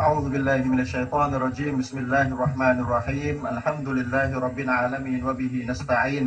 [0.00, 6.26] أعوذ بالله من الشيطان الرجيم بسم الله الرحمن الرحيم الحمد لله رب العالمين وبه نستعين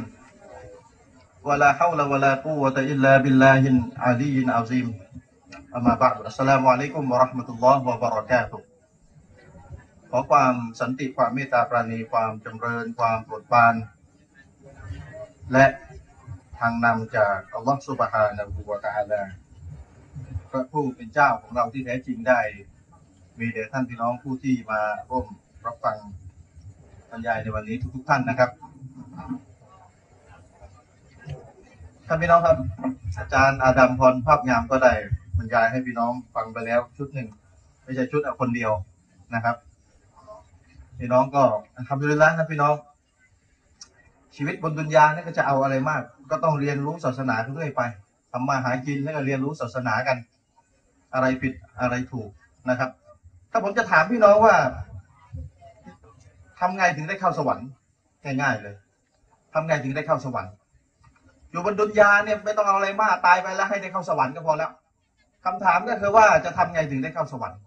[1.44, 4.88] ولا حول ولا قوة إلا بالله العلي العظيم
[5.78, 8.62] أما بعد السلام عليكم ورحمة الله وبركاته
[10.12, 13.76] ขอความสันติความเมตตาปราณีความจำเริญความโปรดปราน
[15.54, 15.66] และ
[16.60, 19.24] ทางนำจากอัลลอฮฺสุบฮานะฮูวะตะอาลา
[20.52, 22.42] พระผู้เป็นเจ้าของเราที่แท้จริงได้
[23.39, 25.27] มีแด่ท่านพี่น้องผู้ที่มาร่วม
[25.67, 25.97] รับฟัง
[27.11, 28.51] บรรยายในวันนี้ทุก ๆ ท่านนะครับ
[32.07, 32.57] ท่านพี่น้องครับ
[33.19, 34.93] อาจารย์อาดัมพรภาพงามก็ได้
[35.39, 37.29] บรรยายให้พี่น้องฟังไปแล้วชุดหนึ่ง
[37.85, 38.73] ไม่ใช่ชุดคนเดียว
[39.35, 39.57] นะครับ
[40.99, 41.43] พี่น้องก็
[41.89, 42.75] ทำดุลิลละนะพี่น้อง
[44.37, 47.83] ชีวิตบนดุนยาเนี่ยก็จะเอาอะไรมาก ก็ต้องเรียนรู้ศาสนาเรื่อยไป
[48.33, 50.17] ทำมาหากินแล้วก็เรียนรู้ศาสนากัน
[51.15, 52.29] อะไรผิดอะไรถูก
[52.71, 52.91] นะครับ
[53.55, 54.55] ถ้าผมจะถามพี่น้องว่า
[56.61, 57.67] ทำไงถึงได้เข้าสวรรค์
[58.25, 58.75] ง่ายๆเลย
[59.55, 60.53] ทำไงถึงได้เข้าสวรรค์
[61.51, 64.71] อยู่บนดุนยาเนี่ยไม่ต้องเอาอะไรมากตายไปแล้วให้ได้เข้าสวรรค์ก็พอแล้ว
[65.45, 67.59] คำถามก็คือว่าจะทำไงถึงได้เข้าสวรรค์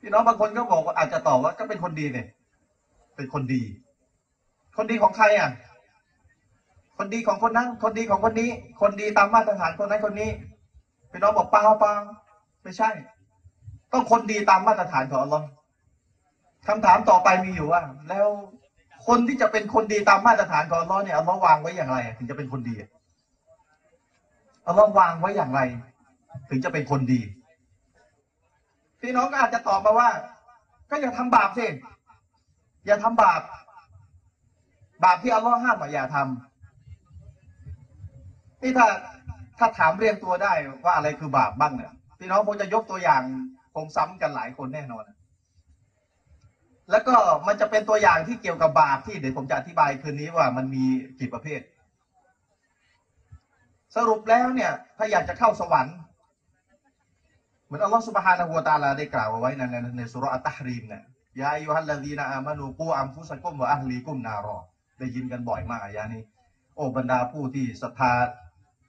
[0.00, 2.26] พี่น้องบางคนก็บอกว่าอาจจะตอบว่าก็เป็นคนดีเนี่ย
[3.16, 3.62] เป็นคนดี
[4.76, 5.50] คนดีของใครอะ
[6.98, 10.30] คนดีของคนนั้น คนดีของคนนี้ คนดีตามมาตรฐานคนนั้นคนนี้
[11.10, 11.92] พี่น้องบอกเปล่าเปล่า
[12.62, 12.90] ไม่ใช่
[13.92, 15.46] ต้องคนดีตามมาตรฐานของอัลลอฮ์
[16.68, 18.26] คำถามต่อไปมีอยู่ว่า แล้ว
[19.06, 22.74] คนที่จะเป็นคนดีตามมาตรฐานของอัลลอฮ์เนี่ยอัลลอฮ์วางไว้อย่างไร ถึงจะเป็นคนดี
[24.66, 25.60] อัลลอฮ์วางไว้อย่างไร
[26.48, 27.20] ถึงจะเป็นคนดี
[29.00, 30.08] พี่น้องก็อาจจะตอบมาว่า
[30.90, 31.66] ก็อย่าทำบาปสิ
[32.86, 33.40] อย่าทำบาป
[35.04, 36.24] บาปที่อัลลอฮ์ห้ามอย่าทำ
[38.62, 38.86] นี่ถ้า
[39.58, 40.52] ถ้าถามเรียงตัวได้
[40.84, 43.22] ว่าอะไรคือบาปบ้างเนี่ยพี่น้องคงจะยกตัวอย่าง
[43.76, 45.04] คงซ้ำกันหลายคนแน่นอน
[46.90, 50.84] แล้วก็มันจะเป็นตัวอย่างที่เกี่ยวกับบาปที่เดี๋ยวผมจะอธิบายคืนนี้ว่ามันมี
[51.18, 51.60] กี่ประเภท
[53.96, 55.96] สรุปแล้วเนี่ย ถ้าอยากจะเข้าสวรรค์
[57.64, 61.02] เหมือนอัลลอฮฺสุบฮานะฮูวะตาลาได้กล่าวเอาไว้ในในในสุรอัตตะฮรีมเนี่ย
[61.40, 64.58] ยายูฮัลลาดีนาอามานูกูอัมฟุสกุมวะอัลลีกุมนารอ
[64.98, 66.22] ได้ยินกันบ่อยมากอายานี้
[66.74, 68.12] โอ้บรรดาผู้ที่ศรัทธา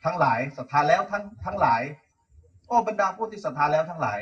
[0.06, 1.82] ทั้งหลายศรัทธาแล้วทั้งทั้งหลาย
[2.68, 4.20] โอ้บรรดาผู้ที่ศรัทธาแล้วทั้งหลาย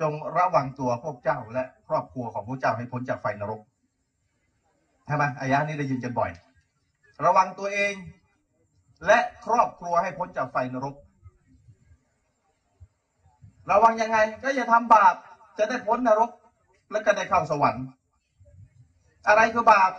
[0.00, 3.60] จงระวังตัวพวกเจ้าและครอบครัวของพวกเจ้าให้พ้นจากไฟนรก
[5.06, 6.30] ใช่ไหมอายะนี้ได้ยินกันบ่อย
[7.24, 7.94] ระวังตัวเอง
[9.06, 10.94] และครอบครัวให้พ้นจากไฟนรก
[13.70, 15.14] ระวังยังไง ก็อย่าทำบาป
[15.58, 16.30] จะได้พ้นนรก
[16.92, 17.84] และก็ได้เข้าสวรรค์
[19.28, 19.92] อะไรคือบาป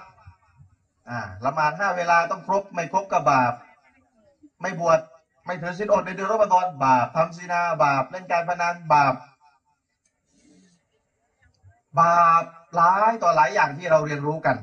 [1.09, 3.53] อ่าละหมาดห้าเวลาต้องครบ ไม่ครบก็บาป
[4.61, 5.00] ไม่บวช
[5.45, 9.13] ไม่ถือศีลอดในเดือนรอมฎอนบาปทำซีนาบาปเล่นการพนันบาป
[12.00, 12.44] บาป
[12.75, 14.56] หลายต่อหลายอย่างที่เราเรียนรู้กัน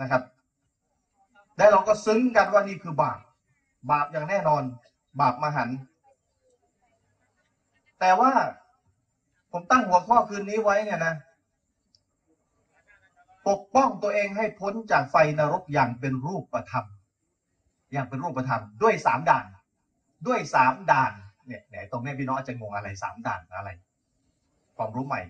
[0.00, 0.22] นะครับ
[1.56, 3.18] และเราก็ซึ้งกันว่านี่คือบาป
[3.90, 4.62] บาปอย่างแน่นอน
[5.20, 5.68] บาปมหัน
[8.00, 8.32] แต่ว่า
[9.52, 11.14] ผมตั้งหัวข้อคืนนี้ไว้เนี่ยนะ
[13.48, 16.84] ปกป้องตัวเองให้พ้นจากไฟนรกอย่างเป็นรูปธรรม
[17.92, 19.44] อย่างเป็นรูปธรรม ด้วยสามด่าน
[20.26, 21.12] ด้วยสามด่าน
[21.46, 23.70] เนี่ยไหนตรงนี้พี่น้องจะงงอะไรสามด่านอะไร
[24.76, 25.20] ความรู้ใหม่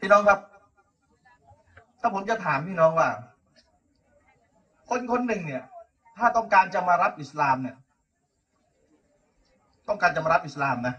[0.00, 0.40] พี่น้องครับ
[2.00, 3.08] ถ้าผมจะถามพี่น้องว่า
[4.88, 5.62] คนคนหนึ่งเนี่ย
[6.18, 7.76] ถ้าต้องการจะมารับอิสลามเนี่ย
[9.88, 10.94] ต้องการจะมารับอิสลามนะ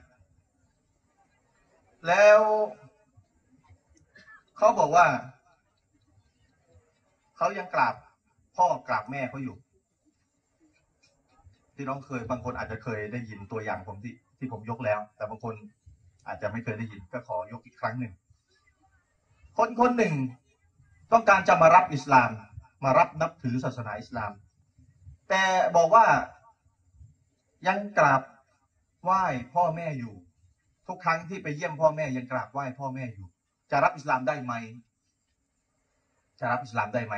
[2.07, 2.39] แล้ว
[4.57, 5.05] เขาบอกว่า
[7.37, 7.95] เขายังกราบ
[8.55, 9.55] พ่อกราบแม่เขาอยู่
[11.75, 15.53] ที่น้องเคยบางคนอาจจะเคยได้ยินตัวอย่างผมที่ที่ผมยกแล้ว แต่บางคน
[16.27, 18.13] อาจจะไม่เคยได้ยินก็ขอยกอีกครั้งหนึ่ง
[19.57, 20.15] คนคนหนึ่ง
[21.11, 22.29] ต้องการจะมารับอิสลาม
[22.83, 24.31] มารับนับถือศาสนาอิสลาม
[25.29, 25.43] แต่
[25.77, 26.05] บอกว่า
[27.67, 28.21] ยังกราบ
[29.03, 29.23] ไหว้
[29.53, 30.13] พ่อแม่อยู่
[30.87, 33.27] ทุกครั้งที่ไปเยี่ยมพ่อแม่ยังกราบไหว้พ่อแม่อยู่
[33.71, 34.53] จะรับอิสลามได้ไหม
[36.39, 37.15] จะรับอิสลามได้ไหม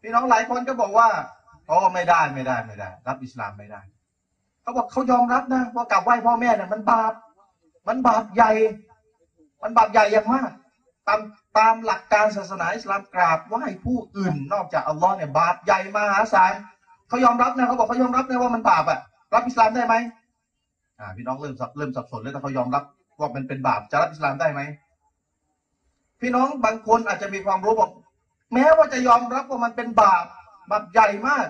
[0.00, 1.08] พี่น้องหลายคนก็บอกว่า
[1.66, 3.80] โอ้ไม่ได้ไม่ได้ไม่ได้ รับอิสลามไม่ได้
[4.62, 7.12] เขาบอกเขายอมรับนะว่ากราบไหว้พ่อแม่เนี่ยมันบาป
[7.88, 8.52] มันบาปใหญ่
[9.62, 10.50] มันบาปใหญ่อย่างมาก
[11.08, 11.20] ตาม
[11.58, 16.52] ตามหลักการศาสนาอิสลามกราบไหว้ผู้อื่น นอกจากอัลลอฮ์เนี่ยบาปใหญ่มหาศาล
[17.08, 19.00] เขายอมรับนะเขาบอกเขายอมรับนะว่ามันบาปอะ
[19.34, 19.94] รับอิสลามได้ไหม
[20.98, 22.84] อ่าพี่น้องเริ่มสับเริ่มสับสนเลยถ้าเขายอมรับ
[23.20, 24.60] ว่ามันเป็นบาปจะรับอิสลามได้ไหม
[26.20, 27.90] พี่น้องบางคนอาจจะมีความรู้บอก
[28.54, 30.24] แม้ว่าจะยอมรับว่ามันเป็นบาป
[30.70, 31.46] บาปใหญ่มาก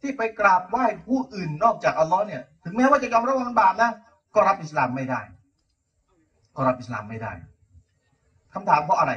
[0.00, 3.90] ที่ไปกราบไหว้ผู้อื่นนอกจากอัลลอฮ์เนี่ย ถึงแม้ว่าจะยอมรับว่ามันบาปนะ
[4.34, 5.20] ก็รับอิสลามไม่ได้
[6.56, 7.32] ก็รับอิสลามไม่ได้
[8.54, 9.12] คำถามเพราะอะไร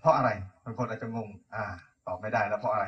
[0.00, 0.30] เพราะอะไร
[0.64, 1.64] บางคนอาจจะงง อ่า
[2.06, 2.86] ตอบไม่ได้แล้วเพราะอะไร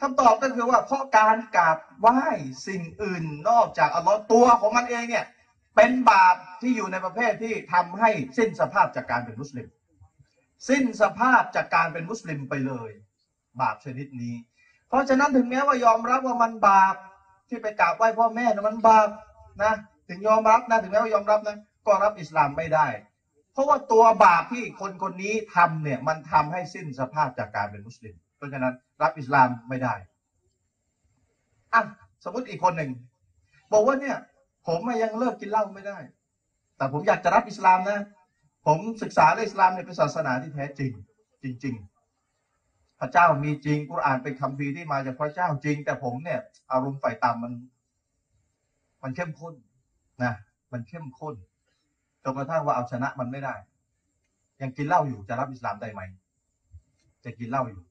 [0.00, 2.22] คำตอบก็คือว่าเพราะการกราบไหว้
[2.66, 5.26] สิ่งอื่นนอกจากอัลลอฮ์ตัวของมันเองเนี่ย
[5.76, 9.66] เป็นบาปที่อยู่ในประเภทที่ทำให้สิ้นสภาพจากการเป็นมุสลิม
[10.68, 12.90] สิ้นสภาพจากการเป็นมุสลิมไปเลย
[13.60, 14.34] บาปชนิดนี้
[14.88, 16.94] เพราะฉะนั้นถึงแม้ว่ายอมรับว่ามันบาป
[17.48, 19.08] ที่ไปกราบไหว้พ่อแม่นะมันบาป
[19.62, 19.72] นะ
[20.08, 21.56] ถึงยอมรับนะถึงแม้ว่ายอมรับนะ
[21.86, 22.86] ก็รับอิสลามไม่ได้
[23.60, 29.94] ราะว่าตัวบาปที่คนคนนี้ทำเนี่ย มันทำให้สิ้นสภาพจากการเป็นมุสลิม เพราะฉะนั้นรับอิสลามไม่ได้
[31.72, 31.82] อะ
[32.24, 32.90] สมมติอีกคนหนึ่ง
[33.72, 34.16] บอกว่าเนี่ย
[34.66, 35.98] ผมยังเลิกกินเหล้าไม่ได้
[36.76, 38.00] แต่ผมอยากจะรับอิสลามนะ
[38.66, 40.90] ผมศึกษาเรื่องอิสลามเนี่ยเป็นศาสนาที่แท้จริง
[41.42, 41.74] จริง
[42.38, 46.40] ๆ พระเจ้ามีจริงกุรอานเป็นคำพีร์ที่มาจากพระเจ้าจริง แต่ผมเนี่ย
[46.72, 47.52] อารมณ์ฝ่ายต่ำมัน
[49.02, 49.54] มันเข้มข้น
[50.22, 50.32] นะ
[50.72, 51.34] มันเข้มข้น
[52.24, 53.54] จนกระทั่งว่าเอาชนะมันไม่ได้
[54.60, 56.00] ยังกินเหล้าอยู่จะรับอิสลามได้ไหม
[57.24, 57.82] จะกินเหล้าอยู่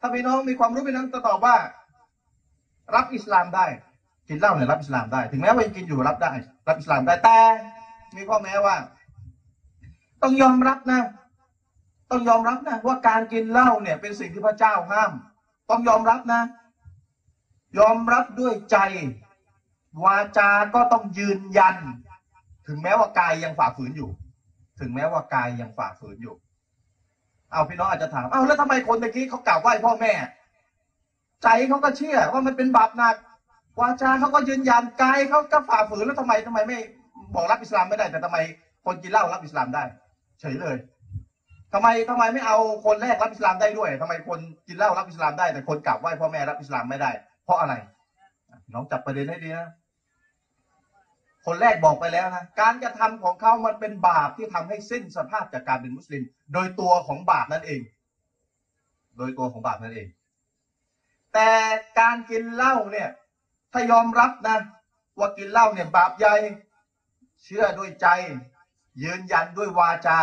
[0.00, 1.56] ถ้าพี่น้องมีความรู้พี่น้องจะตอบว่า
[2.94, 3.66] รับอิสลามได้
[4.28, 6.32] กินเหล้าเนี่ยรับอิสลามได้ ถึงแม้ว่ายังกินอยู่รับได้
[6.68, 7.38] รับอิสลามได้แต่
[8.16, 8.76] มีข้อแม้ว่า
[10.22, 11.02] ต้องยอมรับนะ
[12.10, 15.12] ต้องยอมรับนะว่าการกินเหล้าเนี่ย เป็นสิ่งที่พระเจ้าห้าม
[15.70, 16.42] ต้องยอมรับนะ
[17.78, 18.76] ยอมรับด้วยใจ
[20.02, 21.76] วาจาก็ต้องยืนยัน
[22.66, 24.08] ถึงแม้ว่ากายยังฝ่าฝืนอยู่
[24.80, 26.34] ถึงแม้ว่ากายยังฝ่าฝืนอยู่
[27.52, 30.12] เอาพี่น้องอาจจะถามเอาแล้วทำไมคนตะกี้เขากล่าวไหว้พ่อแม่
[31.42, 33.16] ใจเขาก็เชื่อว่ามันเป็นบาปหนัก
[33.80, 36.78] วาจาเขาก็ยืนยันกายเขาก็ฝ่าฝืนแล้วทำไมทำไมไม่
[37.34, 38.38] บอกรับอิสลามไม่ได้ แต่ทำไม
[38.84, 39.84] คนกินเหล้ารับอิสลามได้
[40.40, 40.76] เฉยเลย
[41.72, 44.38] ทำไมทำไมไม่เอาคนแรกรับอิสลามได้ด้วยทำไมคน
[44.68, 47.10] กินเหล้ารับอิสลามได้แต่คนกราบไหว้พ่อแม่รับอิสลามไม่ได้
[47.44, 47.74] เพราะอะไร
[48.74, 49.68] น้องจับประเด็นให้ดีนะ
[51.46, 57.80] คนแรกบอกไปแล้วนะการกระทำของเขามันเป็นบาปที่ทำให้สิ้นสภาพจากการเป็นมุสลิม โดยตัวของบาปนั่นเอง
[59.16, 60.08] โดยตัวของบาปนั่นเอง
[61.34, 61.50] แต่
[62.00, 63.08] การกินเหล้าเนี่ย
[63.72, 64.58] ถ้ายอมรับนะ
[65.18, 66.34] ว่ากินเหล้าเนี่ยบาปใหญ่
[67.42, 68.06] เชื่อด้วยใจ
[69.02, 70.18] ยืนยันด้วยวาจา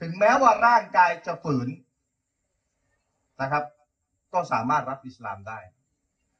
[0.00, 1.68] ถึงแม้ว่าร่างกายจะฝืน
[3.40, 3.64] นะครับ
[4.32, 5.58] ก็สามารถรับอิสลามได้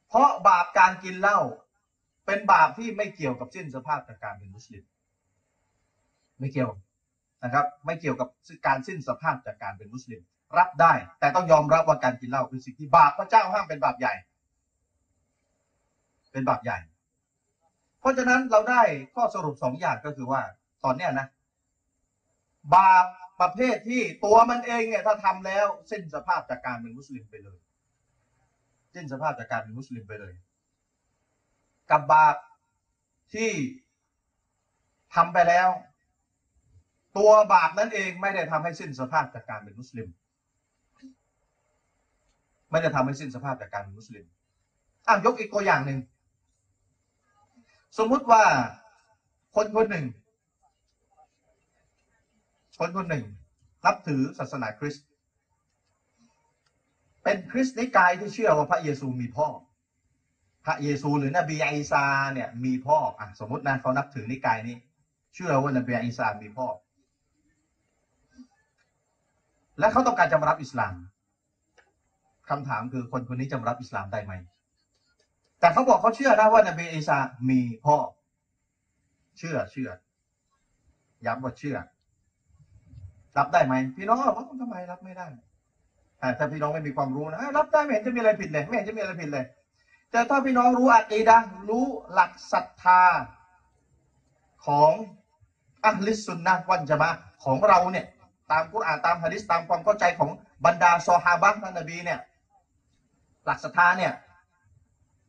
[0.07, 1.39] เพราะบาปการกินเหล้า
[2.25, 4.83] เป็นบาปที่ไม่เกี่ยวกับสิ้นสภาพจากการเป็นมุสลิม
[6.39, 6.71] ไม่เกี่ยว
[7.43, 8.29] นะครับ ไม่เกี่ยวกับ
[8.67, 10.21] การสิ้นสภาพจากการเป็นมุสลิม
[10.57, 14.13] รับได้ แต่ต้องยอมรับว่าการกินเหล้าเป็นสิ่งที่บาปพระเจ้าห้ามเป็นบาปใหญ่
[16.31, 16.77] เป็นบาปใหญ่
[17.99, 18.81] เพราะฉะนั้นเราได้
[19.15, 20.41] ข้อสรุปสองอย่างก็คือว่า
[20.83, 21.27] ตอนเนี้ยนะ
[22.75, 23.05] บาป
[23.41, 27.59] ประเภทที่ตัวมันเองเนี่ยถ้าทำแล้วสิ้นสภาพจากการเป็นมุสลิมไปเลย
[28.95, 30.33] สิ้นสภาพจากการเป็นมุสลิมไปเลย
[31.91, 32.35] กับบาป
[33.33, 33.51] ที่
[35.15, 35.67] ทำไปแล้ว
[37.17, 40.07] ตัวบาปนั้นเองไม่ได้ทำให้สิ้นสภาพจากการเป็นมุสลิม
[42.71, 44.25] ไม่ได้ทำให้สิ้นสภาพจากการเป็นมุสลิม
[45.07, 45.99] อะยกอีกตัวอย่างหนึ่ง
[47.97, 48.43] สมมุติว่า
[49.55, 50.05] คนคนหนึ่ง
[52.79, 53.25] คนคนหนึ่ง
[53.85, 55.05] นับถือศาสนาคริสต์
[57.23, 59.47] เป็นคริสต์นิกายที่เชื่อว่าพระเยซูมีพ่อ
[60.65, 62.03] พระเยซูหรือนบีอีสา
[62.33, 64.75] เนี่ยมีพ่ออะสมมตินะเขานับถือนิกายนี้
[65.35, 66.67] เชื่อว่านบีอีสามีพ่อ
[69.79, 70.93] และเขาต้องการจะมารับอิสลาม
[72.49, 74.33] คำถามคือคนคนนี้จะมารับอิสลามได้ไหม
[75.59, 77.17] แต่เขาบอกเขาเชื่อนะว่านบีอีสา
[77.49, 77.95] มีพ่อ
[79.37, 79.89] เชื่อเชื่อ
[81.25, 81.77] ย้ำว่าเชื่อ
[83.37, 85.27] รับได้ไหมพี่น้องว่าทำไมรับไม่ได้
[86.21, 89.45] อ่ถ้าพี่น้องไม่มีความรู้นะรับได้ไม่เห็นจะมีอะไรผิดเลย ไม่เห็นจะมีอะไรผิดเลย
[90.15, 91.37] แต่ถ้าพี่น้องรู้อักีดะ
[91.69, 93.03] รู้หลักศรัทธา
[94.65, 94.91] ของ
[95.85, 97.09] อัลลิสุนนะวันจะมา
[97.43, 98.05] ของเราเนี่ย
[98.51, 100.29] ตามกุรอานตามฮะดิษตามความเข้าใจของ
[100.65, 102.19] บรรดาซอฮาบะห์ท่านนบีเนี่ย
[103.45, 104.13] หลักศรัทธาเนี่ย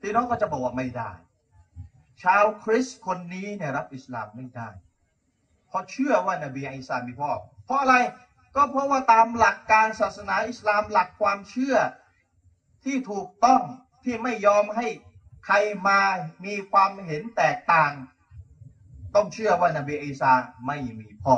[0.01, 1.11] พี่น้องก็จะบอกว่าไม่ได้
[2.23, 4.69] ชาวคริสต์คนนี้เนี่ยรับอิสลามไม่ได้
[5.69, 7.31] เพราะเชื่อว่านบีอีสามีพ่อ
[7.65, 7.95] เพราะอะไร
[8.57, 11.77] ก็เพราะว่าตามหลักการศาสนาอิสลามหลักความเชื่อ
[12.85, 13.63] ที่ถูกต้อง
[14.07, 14.87] ที่ไม่ยอมให้
[15.47, 15.57] ใคร
[15.89, 16.01] มา
[16.45, 17.93] มีความเห็นแตกต่าง
[19.15, 20.33] ต้องเชื่อว่านบีอีสา
[20.67, 21.37] ไม่มีพ่อ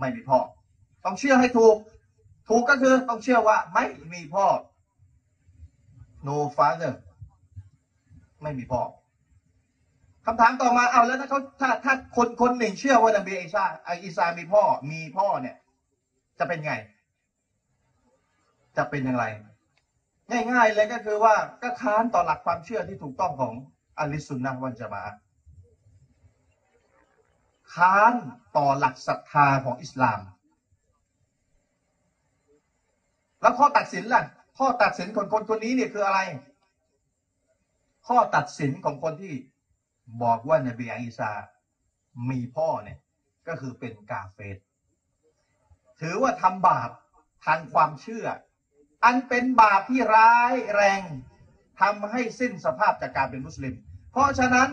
[0.00, 0.38] ไม่มีพ่อ
[1.04, 1.76] ต้องเชื่อให้ถูก
[2.48, 4.46] ถูกก็คือต้องเชื่อว่าไม่มีพ่อ
[6.26, 6.94] no father
[8.42, 8.82] ไม่มีพ่อ
[10.26, 15.56] คำถามต่อมาเอาแล้วถ้าเขาถ้าถ้าคนคนหนึ่งเชื่อว่านบีอีสาไออีสามีพ่อมีพ่อเนี่ย
[16.38, 16.74] จะเป็นไง
[18.76, 19.24] จะเป็นอย่างไร
[20.30, 23.52] ง่ายๆเลยก็คือว่าก็ค้านต่อหลักความเชื่อที่ถูกต้องของ
[23.98, 25.14] อัลลิสุนนะวันจะมาอะ
[27.74, 28.14] ค้าน
[28.56, 30.20] ต่อหลักศรัทธาของอิสลาม
[33.40, 34.22] แล้วข้อตัดสินล่ะ
[34.58, 36.20] ข้อตัดสินคนคนคนนี้เนี่ยคืออะไร
[38.08, 39.34] ข้อตัดสินของคนที่
[40.22, 41.30] บอกว่านบีอีสา
[42.30, 42.98] มีพ่อเนี่ย
[43.48, 44.56] ก็คือเป็นกาเฟต
[46.00, 46.90] ถือว่าทำบาป
[47.44, 48.26] ทางความเชื่อ
[49.04, 51.02] อันเป็นบาปที่ร้ายแรง
[51.80, 53.74] ทำให้สิ้นสภาพจากการเป็นมุสลิม
[54.12, 54.68] เพราะฉะนั้น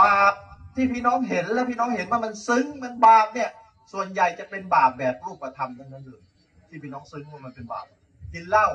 [0.00, 0.34] บาป
[0.74, 3.50] ที่พี่น้องเห็นและพี่น้องเห็นว่ามันซึ้งมันบาปเนี่ย
[3.92, 6.22] ส่วนใหญ่จะเป็นบาปแบบรูปธรรมทั้งนั้นเลย
[6.68, 7.86] ที่พี่น้องซึ้งว่ามันเป็นบาป
[8.32, 8.68] กินเหล้า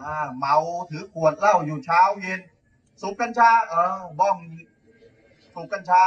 [0.00, 0.56] อ่าเมา
[0.90, 2.40] ถือขวดเหล้าอยู่เช้าเย็น
[3.00, 4.36] สูบกัญชาเออบ้อง
[5.54, 6.02] สูบกัญชา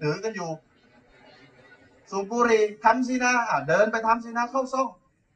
[0.00, 0.50] ถือกันอยู่
[2.10, 4.88] สูบบุหรี่ทำซีนาอะเดินไปทำซีนาเข้าซ่อง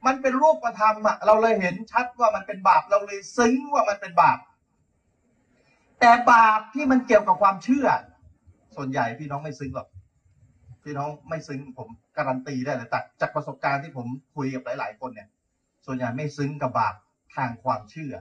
[0.07, 4.39] มันเป็นรูปธรรมอะเราเลยเห็นชัดว่ามันเป็นบาปเราเลยซึ้งว่ามันเป็นบาป
[6.01, 7.87] แต่บาปที่มันเกี่ยวกับความเชื่อ
[8.77, 9.89] ส่วนใหญ่พี่น้องไม่ซึ้งหรอก
[10.85, 15.29] พี่น้องไม่ซึ้งผมการันตีได้เลยจากจากประสบการณ์ที่ผมคุยกับหลาย ๆ คนเนี่ย
[15.87, 16.95] ส่วนใหญ่ไม่ซึ้งกับบาป
[17.37, 18.13] ทางความเชื่อ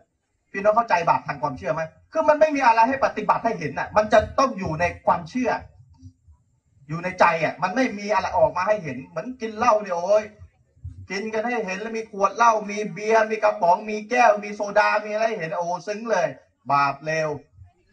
[0.51, 1.81] พี่น้องเข้าใจบาปทางความเชื่อไหม
[2.11, 5.51] คือมันไม่มีอะไรให้ปฏิบัติให้เห็นอะ มันจะต้องอยู่ในความเชื่อ
[6.87, 10.25] อยู่ในใจอะ มันไม่มีอะไรออกมาให้เห็น เหมือนกินเหล้าเนี่ยโอ้ย
[11.09, 16.27] กินกันให้เห็นแล้วมีขวดเหล้ามีเบียร์มีกระป๋องมีแก้ว มีโซดา มีอะไรเห็นโอ้ซึ้งเลย
[16.71, 17.29] บาปเลว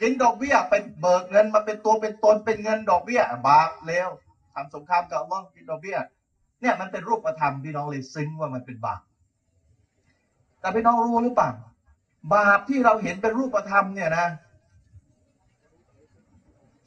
[0.00, 4.08] กินดอกเบี้ยเป็นเบิกเงินมาเป็นตัวเป็นตนเป็นเงินดอกเบี้ย บาปเลว
[4.54, 5.98] ทำสงครามกับอัลลอฮ์กินดอกเบี้ย
[6.60, 9.00] เนี่ยมันเป็นรูปธรรมพี่น้องเลยซึ้งว่ามันเป็นบาป
[10.60, 11.50] แต่พี่น้องรู้หรือเปล่า
[12.34, 14.26] บาปที่เราเห็นเป็นรูปธรรมเนี่ยนะ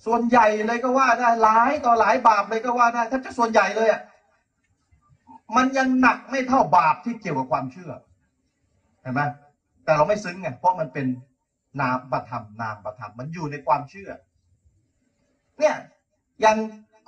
[0.06, 4.02] ส่วนใหญ่เลยก็ว่าได้หลายต่อหลายบาปเลยก็ว่าได้แทบจะส่วนใหญ่เลยอะ
[5.56, 7.92] มันยังหนักไม่เท่าบาปที่เกี่ยวกับความเชื่อ
[9.02, 9.22] เห็นไหม
[9.84, 11.06] แต่เราไม่ซึ้งไงเพราะมันเป็น
[11.82, 14.10] นามประธรรมนามประธรรมมันอยู่ในความเชื่อ
[15.60, 15.76] เนี่ย
[16.46, 16.58] ยัง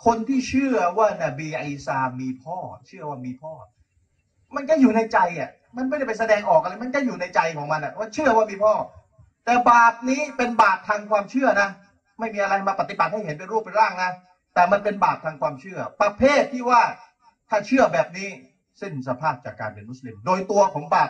[0.05, 3.53] คนที่เชื่อว่านบีอีสามีพ่อ เชื่อว่ามีพ่อ
[4.55, 8.73] มันก็อยู่ในใจอะ มันไม่ได้ไปแสดงออกอะไร มันก็อยู่ในใจของมันอะว่าเชื่อว่ามีพ่อ
[9.45, 11.69] แต่บาปนี้เป็นบาปทางความเชื่อนะ
[12.19, 14.11] ไม่มีอะไรมาปฏิบัติให้เห็นเป็นรูปเป็นร่างนะ
[14.53, 16.81] แต่มันเป็นบาปทางความเชื่อ ประเภทที่ว่า
[17.49, 18.29] ถ้าเชื่อแบบนี้
[18.81, 21.09] สิ้นสภาพจากการเป็นมุสลิม โดยตัวของบาป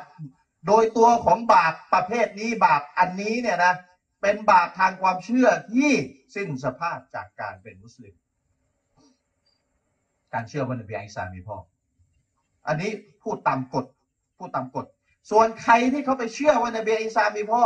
[0.67, 3.73] โดยตัวของบาปประเภทนี้บาปอันนี้เนี่ยนะ
[4.21, 5.91] เป็นบาปทางความเชื่อที่
[6.35, 8.13] สิ้นสภาพจากการเป็นมุสลิม
[10.33, 11.57] การเชื่อว่านบีอิสามีพ่อ
[12.67, 12.91] อันนี้
[13.23, 13.85] พูดตามกฎ
[14.37, 14.85] พูดตามกฎ
[15.31, 17.63] ส่วนใครที่เขาไปเชื่อว่านบีอิสามีพ่อ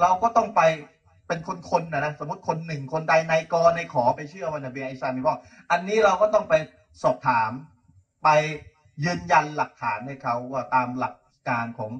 [0.00, 0.60] เราก็ต้องไป
[1.28, 1.40] เป็น
[1.70, 5.34] คนๆนะนะสมมติคนหนึ่งคนใดในกรในขอไปเชื่อว่านบีอิสามีพ่อ
[5.70, 6.54] อันนี้เราก็ต้องไป
[7.02, 7.50] สอบถาม
[8.22, 8.28] ไป
[9.04, 11.14] ยืนยันหลักฐานให้เขาว่าตามหลัก
[11.48, 11.90] การของ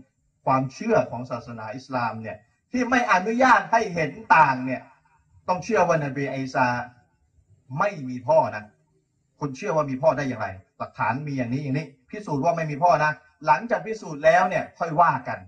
[0.47, 2.37] ความเชื่อของศาสนาอิสลามเนี่ย
[2.73, 4.83] ที่ไม่อนุญาตให้เห็นต่างเนี่ย
[5.49, 6.67] ต้องเชื่อว่านบีอิสา
[7.79, 8.65] ไม่มีพ่อนะ
[9.41, 10.47] คุณเชื่อว่ามีพ่อได้อย่างไร
[10.79, 13.13] หลักฐานมีอย่างนี้อย่างนี้พิสูจน์ว่าไม่มีพ่อนะ
[13.47, 15.39] หลังจากพิสูจน์แล้วเนี่ยค่อยว่ากัน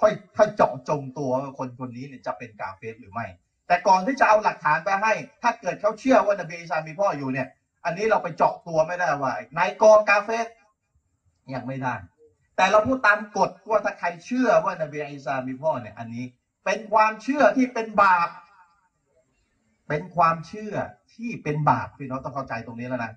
[0.00, 3.26] ค่อยค่อยเจาะจงตัวคนคนนี้เนี่ยจะเป็นกาเฟสหรือไม่
[3.66, 5.12] แต่ก่อนที่จะเอาหลักฐานไปให้
[5.42, 7.48] ถ้าเกิดเขาเชื่อว่านบีอีสามีพ่ออยู่เนี่ย
[7.84, 10.46] อันนี้เราไปเจาะตัวไม่ได้ว่านายกอกาเฟส
[11.54, 11.94] ยังไม่ได้
[12.56, 16.24] แต่เราพูดตามกฎว่าถ้าใครเชื่อว่านบีอีสามีพ่อเนี่ย อันนี้
[16.64, 18.28] เป็นความเชื่อที่เป็นบาป
[19.88, 20.74] เป็นความเชื่อ
[21.14, 23.12] ที่เป็นบาปพี่น้องต้องเข้าใจตรงนี้แล้วนะ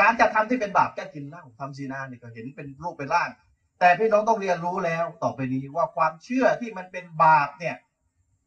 [0.00, 3.30] การจะทำที่เป็นบาปแค่กินเหล้าทำซีนาเนี่ยก็เห็นเป็นรูปเป็นร่าง
[3.80, 7.76] แต่พี่น้องต้องเรียนรู้แล้ว ต่อไปนี้ว่าความเชื่อที่มันเป็นบาปเนี่ย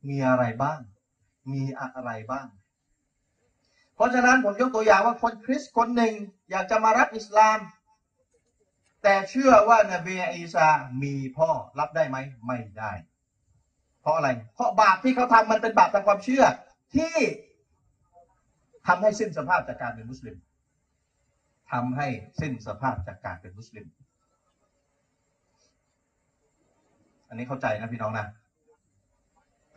[0.09, 0.79] มีอะไรบ้าง
[1.53, 2.47] มีอะไรบ้าง
[3.97, 6.13] เพราะฉะนั้นผมยกตัวอย่างว่าคนคริสต์คนหนึ่ง
[6.51, 7.57] อยากจะมารับอิสลาม
[9.03, 10.67] แต่เชื่อว่านบีอีสา
[11.03, 11.49] มีพ่อ
[11.79, 12.91] รับได้ไหมไม่ได้
[14.01, 16.43] เพราะอะไร เพราะบาปที่เขาทำมันเป็นบาปทางความเชื่อ
[16.95, 17.15] ที่
[18.87, 20.35] ทำให้สิ้นสภาพจากการเป็นมุสลิม
[21.71, 22.07] ทำให้
[22.39, 23.85] สิ้นสภาพจากการเป็นมุสลิม
[27.27, 28.27] อันนี้เข้าใจนะพี่น้องนะ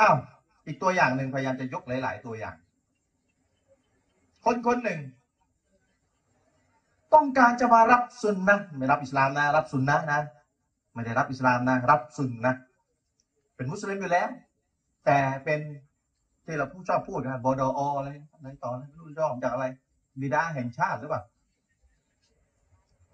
[0.01, 0.17] อ้าว
[0.67, 2.57] อีกตัวอย่างหนึ่งพยายามจะยกหลาย ๆ ตัวอย่าง
[4.45, 5.01] คนคนหนึ่ง
[7.15, 10.21] ต้องการจะมารับซุนนะไม่รับอิสลามนะ รับซุนนะนะ
[10.93, 12.55] ไม่ได้รับอิสลามนะ รับซุนนะ
[13.57, 14.29] เป็นมุสลิมอยู่แล้ว
[15.05, 15.61] แต่เป็น
[16.45, 19.67] ที่เราผู้ชอบพูดนะบดออะไรอะไรต่อนะไม่รู้ชอบจากอะไร
[20.21, 21.23] บิดาแห่งชาติหรือเปล่า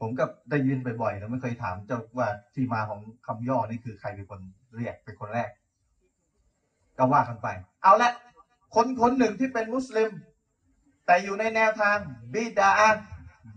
[0.00, 4.40] ผมก็ได้ยินบ่อยๆแต่ไม่เคยถามเจ้าว่าที่มาของคำย่อนี่คือใครเป็นคน
[4.76, 5.50] เรียกเป็นคนแรก
[6.98, 7.48] ก็ว่ากันไป
[7.82, 8.10] เอาละ
[8.74, 10.10] คนคนหนึ่งที่เป็นมุสลิม
[11.06, 11.96] แต่อยู่ในแนวทาง
[12.32, 12.72] บิดา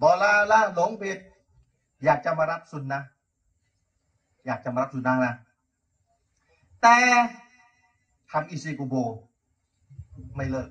[0.01, 1.17] บอลาละหลงผิด
[2.03, 3.01] อยากจะมารับซุนนะ
[4.45, 5.33] อยากจะมารับซุนนะนะ
[6.81, 6.97] แต่
[8.31, 8.95] ทำอิซิกุโบ
[10.35, 10.69] ไม่เลิก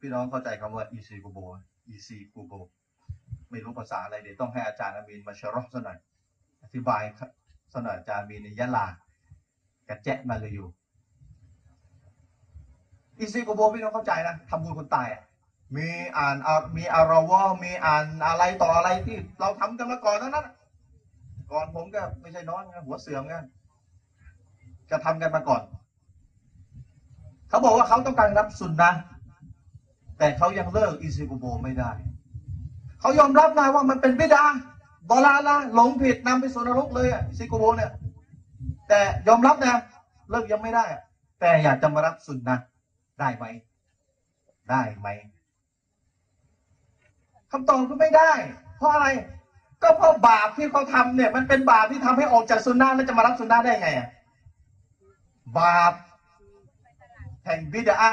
[0.00, 1.38] พี่น้องเข้าใจคำว่าอีซีกูโบ
[1.88, 2.52] อีซีกูโบ
[3.50, 5.98] ไม่รู้ภาษาอะไรเดี๋ยวต้องให้อาจารย์อามีนมาชรอกซะหน่อย
[6.62, 7.02] อธิบาย
[7.72, 8.86] ซะหน่ออาจารย์อามีนในยะลา
[9.88, 10.68] กระแจะมาเลยอยู่
[13.18, 15.22] อีซีกูโบพี่น้องเข้าใจนะทำบุญคนตายอะ
[15.74, 16.36] มีอ่าน
[16.76, 17.32] มีอาราว
[17.62, 20.48] มีอ่านอะไรต่ออะไรที่เราทำกันมาก่อนทั้งนั้น
[21.52, 23.44] ก่อนผมก็ไม่ใช่น้อยนะหัวเสื่อมกัน
[24.90, 25.62] จะทำกันมาก่อน
[27.48, 28.92] เขาบอกว่าเขาต้องการรับสุนนะ
[30.18, 31.90] แต่เขายังเลิกอิซิกุโบไม่ได้
[33.00, 34.44] เขายอมรับนะว่ามันเป็นบิดา
[35.08, 37.90] บอลาละหลงผิดนำไปสู่นรกเลยอะอิซิกุโบเนี่ย
[38.88, 39.80] แต่ยอมรับนะ
[40.30, 41.02] เลิกยังไม่ได้อะ
[41.40, 42.58] แต่อยากจะมารับสุนนะ
[43.20, 43.44] ได้ไหม
[44.70, 45.08] ได้ไหม
[47.52, 48.32] คำตอบคือไม่ได้
[48.78, 49.06] เพราะอะไร
[49.82, 54.08] ก็เพราะบาปที่เขาทำเนี่ย มันเป็นบาปที่ทำให้ออกจากสุนนะแล้วจะมารับสุนนะได้ไงอะ
[55.58, 55.92] บาป
[57.44, 58.10] แห่งบิดา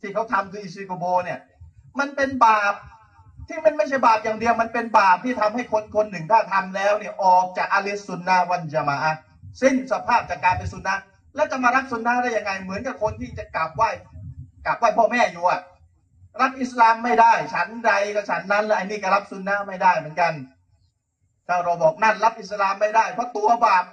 [0.00, 1.38] ที่เขาทำคืออิซิโกโบเนี่ย
[1.98, 2.74] มันเป็นบาป
[3.48, 9.14] ที่มันไม่ใช่บาปอย่างเดียว มันเป็นบาปที่ทำให้คนคนหนึ่งถ้าทำแล้วเนี่ยออกจากอาลิสุนนาวันจามาอะ
[9.62, 10.96] สิ้นสภาพจากการเป็นสุนนะ
[11.34, 13.88] แล้วจะมารับสุนนะได้ยังไง เหมือนกับคนที่จะกราบไหว้
[14.66, 15.60] กราบไหว้พ่อแม่อยู่อะ
[16.40, 20.32] รับอิสลามไม่ได้ ฉันใดก็ฉันนั้นแล้วไอ้นี่ก็รับสุนนะไม่ได้เหมือนกัน
[21.46, 23.84] ถ้าเราบอกนั่นรับอิสลามไม่ได้ เพราะตัวบาป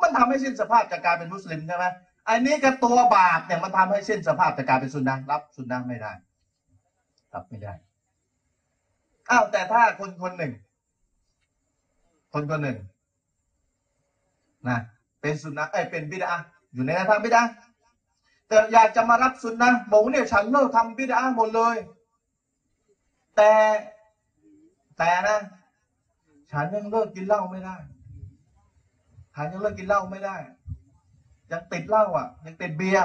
[0.00, 1.84] มันทำให้สิ้นสภาพจากการเป็นมุสลิมใช่ไหม
[2.26, 6.12] ไอันนี้กับตัวบาปเนี่ยมันทำให้สิ้นสภาพจากการเป็นสุนนะรับสุนนะไม่ได้
[7.34, 7.72] รับไม่ได้
[9.30, 10.52] อ้าวแต่ถ้าคนคนหนึ่ง
[12.32, 12.78] คนคนหนึ่ง
[14.68, 14.78] นะ
[15.20, 16.32] เป็นสุนนะเอ้ยเป็นบิดา
[16.72, 17.42] อยู่ในทางบิดา
[18.48, 21.76] แต่อยากจะมารับสุนนะบอกว่าเนี่ยฉันเลิกทำบิดาหมดเลย
[23.36, 23.52] แต่
[24.98, 25.38] แต่นะ
[26.52, 27.76] ฉันยังเลิกกินเหล้าไม่ได้
[29.34, 30.36] ฉันยังเลิกกินเหล้าไม่ได้
[31.52, 33.02] ยังติดเหล้าอะ ยังติดเบียร์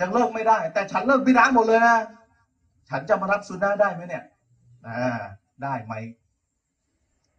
[0.00, 1.96] ยังเลิกไม่ได้ แต่ฉันเลิกบิดาหมดเลยนะ
[2.88, 4.24] ฉันจะมารับสุนนะได้ไหมเนี่ย
[4.86, 5.18] อ่า
[5.62, 5.92] ได้ไหม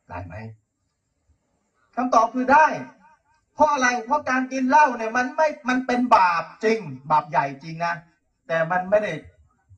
[0.10, 0.34] ได้ไหม
[1.96, 2.66] คำตอบคือได้
[3.60, 6.80] เพราะอะไรเพราะการกินเหล้าเนี่ยมันไม่มันเป็นบาปจริง
[7.12, 7.94] บาปใหญ่จริงนะ
[8.48, 9.12] แต่มันไม่ได้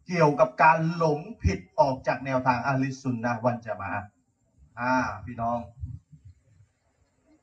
[0.08, 3.92] เกี่ยวกับการหลงผิดออกจากแนวทางอาลิสุนนะวันจะมา
[4.80, 4.94] อ่า
[5.26, 5.58] พี่น้อง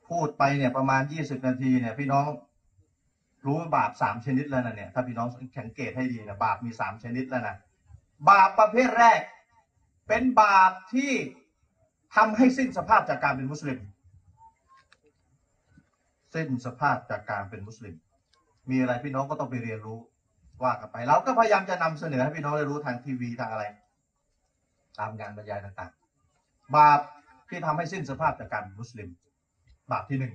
[0.09, 2.25] พูดไปเนี่ยประมาณยี่สิบนาทีเนี่ย พี่น้อง
[3.45, 7.55] รู้บาปสามชนิดแล้วนะเนี่ย ถ้าพี่น้องสังเกตให้ดีนะบาปมีสามชนิดแล้วนะ
[8.29, 9.19] บาปประเภทแรก
[10.07, 11.11] เป็นบาปที่
[12.15, 13.79] ทำให้สิ้นสภาพจากการเป็นมุสลิม
[16.33, 17.95] สิ้นสภาพจากการเป็นมุสลิม
[18.69, 19.99] มีอะไรพี่น้องก็ต้องไปเรียนรู้
[20.63, 23.63] ว่ากันไปเราก็พยายามจะนำเสนอให้พี่น้องได้รู้ทางทีวีทางอะไร
[24.99, 26.99] ตามงานบรรยายต่างๆ บาป
[27.49, 29.09] ที่ทำให้สิ้นสภาพจากการเป็นมุสลิม
[29.91, 30.33] บาปที่หนึ่ง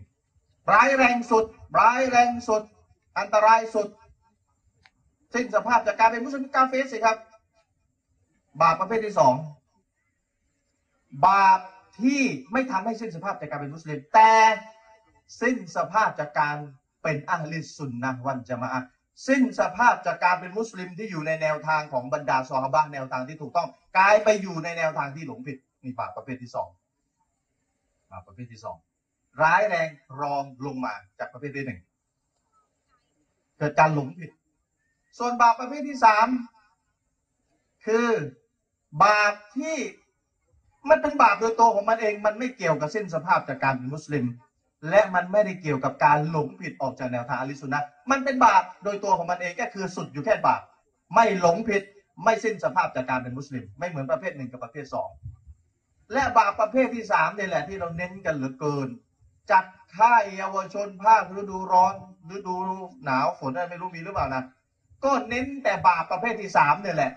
[0.72, 1.44] ร้ายแรงสุด
[1.80, 2.62] ร้ายแรงสุด
[3.18, 3.88] อันตรายสุด
[5.34, 7.16] สิ้นสภาพจากการเป็นมุสลิมกาเฟสสิครับ
[8.62, 9.34] บาปประเภทที่สอง
[11.26, 11.60] บาป
[12.00, 12.20] ที่
[12.52, 14.32] ไม่ทำให้สิ้นสภาพจากการเป็นมุสลิม แต่
[15.40, 16.56] สิ้นสภาพจากการ
[17.02, 18.68] เป็นอัลลิสุนนะวันจะมา
[19.28, 26.68] สิ้นสภาพจากการเป็นมุสลิมที่อยู่ในแนวทางของบรรดาซอฮาบะแนวทางที่ถูกต้องกลายไปอยู่ในแนวทางที่หลงผิดนี่บาปประเภทที่สอง
[28.10, 28.76] บาปประเภทที่สอง
[29.42, 29.88] ร้ายแรง
[30.20, 31.80] รองลงมาจากประเภทที่หนึ่ง
[33.58, 34.30] เกิดการหลงผิด
[35.18, 36.26] ส่วนบาปประเภทที่สาม
[37.86, 38.08] คือ
[39.04, 39.76] บาปที่
[40.88, 44.24] มันเป็นบาปโดยตัวของมันเอง มันไม่เกี่ยวกับสิ้นสภาพจากการเป็นมุสลิม
[44.88, 50.60] และมันไม่ได้เกี่ยวกับการหลงผิดออกจากแนวทางอะลิสุนนะมันเป็นบาปโดยตัวของมันเองก็คือสุดอยู่แค่บาป
[51.14, 51.82] ไม่หลงผิด
[52.24, 55.08] ไม่สิ้นสภาพจากการเป็นมุสลิม ไม่เหมือนประเภทหนึ่งกับประเภทสอง
[56.12, 58.88] และบาปประเภทที่สามนี่แหละที่เราเน้นกันเหลือเกิน
[59.50, 59.64] จัด
[59.96, 61.94] ค่ายเยาวชนภาคฤดูร้อน
[62.34, 62.54] ฤดู
[63.04, 64.42] หนาวฝนอะไรไม่รู้มีหรือเปล่านะ
[65.04, 67.12] ก็เน้นแต่บาปประเภทที่สามนี่แหละ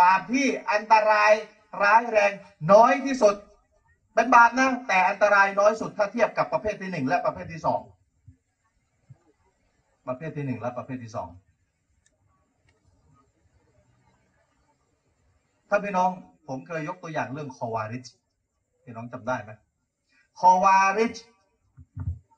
[0.00, 1.32] บาปที่อันตราย
[1.82, 2.32] ร้ายแรง
[2.72, 3.34] น้อยที่สุด
[4.14, 7.80] เป็นบาปนะแต่อันตรายน้อยสุดถ้าเทียบกับประเภทที่หนึ่งและประเภทที่สอง
[10.06, 11.28] ประเภทที่หนึ่งและประเภทที่สอง
[15.68, 16.10] ถ้าพี่น้อง
[16.48, 18.04] ผมเคยยกตัวอย่างเรื่องคอวาริช
[18.84, 19.50] พี่น้องจำได้ไหม
[20.38, 21.14] คอวาริช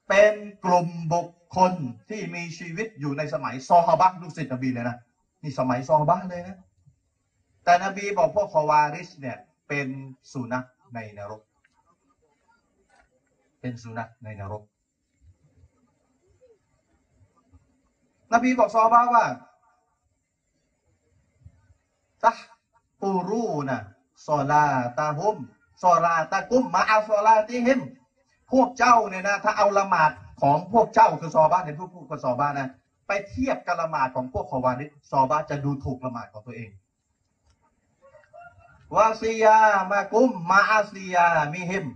[0.08, 1.72] เป็นกลุ่มบุคคล
[2.10, 4.96] ที่มีชีวิตอยู่ในสมัยซอฮาบะลูกศิษย์นบีเลยนะ
[5.42, 6.58] นี่สมัยซอฮาบะเลยนะ
[7.64, 9.36] แต่นบีบอกพวกคอวาริชเนี่ย
[9.68, 9.86] เป็น
[10.32, 11.42] สุนัขในนรก
[13.62, 14.62] เป็นสุนัขในนรก
[18.32, 19.24] นบีบอกซอฮาว่า
[22.24, 22.32] ตะ
[23.00, 23.80] ปูรูนะ
[24.26, 24.64] ซอลา
[24.98, 25.36] ตาฮุม
[25.82, 27.80] ซอลาตากุมมาเอาซอลาติฮิม
[28.52, 30.10] พวกเจ้าเนี่ยนะถ้าเอาละหมาด
[30.42, 32.68] ของพวกเจ้าคือซอบ้านในพวกพวกซอบ้านนะ
[33.06, 36.70] ไปเทียบกับละหมาดของพวกคอวาริชซอบ้าจะดูถูกละหมาดของตัวเอง
[38.96, 39.58] วาซียา
[39.90, 41.86] มากุมมาอาซียามิฮิม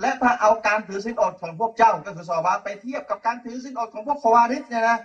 [0.00, 4.98] และถ้าเอาการถือสินอดของพวกเจ้าก็คือซอฮาบะห์ไปเทียบกับการถือสินอดของพวกคอวาริสเนี่ยนะ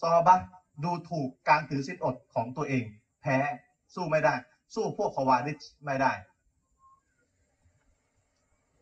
[0.00, 0.42] ซอฮาบะห์
[0.84, 2.82] ดูถูกการถือสินอดของตัวเอง
[3.20, 3.38] แพ้
[3.94, 4.34] สู้ไม่ได้
[4.74, 6.12] สู้พวกคอวาริสไม่ได้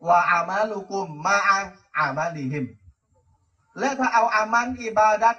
[0.07, 1.57] ว่าอามาลูกุมมาอา
[1.97, 2.65] อามาลีฮิม
[3.79, 5.35] และถ้าเอาอามันอิบาดัต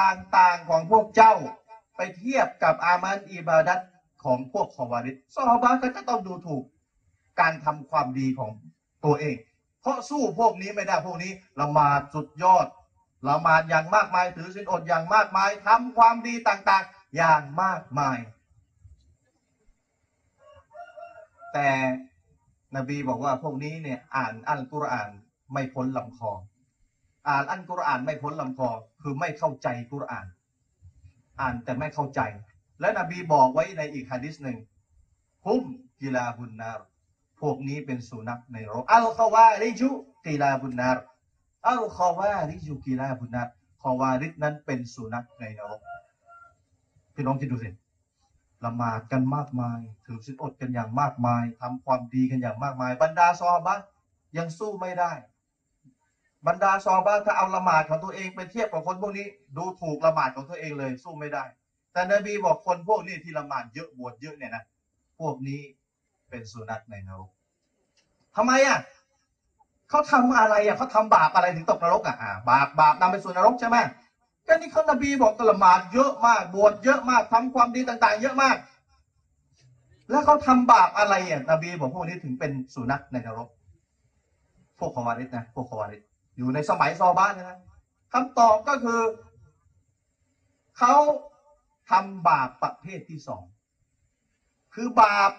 [0.00, 1.34] ต่างๆของพวกเจ้า
[1.96, 3.78] ไปเทียบกับอามันอิบาดัต
[4.24, 6.62] ของพวกคอวาริสซอฮาบะห์ก็จะต้องดูถูก
[7.40, 8.52] การทำความดีของ
[9.04, 9.36] ตัวเอง
[9.82, 12.66] เพราะสู้พวกนี้ไม่ได้พวกนี้ละหมาดสุดยอด
[13.28, 18.18] ละหมาดอย่างมากมายถือศีลอดอย่างมากมายทำความดีต่างๆ อย่างมากมาย
[21.52, 21.68] แต่
[22.76, 25.10] นบีบอกว่าพวกนี้เนี่ยอ่านอัลกุรอาน
[25.52, 26.32] ไม่พ้นลำคอ
[27.28, 28.70] อ่านอัลกุรอานไม่พ้นลำคอ
[29.02, 30.26] คือไม่เข้าใจกุรอาน
[31.40, 32.20] อ่านแต่ไม่เข้าใจ
[32.80, 34.58] และนบีบอกไว้ในอีกฮะดิษหนึ่ง
[35.46, 35.64] هم
[36.00, 36.80] كلاب النار
[37.42, 40.98] พวกนี้เป็นสุนัขในนรกالخوارج كلاب النار
[41.68, 43.48] الخوارج كلاب النار
[43.82, 45.80] คาวาริจนั้นเป็นสุนัขในนรก
[47.14, 47.70] พี่น้องคิดดูสิ
[48.64, 53.76] ละหมาดกันมากมาย ถือศีลอดกันอย่างมากมายทำความดีกันอย่างมากมาย บรรดาซอบะ
[54.36, 55.12] ยังสู้ไม่ได้
[56.46, 59.26] บรรดาซอบะถ้าเอาละหมาดของตัวเองไปเทียบกับคนพวกนี้
[59.56, 61.44] ดูถูกละหมาดของตัวเองเลยสู้ไม่ได้
[61.92, 64.62] แต่นบีบอกคนพวกนี้ที่ละหมาดเยอะบวชเยอะเนี่ยนะ
[65.20, 65.60] พวกนี้
[66.32, 67.30] เป็นสุนัขในนรก
[68.36, 68.78] ทำไมอะ
[69.88, 72.16] เขาทำอะไรอะเขาทำบาปอะไรถึงตกนรกอะ
[72.50, 73.76] บาปบาปนำไปสู่นรกใช่ไหม
[74.46, 78.56] ก็นี่เขานบีบอกกละหมาดเยอะมากบวชเยอะมากทำความดีต่าง ๆ เยอะมาก
[80.10, 83.48] แล้วเขาทำบาปอะไรอะนบีบอกพวกนี้ถึงเป็นสุนัขในนรก
[84.78, 86.02] พวกคอวาริสนะพวกคอวาริส
[86.36, 87.58] อยู่ในสมัยซอบ้านนะ
[88.12, 89.00] คำตอบก็คือ
[90.78, 90.94] เขา
[91.90, 93.44] ทำบาปประเภทที่สอง
[94.74, 95.30] คือบาป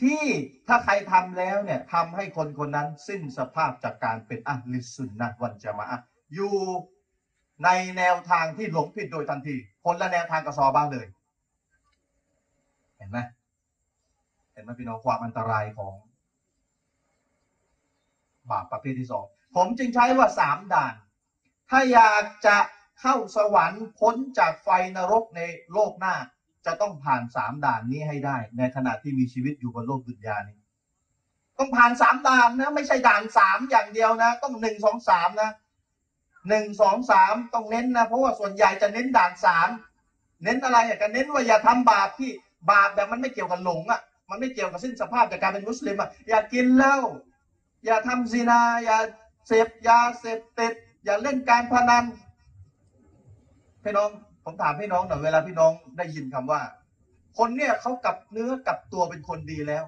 [0.00, 0.22] ที่
[0.68, 5.98] ถ้าใครทำแล้วเนี่ยทำให้คนคนนั้นสิ้นสภาพจากการเป็นอัลิสุนนะวันจะมาอะ
[6.34, 6.54] อยู่
[7.64, 11.06] ในแนวทางที่หลงผิดโดยทันที คนละแนวทางกับซอบ้านเลย
[12.96, 13.18] เห็นไหม
[14.52, 15.94] เห็นไหมพี่น้องความอันตรายของ
[18.50, 19.24] บาปประเภทที่สอง
[19.56, 20.94] ผมจึงใช้ว่าสามด่าน
[21.70, 22.56] ถ้าอยากจะ
[23.00, 25.40] เข้าสวรรค์พ้นจากไฟนรกใน
[25.72, 26.14] โลกหน้า
[26.68, 30.56] จะต้องผ่านสามด่านนี้ให้ได้ ในขณะที่มีชีวิตอยู่บนโลกดุนยานี้
[31.58, 35.50] ต้องผ่านสามด่านนะ ไม่ใช่ด่านสามอย่างเดียวนะ ต้องหนึ่งสองสามนะ
[36.48, 39.68] หนึ่งสองสามต้องเน้นนะ เพราะว่าส่วนใหญ่จะเน้นด่านสาม
[40.42, 42.30] เน้นอะไรอะก็เน้นว่าอย่าทำบาปที่
[42.70, 44.00] บาปแบบมันไม่เกี่ยวกับหลงอะ
[44.30, 46.98] มันไม่เกี่ยวกับสิ้นสภาพจากการเป็นมุสลิมอะอย่ากินเหล้า
[47.84, 48.98] อย่าทำซีนา อย่า
[49.46, 50.72] เสพยาเสพติด
[51.04, 52.04] อย่าเล่นการพนัน
[53.82, 54.10] พี่น้อง
[54.50, 56.60] ผมถามพี่น้องหน่อยเวลาพี่น้องได้ยินคำว่า
[57.38, 59.84] คนเนี่ยเขากลับเนื้อกลับตัวเป็นคนดีแล้ว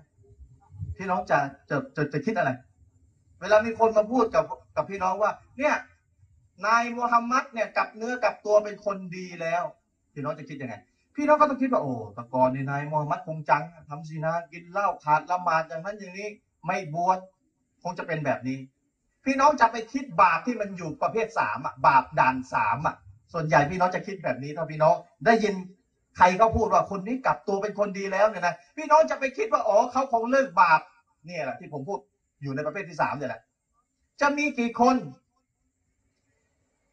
[0.96, 1.38] พี่น้องจะ
[1.70, 2.50] จะจะจะคิดอะไร
[3.40, 4.44] เวลามีคนมาพูดกับ
[4.76, 5.74] กับพี่น้องว่า เนี่ย
[6.66, 9.62] นายมูฮัมหมัดเนี่ยกลับเนื้อกลับตัวเป็นคนดีแล้ว
[10.12, 10.74] พี่น้องจะคิดยังไง
[11.16, 16.28] พี่น้องก็ต้องคิดว่าโอ้ตะกอนในนายมูฮัมหมัดคงจังทำซีนากินเหล้าขาดละหมาดอย่างนั้นอย่างนี้
[16.66, 17.18] ไม่บวช
[17.82, 18.58] คงจะเป็นแบบนี้
[19.24, 22.94] พี่น้องจะไปคิดบาปที่มันอยู่ประเภทสามอะบาปด่านสามอะ
[23.32, 24.94] ส่วนใหญ่พี่น้องจะคิดแบบนี้ถ้าพี่น้อง
[25.26, 25.54] ได้ยิน
[26.16, 30.80] ใครเขาพูดว่าคนนี้กลับตัวเป็นคนดีแล้วเนี่ยนะพี่น้องจะไปคิดว่าอ๋อเขาคงเลิกบาป
[31.26, 31.98] เนี่ยแหละที่ผมพูด
[32.42, 33.40] อยู่ในประเภทที่สามเนี่ยแหละ
[34.20, 34.96] จะมีกี่คน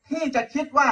[0.10, 0.90] ที่จะคิดว่า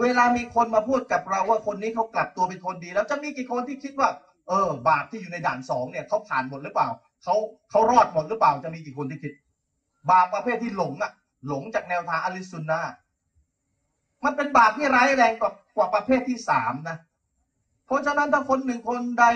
[0.00, 4.08] เวลามีคนมาพูดกับเราว่าคนนี้เขากลับตัวเป็นคนดี แล้วจะมีกี่คนที่คิดว่า
[4.48, 6.88] เออ บาปที่อยู่ในด่านสองเนี่ยเขาผ่านหมดหรือเปล่า
[7.22, 7.34] เขา
[7.70, 9.32] เขารอดหมดหรือเปล่าจะมีกี่คนที่คิด
[10.10, 11.12] บาปประเภทที่หลงอะ
[11.48, 12.80] หลงจากแนวทางอลิสุนนะ
[14.24, 16.96] มันเป็นบาปที่ร้ายแรงกว่ากว่าประเภทที่สามนะ
[17.86, 19.26] เพราะฉะนั้นถ้าคนหนึ่งคนใด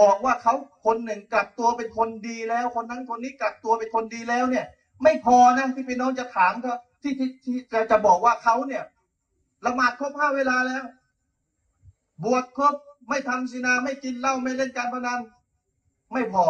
[0.00, 0.54] บอกว่าเขา
[0.86, 4.64] คนหนึ่งกลับตัวเป็นคนดีแล้ว คนนั้นคนนี้กลับตัวเป็นคนดีแล้วเนี่ย
[5.02, 8.82] ไม่พอนะที่พี่น้องจะถามก็ที่ที่ที่จะจะบอกว่าเขาเนี่ย
[9.66, 10.84] ละหมาดครบห้าเวลาแล้ว
[12.24, 12.74] บวชครบ
[13.08, 15.20] ไม่ทำสินาไม่กินเหล้าไม่เล่นการพนัน
[16.12, 16.46] ไม่พอ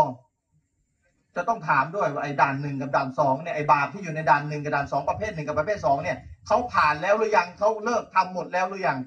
[1.36, 8.98] จะต้องถามด้วยว่าไอ้ด่านหนึ่งกับด่านสองเนี่ยไอ้บาปที่อยู่ในด่านหนึ่งกับด่านสองประเภทหนึ่งกับประเภทสองเนี่ย เขาผ่านแล้วหรือยังเขาเลิกทำหมดแล้วหรือยัง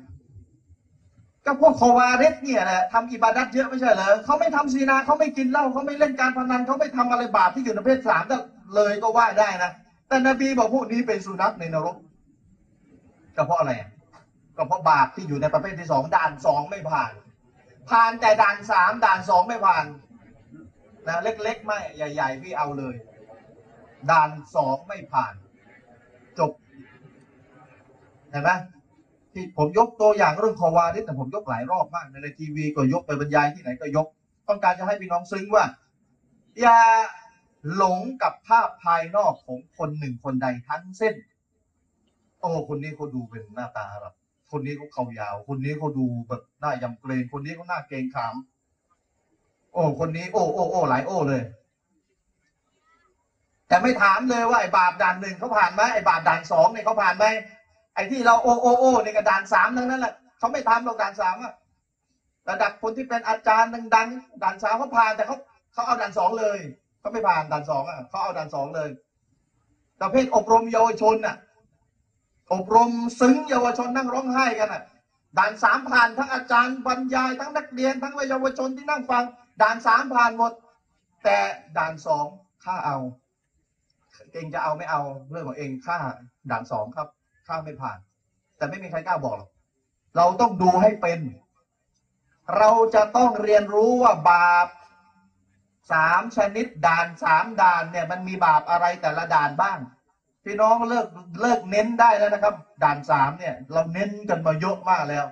[1.46, 8.24] ก็พวกโควาเรสเนี่ยแหละทำอิบาดัตเยอะไม่ใช่เหรอเขาไม่ทำซีนาเขาไม่กินเหล้าเขาไม่เล่นการพนันเขาไม่ทำอะไรบาปที่อยู่ในประเภทสาม
[8.76, 9.72] เลยก็ว่าได้นะ
[10.08, 11.96] แต่นบีบอกพวกนี้เป็นสุนัขในนรก
[13.36, 13.74] ก็เพราะอะไร
[14.58, 17.12] ก็เพราะบาปที่อยู่ในประเภทที่สองด่านสองไม่ผ่าน
[17.90, 19.86] ผ่านแต่ด่านสามด่านสองไม่ผ่าน
[21.08, 22.96] นะเล็กๆไม่ใหญ่ ๆ พี่เอาเลย
[24.12, 25.34] ด่านสองไม่ผ่าน
[26.40, 26.52] จบ
[28.38, 28.52] ห็นไหม
[29.34, 34.08] ที่ผมยกตัวอย่างเรื่องคอวาริสแต่ผมยกหลายรอบมาก ในทีวีก็ยกไปบรรยายที่ไหนก็ยก
[34.48, 35.66] ต้องการจะให้พี่น้องซึ้งว่า
[36.62, 36.80] อย่า
[37.76, 41.14] หลงกับภาพภายนอกของคนหนึ่งคนใดทั้งเส้น
[42.40, 44.14] โอ้คนนี้เขาดูเป็นหน้าตาแบบ
[44.52, 48.36] คนนี้เขาเขายาว คนนี้เขาดูแบบหน้ายำเกรง คนนี้เขาหน้าเกรงขาม
[49.74, 51.42] โอ้ คนนี้ โอ้โอ้โอ้หลายโอ้เลย
[53.68, 57.26] แต่ไม่ถามเลยว่าไอ้บาปด่านหนึ่งเขาผ่านไหมไอ้บาปด่านสองเนี่ยเขาผ่านไหม
[57.98, 61.54] ไอ้ที่เราโอโอโอเนี่ยก็ด่านสามทั้งนั้นแหละเขาไม่ทำหรอกด่านสามอะ
[62.50, 65.38] ระดับคนที่เป็นอาจารย์ดังๆด่านสามเขาผ่านแต่เขา
[65.74, 66.60] เขาเอาด่านสองเลย
[67.00, 68.90] เขาไม่ผ่านด่านสองอะเขาเอาด่านสองเลย
[70.02, 71.36] ประเภทอบรมเยาวชนอะ
[72.54, 74.84] อบรมซึ้งเยาวชนนั่งร้องไห้กันอะ
[75.38, 79.24] ด่านสามผ่านทั้งอาจารย์บรรยายทั้งนักเรียนทั้งเยาวชนที่นั่งฟัง
[79.62, 80.52] ด่านสามผ่านหมด
[81.24, 81.38] แต่
[81.78, 82.26] ด่านสอง
[82.66, 82.98] ข้าเอา
[84.34, 85.98] เองจะเอาไม่เอาเรื่องของเองข้า
[86.52, 87.08] ด่านสองครับ
[87.48, 87.98] ข้าไม่ผ่าน
[88.58, 89.50] แต่ไม่มีใครกล้าบอกหรอก
[90.18, 91.20] เราต้องดูให้เป็น
[92.58, 94.68] เราจะต้องเรียนรู้ว่าบาป
[95.92, 99.78] สามชนิดด่านสามด่านเนี่ย มันมีบาปอะไรแต่ละด่านบ้าง
[100.44, 101.08] พี่น้องเลิก
[101.42, 105.26] เลิกเน้นได้แล้วนะครับ ด่านสามเนี่ย เราเน้นกันมาเยอะมากแล้ว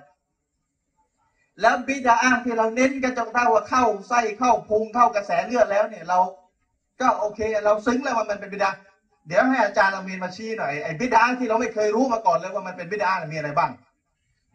[1.60, 6.18] แล้วบิดาอ้างที่เราเน้นกันจนกระทั่งว่าเข้าไส้เข้าพุงเข้ากระแสเลือดแล้วเนี่ย เรา
[7.00, 8.70] ก็โอเค เราซึ้งแล้วว่ามันเป็นบิดา
[9.26, 13.70] เดี๋ยวให้อาจารย์เรามีนมาชี้หน่อยไอ้บิดาที่เราไม่เคยรู้มาก่อนเลยว่ามันเป็นบิดามีอะไรบ้าง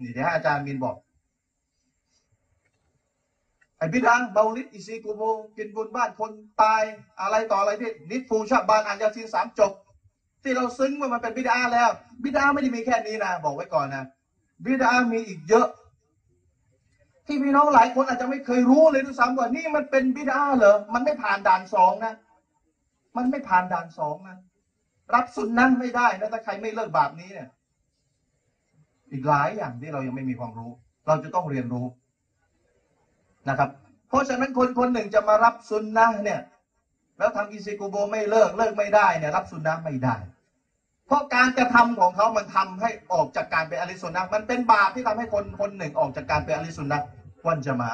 [0.01, 0.95] นี่เดี๋ยวให้อาจารย์มีนบอก
[3.77, 5.23] ไอ้บิดาเบาลิดอิซีกูโม
[5.57, 6.31] กินบุญบ้านคน
[6.61, 6.83] ตาย
[7.21, 9.71] อะไรต่ออะไรที่นิดฟูชาบานอันยาซีนสามจบ
[10.43, 11.89] ที่เราซึ้งว่ามันเป็นบิดาแล้ว
[12.23, 14.03] บิดาไม่ได้มีแค่นี้นะบอกไว้ก่อนนะ
[14.65, 15.67] บิดามีอีกเยอะ
[17.27, 22.13] ที่พี่น้องหลายคนอาจจะไม่เคยรู้เลยด้วยซ้ำว่านี่มันเป็นบิดาเหรอมันไม่ผ่านด่านสองนะ
[23.17, 24.37] มันไม่ผ่านด่านสองนะ
[25.15, 27.49] รับสุนนะไม่ได้นะถ้าใครไม่เลิกบาปนี้เนี่ย
[29.11, 30.71] อีกหลายอย่างที่เรายังไม่มีความรู้
[31.07, 31.85] เราจะต้องเรียนรู้
[33.49, 33.69] นะครับ
[34.09, 36.39] เพราะฉะนั้นคนคนหนึ่งจะมารับสุนนะเนี่ย
[37.17, 40.15] แล้วทำอิซิกุโบไม่เลิกเลิกไม่ได้เนี่ยรับสุนนะไม่ได้
[41.07, 47.01] เพราะการกระทำของเขามันทำให้ออกจากการเป็นอริสุนนะมันเป็นบาปที่ทำให้คนคนหนึ่งออกจากการเป็นอริสุนนะ
[47.47, 47.91] วันจะมา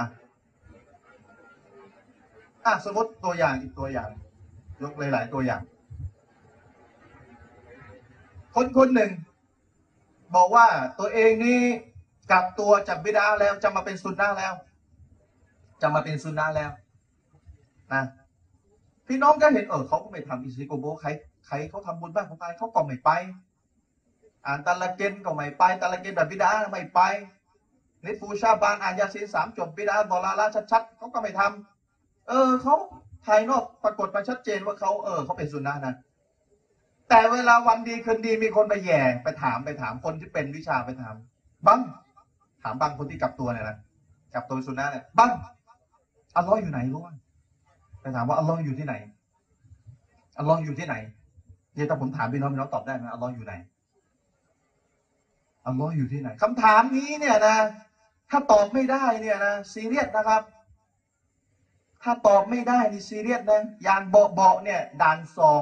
[2.66, 4.10] อะสมมติตัวอย่างอีกตัวอย่าง
[4.82, 5.62] ยกหลาย ๆ ตัวอย่าง
[8.60, 9.12] คนคนหนึ่ง
[10.36, 10.68] บอกว่า
[11.00, 11.60] ตัวเองนี่
[12.32, 14.54] กลับตัวจากบิดาแล้วจะมาเป็นสุนนะแล้ว
[15.82, 16.72] จะมาเป็นสุนนะแล้ว
[17.94, 18.04] นะ
[19.08, 21.10] พี่น้องก็เห็นเออเขาก็ไม่ทำอิซิโกโบใคร
[21.48, 23.10] ใครเขาทำบุญบ้างของใครเขาก็ไม่ไป
[24.46, 27.00] อ่านตะละเกนก็ไม่ไปตะละเกนแบบบิดาไม่ไป
[28.04, 32.76] นิฟูชาบานอ่านยาซีนสามจบบิดาบอลาลาชัดๆเขาก็ไม่ทำเออเขา
[33.26, 35.94] ภายนอกปรากฏมาชัดเจนว่าเขาเออเขาเป็นสุนนะนะ
[37.10, 41.16] แต่เวลาวันดีคืนดีมีคนไปแย่ไปถามไปถามคนที่เป็นวิชาไปถาม
[41.68, 41.80] บัง
[42.64, 43.78] ถามบางคนที่กลับตัวเนี่ยนะ
[44.34, 45.32] กลับตัวสุนนะเนี่ยบัง
[46.38, 47.10] อัลลอฮ์อยู่ไหนรู้ไหม
[48.02, 48.94] ไปถามว่าอัลลอฮ์อยู่ที่ไหน
[50.38, 50.96] อัลลอฮ์อยู่ที่ไหน
[51.76, 53.54] เนี่ยถ้าผมถามพี่น้องพี่น้องตอบได้ไหมอัลลอฮ์อยู่ไหน
[55.68, 57.58] อัลลอฮ์อยู่ที่ไหนคำถามนี้เนี่ยนะ
[58.30, 60.42] ถ้าตอบไม่ได้เนี่ยนะซีเรียสนะครับ
[62.04, 65.54] ถ้าตอบไม่ได้นี่ซีเรียสนะอย่างเบาเบาเนี่ยด่านสอ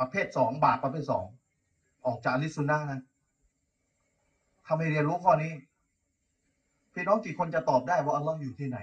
[0.00, 1.24] ประเภทสองบาทประเภทสอง
[2.06, 3.00] ออกจากลิสุนนะนะ
[4.64, 5.52] ถ้าไม่เรียนรู้ข้อนี้
[6.94, 8.78] พี่น้องกี่คนจะตอบได้ว่าอัลลอฮ์อยู่ที่ไหน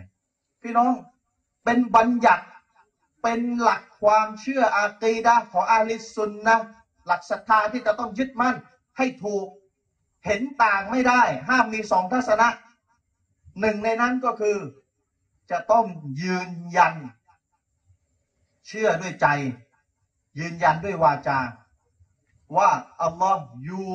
[0.63, 0.91] พี่น้อง
[1.63, 2.45] เป็นบัญญัติ
[3.23, 6.55] เป็นหลักความเชื่ออากีดะของอาลิสุนนะ
[7.05, 8.55] หลักศรัทธาที่จะต้องยึดมั่น
[8.97, 9.47] ให้ถูก
[10.25, 12.47] เห็นต่างไม่ได้ ห้ามมีสองทัศนะ
[13.61, 14.57] หนึ่งในนั้นก็คือ
[15.51, 15.85] จะต้อง
[16.21, 16.93] ยืนยัน
[18.67, 19.27] เชื่อด้วยใจ
[20.39, 21.39] ยืนยันด้วยวาจา
[22.57, 22.69] ว่า
[23.03, 23.89] อัลลอฮ์อยู่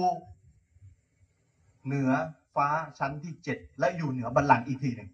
[1.86, 2.10] เหนือ
[2.54, 5.10] ฟ้าชั้นที่เจ็ดและอยู่เหนือบัลลังก์อีกทีหนึ่ง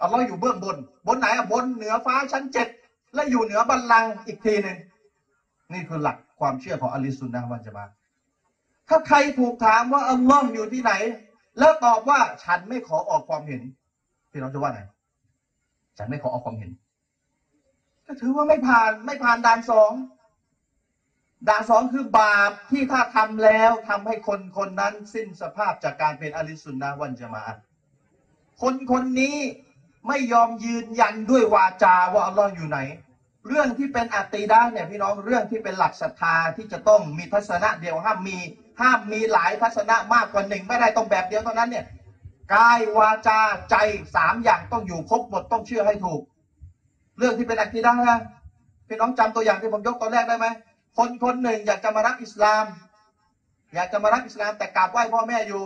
[0.00, 2.68] อัลลอฮ์อยู่เบื้องบน บนไหนอะบนเหนือฟ้าชั้นเจ็ด
[3.14, 4.78] และอยู่เหนือบัลลังก์อีกทีหนึ่ง
[5.72, 7.84] นี่คือหลักความเชื่อของอลิสุนนะวันจะมา
[8.88, 10.92] ถ้าใครถูกถามว่าอัลลอฮ์อยู่ที่ไหน
[11.58, 13.60] แล้วตอบว่าฉันไม่ขอออกความเห็น
[14.30, 14.80] พี่น้องจะว่าไง
[15.98, 16.70] ฉันไม่ขอออกความเห็น
[18.06, 19.90] ก็ถือว่าไม่ผ่านไม่ผ่านด่านสอง
[21.48, 27.44] ด่านสองคือบาปที่ถ้าทำแล้วทำให้คนคนนั้นสิ้นสภาพจากการเป็นอะลิสุนนะวันจะมา
[28.62, 29.36] คนคนนี้
[30.08, 32.78] ไม่ยอมยืนยันด้วยวาจาว่าอัลลอฮ์อยู่ไหน
[33.48, 38.38] เรื่องที่เป็นอัตีดาเนี่ยพี่น้องเรื่องที่เป็นหลักศรัทธาที่จะต้องมีทัศนะเดียวห้ามมี
[38.80, 41.84] ห้ามมีหลายทัศนะมากกว่าหนึ่งไม่ได้ต้องแบบเดียวเท่านั้นเนี่ย
[42.54, 43.76] กายวาจาใจ
[44.14, 46.20] สามอย่างต้องอยู่ครบหมดต้องเชื่อให้ถูก
[47.18, 48.18] เรื่องที่เป็นอัตีดานะ
[48.88, 50.46] พี่น้องจำตัวอย่างที่ผมยกตอนแรกได้ไหม
[50.98, 52.64] คนคนหนึ่งอยากจะมารับอิสลาม
[53.74, 55.62] อยากจะมารับอิสลาม แต่กราบไหว้พ่อแม่อยู่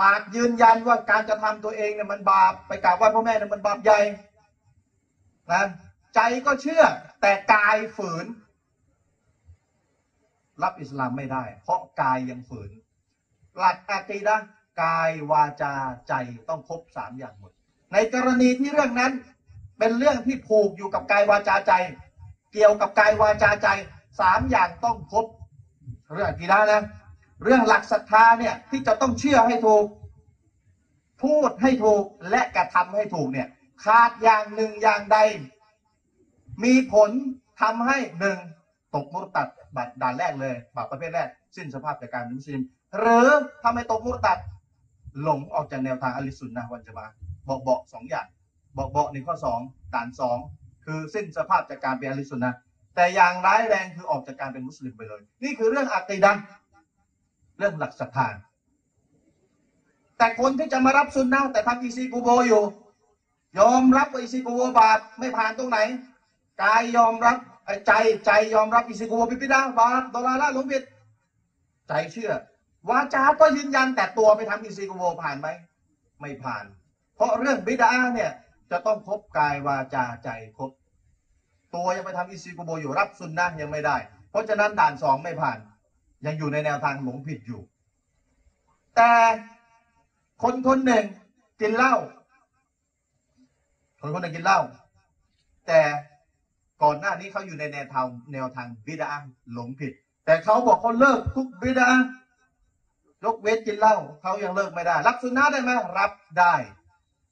[0.00, 4.00] ปากยืนยันว่าการกระทำตัวเองเนี่ยมันบาปไปกราบไหว้พ่อแม่เนี่ยมันบาปใหญ่
[5.52, 5.64] นะ
[6.14, 6.82] ใจก็เชื่อ
[7.20, 8.26] แต่กายฝืน
[10.62, 12.70] รับอิสลามไม่ได้ เพราะกายยังฝืน
[13.58, 14.36] หลักอากีดะ
[14.82, 15.74] กายวาจา
[16.08, 16.12] ใจ
[16.48, 17.52] ต้องครบสามอย่างหมด
[17.92, 19.12] ในกรณีที่เรื่องนั้น
[19.78, 21.72] เป็นเรื่องที่ผูกอยู่กับกายวาจาใจ
[22.52, 23.68] เกี่ยวกับกายวาจาใจ
[24.20, 25.26] สามอย่างต้องครบ
[26.12, 26.82] เรื่องกีดะห์นะ
[27.44, 29.84] เรื่องหลักศรัทธาเนี่ยที่จะต้องเชื่อให้ถูก
[31.22, 33.48] พูดให้ถูกและกระทำให้ถูกเนี่ย
[33.84, 35.18] ขาดอย่างหนึ่งอย่างใด
[36.64, 37.10] มีผล
[37.60, 38.38] ทำให้หนึ่ง
[38.94, 42.60] ตกมุตัดบัตรด่านแรกเลยบาปประเภทแรก สิ้นสภาพจากการมุสลิม
[42.98, 43.28] หรือ
[43.62, 44.38] ทำให้ตกมุตัด
[45.22, 47.06] หลงออกจากแนวทางอลิสุนนะวันจะมา
[47.48, 48.26] บอกเบาสองอย่าง
[48.76, 49.60] บอกเบาในข้อสอง
[49.94, 50.38] ด่านสอง
[50.86, 52.52] คือสิ้นสภาพจากการเป็นอะลิสุนนะ
[52.94, 56.42] แต่อย่างร้ายแรงคือออกจากการเป็นมุสลิมไปเลย นี่คือเรื่องอักีดะห์
[57.58, 58.28] เรื่องหลักศรัทธา
[60.18, 62.62] แต่คนที่จะมารับซุนนะแต่ทำอีซีกูโบอยู่
[63.60, 65.78] ยอมรับอีซีกูโบบาปไม่ผ่านตรงไหน
[66.62, 67.92] กายยอมรับไอ้ใจ
[68.26, 70.82] ใจยอมรับอีซีกูโบปิปิดาบาปดอลาละหลงผิด
[71.88, 72.32] ใจเชื่อ
[72.88, 75.48] วาจาก็ยืนยันแต่ตัวไปทำอีซีกูโบผ่านไหม
[76.20, 76.64] ไม่ผ่าน
[77.16, 78.30] เพราะเรื่องบิดาเนี่ย
[78.70, 80.70] จะต้องครบกายวาจาใจครบ
[81.74, 83.96] ตัวยังไปทำอีซีกูโบอยู่รับซุนนะยังไม่ได้
[84.30, 85.58] เพราะฉะนั้นด่านสองไม่ผ่าน
[86.26, 87.60] ยังอยู่ในแนวทางหลงผิดอยู่
[88.96, 89.12] แต่
[90.42, 91.04] คนคนหนึ่ง
[91.60, 91.94] กินเหล้า
[94.00, 94.60] คนคนหนึ่งกินเหล้า
[95.66, 95.80] แต่
[96.82, 99.08] ก่อนหน้านี้เขาอยู่ในแนวทางแนวทางบิดา
[99.52, 99.92] หลงผิด
[100.26, 101.88] แต่เขาบอกเขาเลิกทุกบิดา
[103.24, 106.54] ยกเว้นกินเหล้าเขายังเลิกไม่ได้ รับสุนนะได้ไหมรับได้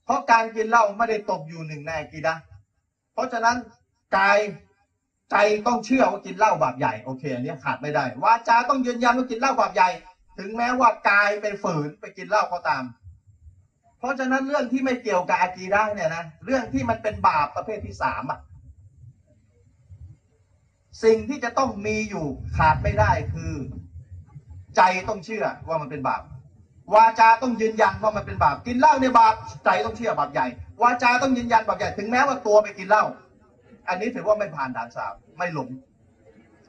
[0.04, 2.34] เพราะการกินเหล้าไม่ได้ตกอยู่หนึ่งในกีดะ
[3.12, 3.56] เพราะฉะนั้น
[4.16, 4.38] กาย
[5.30, 5.36] ใจ
[5.66, 9.88] ต้องเชื่อว่ากินเหล้าบาปใหญ่โอเคอันนี้ขาดไม่ได้วาจาต้องยืนยันว่ากินเหล้าบาปใหญ่
[10.38, 12.84] ถึงแม้ว่ากายไปฝืนไปกินเหล้าก็ตาม
[13.98, 18.38] เพราะฉะนั้นเรื่องที่ไม่เกี่ยวกับอากีดะเนี่ยนะเรื่องที่มันเป็นบาปประเภทที่สามอะ
[21.04, 23.52] สิ่งที่จะต้องมีอยู่ขาดไม่ได้คือ
[24.76, 26.22] ใจต้องเชื่อว่ามันเป็นบาป
[26.94, 30.46] วาจาต้องยืนยันว่ามันเป็นบาปกินเหล้าเนี่ยบาปใจต้องเชื่อบาปใหญ่
[30.82, 33.04] วาจาต้องยืนยันบาปใหญ่ถึงแม้ว่าตัวไปกินเหล้า
[33.88, 35.68] อันนี้ถือว่าไม่ผ่านด่านสามไม่หลง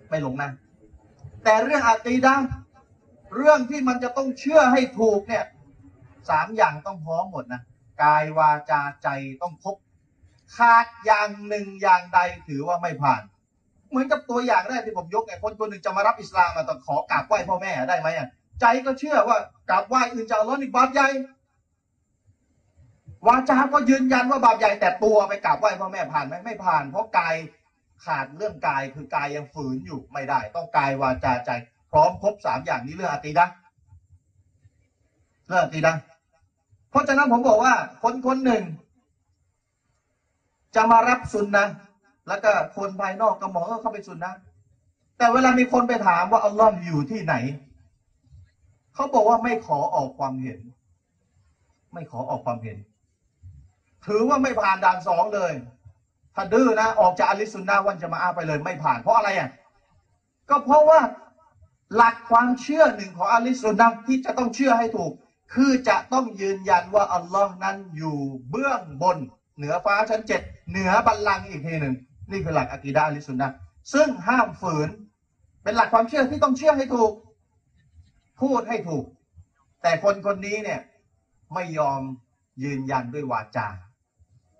[0.09, 0.51] ไม่หลงนะ
[1.43, 2.47] แต่เรื่องอาตีดะห์
[3.35, 5.45] เรื่องที่มันจะต้องเชื่อให้ถูกเนี่ย
[6.29, 7.61] สามอย่างต้องพร้อมหมดนะ
[8.03, 9.07] กายวาจาใจ
[9.41, 9.75] ต้องครบ
[10.57, 13.21] ขาดอย่างหนึ่งอย่างใดถือว่าไม่ผ่าน
[13.89, 18.27] เหมือนกับตัวอย่างแรกที่ผมยกไงคนคนหนึ่งจะมารับอิสลามมาต้องขอกราบไหว้พ่อแม่ได้ไหมอะ
[18.61, 19.37] ใจก็เชื่อว่า
[19.69, 21.07] กราบไหว้อื่นจากอัลเลอฮ์นี่บาปใหญ่
[23.27, 27.35] วาจาก็ยืนยันว่าบาปใหญ่แต่ตัวไปกราบไหว้พ่อแม่ผ่านไหมไม่ผ่าน เพราะกาย
[28.05, 31.49] ขาดเรื่องกายคือกายยังฝืนอยู่ไม่ได้ ต้องกายวาจาใจ
[31.91, 33.45] พร้อมครบสามอย่างนี้เรื่องอตีดะ
[35.47, 35.93] เรื่องอตีดะ
[36.89, 38.63] เพราะฉะนั้นผมบอกว่าคนคนหนึ่ง
[40.75, 41.67] จะมารับสุนนะ
[42.27, 44.33] แล้วก็คนภายนอกก็มองว่าเข้าเป็นสุนนะ
[45.17, 47.35] แต่เวลามีคนไปถามว่าอัลลอฮ์อยู่ที่ไหน
[48.95, 50.59] เขาบอกว่าไม่ขอออกความเห็น
[51.93, 52.77] ไม่ขอออกความเห็น
[54.05, 55.53] ถือว่าไม่ผ่านด่านสองเลย
[56.35, 59.49] ถ้าดื้อนะออกจากอลิสุนนะห์วันจะมาอาไปเลย ไม่ผ่านเพราะอะไรอะ
[60.49, 60.99] ก็เพราะว่า
[61.95, 65.11] หลักความเชื่อหนึ่งของอลิสุนนะที่จะต้องเชื่อให้ถูก
[65.53, 68.17] คือจะต้องยืนยันว่าอัลลอฮ์นั้นอยู่
[68.49, 69.17] เบื้องบน
[69.57, 71.95] เหนือฟ้าชั้นเจ็ดเหนือบัลลังก์อีกทีหนึ่ง
[72.31, 73.51] นี่คือหลักอะกีดะห์อลิสุนนะ
[73.93, 74.87] ซึ่งห้ามฝืน
[75.63, 77.11] เป็นหลักความเชื่อที่ต้องเชื่อให้ถูก
[78.41, 79.05] พูดให้ถูก
[79.81, 80.81] แต่คนคนนี้เนี่ย
[81.53, 81.99] ไม่ยอม
[82.63, 83.67] ยืนยันด้วยวาจา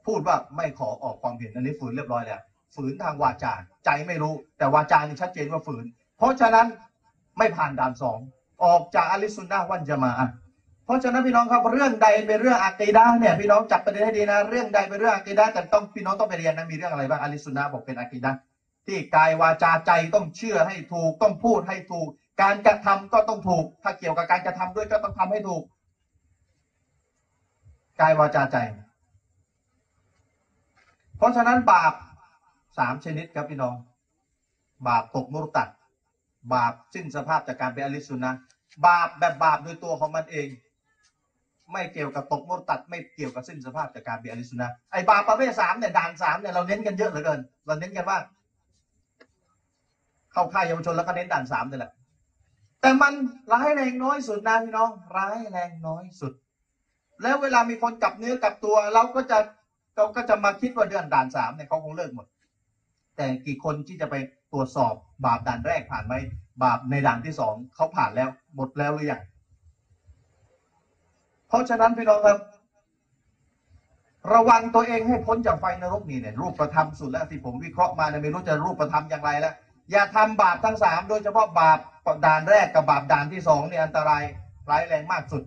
[0.05, 2.41] พูดว่าไม่ขอออกความเห็นอันนี้ฝืนเรียบร้อยแล้ว
[2.75, 3.53] ฝืนทางวาจา
[3.85, 5.83] ใจไม่รู้ แต่วาจานี่ชัดเจนว่าฝืน
[6.17, 6.67] เพราะฉะนั้น
[7.38, 8.17] ไม่ผ่านด่านสอง
[8.63, 10.13] ออกจากอลิสุนนะห์วันจะมา
[10.85, 18.38] เพราะฉะนั้นพี่น้องครับเรื่องใดเป็นเรื่องอะกีดะห์เนี่ยพี่น้องจับประเด็นให้ดีนะ เรื่องใดเป็นเรื่องอะกีดะห์แต่ต้องพี่น้องต้องไปเรียนนะมีเรื่องอะไรบ้างอลิสุนนะห์บอกเป็นอะกีดะห์
[18.88, 22.07] ที่กายวาจาใจต้องเชื่อให้ถูกต้องพูดให้ถูก
[22.41, 25.63] การกระทำก็ต้องถูก ถ้าเกี่ยวกับการกระทำด้วยก็ต้องทำให้ถูก
[27.99, 28.57] กายวาจาใจ
[31.17, 31.93] เพราะฉะนั้นบาป
[32.77, 33.75] สามชนิดครับพี่น้อง
[34.88, 35.67] บาปตกมุรตัด
[36.53, 38.33] บาปสิ้นสภาพจากการเป็นอลิสุนนะ
[38.86, 40.47] บาปแบบบาปโดยตัวของมันเอง
[41.71, 48.17] ไม่เกี่ยวกับตกมุรตัดไม่เกี่ยวกับสิ้นสภาพจากการเป็นอลิสุนนะไอบาปประเภทสามเนี่ยด่านสามเนี่ยเราเน้นกันเยอะเหลือเกิน เราเน้นกันว่า
[50.33, 51.91] เข้าค่ายเยาวชนแล้วก็เน้นด่านสามนี่แหละ
[52.86, 53.13] แต่มัน
[53.53, 56.31] ร้ายแรงน้อยสุดนะพี่น้อง ร้ายแรงน้อยสุด
[57.21, 59.38] แล้วเวลามีคนกลับเนื้อกลับตัว เราก็จะ
[59.95, 62.25] เราก็จะมาคิดว่าเดือนด่านสามเนี่ยเขาคงเลิกหมด
[63.17, 64.15] แต่กี่คนที่จะไป
[64.53, 64.93] ตรวจสอบ
[65.25, 66.13] บาปด่านแรกผ่านไหม
[66.63, 69.21] บาปในด่านที่สองเขาผ่านแล้วหมดแล้วหรือยัง
[71.47, 72.38] เพราะฉะนั้นพี่น้องครับ
[74.33, 79.53] ระวังตัวเองให้พ้นจากไฟนรกนี่เนี่ยรูปประธรรมสุดแล้วที่ผมวิเคราะห์มาเนี่ยไม่รู้จะรูปประธรรมอย่างไรแล้ว
[79.91, 81.79] อย่าทำบาปทั้งสามโดยเฉพาะบาป
[82.25, 84.23] ด่านแรกกับบาปด่านที่สองเนี่ยอันตราย
[84.69, 85.43] ร้ายแรงมากสุด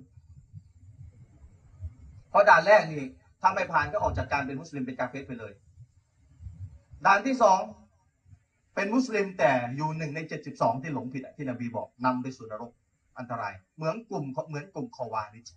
[2.30, 3.02] เพราะด่านแรกนี่
[3.40, 5.52] ถ้าไม่ผ่านก็ออกจากการเป็นมุสลิมเป็นกาเฟสไปเลย
[7.06, 7.60] ด่านที่สอง
[8.74, 12.70] เป็นมุสลิมแต่อยู่หนึ่งในเจ็ดสิบสองที่หลงผิดที่นบีบอกนำไปสู่นรก
[13.18, 15.48] อันตราย เหมือนกลุ่มเหมือนกลุ่มคอวาริช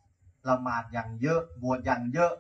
[0.50, 2.32] ละหมาดอย่างเยอะบวชอย่างเยอะ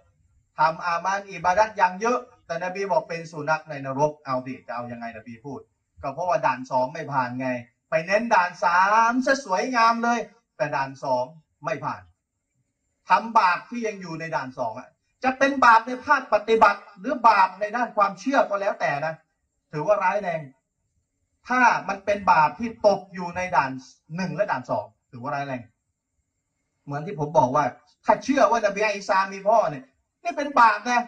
[0.59, 5.59] ทำอามานอิบาดัตอย่างเยอะ แต่นบีบอกเป็นสุนัขในนรกเอาดิจะเอายังไงนบีพูด
[6.04, 7.47] ก็เพราะว่าด่านสองไม่ผ่านไง
[7.89, 8.80] ไปเน้นด่านสา
[9.10, 10.20] มซะสวยงามเลย
[10.58, 11.26] แต่ด่านสอง
[11.66, 12.02] ไม่ผ่าน
[13.10, 14.89] ทำบาปที่ยังอยู่ในด่านสองอะ
[15.24, 19.14] จะเป็นบาปในภาคปฏิบัติ หรือบาปในด้านความเชื่อก็แล้วแต่นะ
[19.72, 20.39] ถือว่าร้ายแรง
[21.47, 23.72] ถ้ามันเป็นบาปที่ตกอยู่ในด่าน
[24.16, 25.62] หนึ่งและด่านสองถือว่าร้ายแรง
[26.86, 27.66] เหมือนที่ผมบอกว่า
[28.06, 29.84] ถ้าเชื่อว่านบีอิสามีพ่อเนี่ย
[30.24, 31.02] นี่เป็นบาปนะ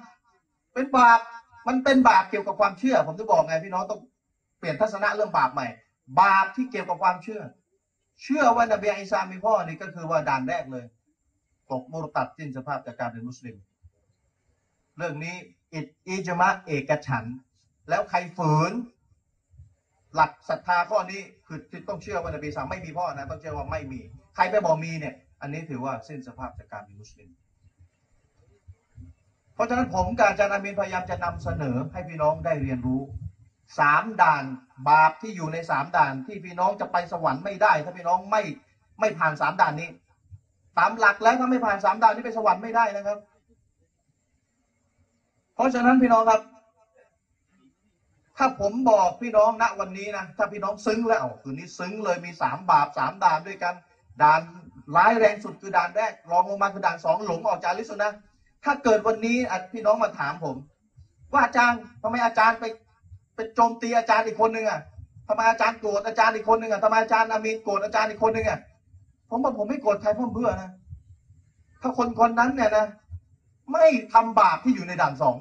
[0.73, 1.19] เป็นบาป
[1.67, 3.99] มันเป็นบาปเกี่ยวกับความเชื่อ ผมจะบอกไงพี่น้องต้อง
[4.63, 5.67] ปลี่ยนทัศนะเรื่องบาปใหม่
[6.21, 7.41] บาปที่เกี่ยวกับความเชื่อ
[8.23, 10.85] เชื่อว่านบีอิสามีพ่อนี่ก็คือว่าด่านแรกเลย
[11.71, 13.55] ตกมุรตัดสิ้นสภาพจากการเป็นมุสลิม
[14.97, 15.35] เรื่องนี้
[15.73, 17.23] อิดอิจมะเอกฉัน
[17.89, 18.71] แล้วใครฝืน
[20.15, 24.01] หลักศรัทธาข้อนี้คือต้องเชื่อว่านบีสามไม่มีพ่อนะต้องเชื่อว่าไม่มี
[24.35, 27.29] ใครไปบอกมีเนี่ย อันนี้ถือว่าสิ้นสภาพจากการเป็นมุสลิม
[29.53, 33.01] เพราะฉะนั้นผมกับอาจารย์อามินพยายามจะนำเสนอให้พี่น้องได้เรียนรู้
[33.79, 34.43] สามด่าน
[34.89, 38.41] บาปที่อยู่ในสามด่านที่พี่น้องจะไปสวรรค์ไม่ได้ ถ้าพี่น้องไม่
[38.99, 39.89] ไม่ผ่านสามด่านนี้
[40.77, 43.17] ตามหลักแล้วถ้าไม่ผ่านสามด่านนี้ไปสวรรค์ไม่ได้นะครับ
[45.55, 46.41] เพราะฉะนั้นพี่น้องครับ
[48.37, 53.73] ถ้าผมบอกพี่น้องณวันนี้นะถ้าพี่น้องซึ้งแล้วคืนนี้ซึ้งเลยมีสามบาปสามด่านด้วยกัน
[54.21, 54.41] ด่าน
[54.95, 58.11] ร้ายแรงสุดคือด่านแรกรองลงมาคือด่านสองหลงออกจากลิสุนะ
[58.63, 59.37] ถ้าเกิดวันนี้
[59.71, 60.55] พี่น้องมาถามผม
[61.31, 62.63] ว่าอาจารย์ทำไมอาจารย์ไป
[63.35, 64.79] ไปโจมตีอาจารย์อีกคนหนึ่งอะ
[65.27, 68.59] ทำไมอาจารย์โกรธอาจารย์อีกคนหนึ่งอะทำไมอาจารย์อามีนโกรธอาจารย์อีกคนหนึ่งอะ
[69.29, 70.71] ผมว่าผมไม่โกรธใครเพื่อเพื่อนะ
[71.81, 72.85] ถ้าคนคนนั้นเนี่ยนะ
[73.71, 75.35] ไม่ทำบาปที่อยู่ในด่านสอง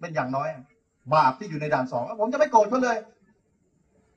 [0.00, 0.48] เป็นอย่างน้อย
[1.14, 2.96] บาปที่อยู่ในด่านสองผมจะไม่โกรธเขาเลย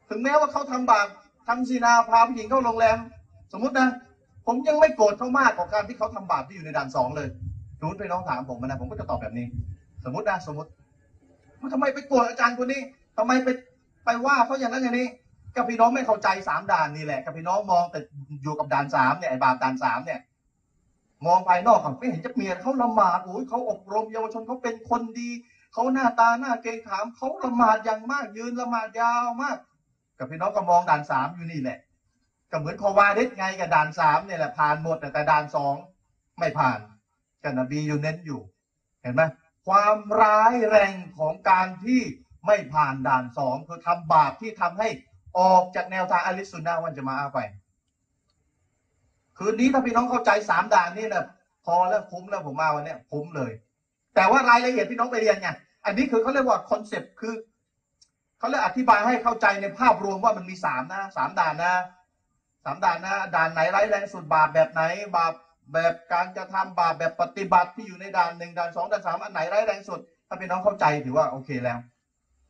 [0.09, 1.07] ถึงแม้ว่าเขาทำบาป
[1.47, 2.97] ทำซีนาพาผู้หญิงเข้าโรงแรม
[3.53, 3.89] สมมตินะ
[4.47, 7.27] ผมยังไม่โกรธเขามากกว่าการที่เขาทำบาปที่อยู่ในด่านสองเลย
[7.79, 9.45] สมมติไปน้องถามผมนะผมก็จะตอบแบบนี้
[10.05, 10.69] สมมตินะสมมติ
[11.60, 12.82] ว่าทำไมไปโกรธอาจารย์คนนี้
[13.18, 13.49] ทำไมไป
[14.05, 15.07] ไปว่าเขาอย่างนั้นอย่างนี้
[15.55, 17.99] กับพี่น้องไม่เข้าใจสามด่านนี่แหละกับพี่น้องมองแต่
[18.43, 20.20] อยู่กับด่านสามเนี่ยไอ้บาปด่านสามเนี่ย
[21.26, 25.30] มองภายนอกเขาไม่เห็นจะเมียเขาละหมาดโอ้ยเขาอบรมเยาวชนเขาเป็นคนดี
[25.74, 29.57] เขาหน้าตาหน้าเกรงขามเขาละหมาดอย่างมาก ยืนละหมาดยาวมาก
[30.18, 31.78] กับพี่น้องก็มองด่านสามอยู่นี่แหละ
[32.51, 35.76] ก็เหมือนคอวาเดิสไงกับด่านสามเนี่ยแหละผ่านหมดแต่ด่านสอง
[36.39, 36.80] ไม่ผ่าน
[37.43, 38.39] กันนบีอยู่เน้นอยู่
[39.01, 39.22] เห็นไหม
[39.70, 42.01] ความร้ายแรงของการที่
[42.45, 44.89] ไม่ผ่านด่านสองคือทำบาปที่ทำให้
[45.39, 47.39] ออกจากแนวทาง أهل السنة والجماعة ไป
[49.38, 51.26] คืนนี้ถ้าพี่น้องเข้าใจสามด่านนี่นะ
[51.65, 53.51] พอแล้วคุ้มแล้วผมมาวันนี้คุ้มเลย
[54.15, 55.49] แต่ว่ารายละเอียดพี่น้องไปเรียนไง
[55.86, 57.34] อันนี้คือเขาเรียกว่า concept คือ
[58.39, 61.74] เขาเรียกอธิบายให้เข้าใจในภาพรวมว่ามันมีสามนะสามด่านนะ
[62.65, 64.82] สามด่านนะด่านไหนร้ายแรงสุดบาปแบบไหน
[65.15, 65.34] บาป
[65.74, 71.80] แบบการจะทำบาปแบบปฏิบัติที่อยู่ในด่านหนึ่งด่านสองด่านสามอันไหนร้ายแรงสุด ถ้าพี่น้องเข้าใจถือว่าโอเคแล้ว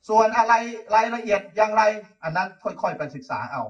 [0.10, 0.54] ส่วนอะไร
[0.96, 1.82] รายละเอียดอย่างไร
[2.24, 3.64] อันนั้นค่อยๆไปศึกษาเอา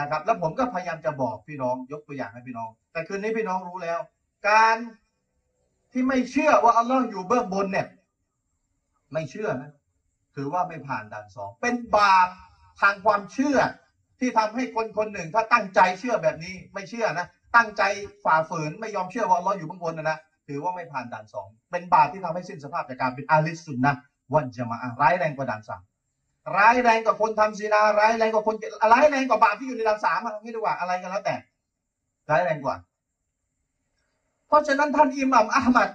[0.00, 3.98] นะครับ แล้วผมก็พยายามจะบอกพี่น้องยกตัวอย่างให้พี่น้อง แต่คืนนี้พี่น้องรู้แล้ว
[4.48, 4.76] การ
[5.92, 7.86] ที่ไม่เชื่อว่าอัลลอฮ์อยู่เบื้องบนเนี่ย
[9.12, 9.70] ไม่เชื่อนะ
[10.36, 12.28] ถือว่าไม่ผ่านด่านสองเป็นบาป
[12.80, 13.58] ทางความเชื่อ
[14.20, 17.26] ที่ทำให้คนคนหนึ่งถ้าตั้งใจเชื่อแบบนี้ไม่เชื่อนะ
[17.56, 17.82] ตั้งใจ
[18.24, 23.92] ฝ่าฝืนไม่ยอมเชื่อว่าอัลลอยู่บื้องบนนะนะถือว่าไม่ผ่านด่านสองเป็นบาปที่ทำให้สิ้นสภาพจากการเป็นอาลิสุนนะ
[24.34, 25.82] วันจะมาร้ายแรงกว่าด่านสาม
[26.56, 28.54] ร้ายแรงกว่าคนทำซีนาร้ายแรงกว่าคน
[28.92, 31.36] ร้ายแรงกว่าบาปที่อยู่ในด่านสามอะไม่รู้ว่าอะไรกันแล้วแต่
[32.30, 32.76] ร้ายแรงกว่า
[34.48, 35.90] เพราะฉะนั้นท่านอิหมัมอัลมัด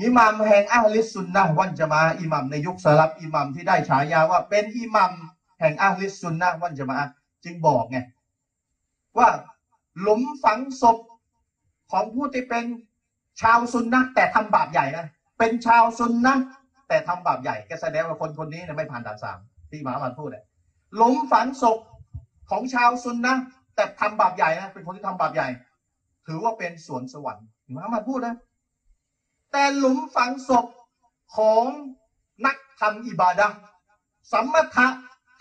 [0.00, 5.12] อิหมัมแห่งอัลลิสุนนะวันจะมาอิหมัมในยุคสลับอิหมัมที่ได้ฉายาว่าเป็นอิหมัม
[5.60, 6.98] แห่งอัลลิสุนนะวันจะมา
[7.44, 7.98] จึงบอกไง
[9.18, 9.28] ว่า
[10.00, 10.98] หลุมฝังศพ
[11.92, 12.64] ของผู้ที่เป็น
[13.42, 15.06] ชาวซุนนะแต่ทำบาปใหญ่นะ
[15.38, 16.36] เป็นชาวซุนนะ
[16.88, 19.38] แต่ทำบาปใหญ่ก็แสดงว่าคนคนนี้ไม่ผ่านด่านสาม
[19.70, 20.42] ที่หมามันพูดเลย
[20.96, 21.78] หลุมฝังศพ
[22.50, 23.36] ของชาวซุนนะ
[23.74, 25.48] แต่ทำบาปใหญ่นะเป็นคนที่ทำบาปใหญ่
[26.26, 28.34] ถือว่าเป็นสวนสวรรค์หมามันพูดนะ
[29.52, 30.66] แต่หลุมฝังศพ
[31.36, 31.64] ของ
[32.46, 33.46] นักทำอิบาดะ
[34.32, 34.86] สัมมาทะ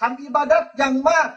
[0.01, 1.30] ทำอิบาดะอย่างมาก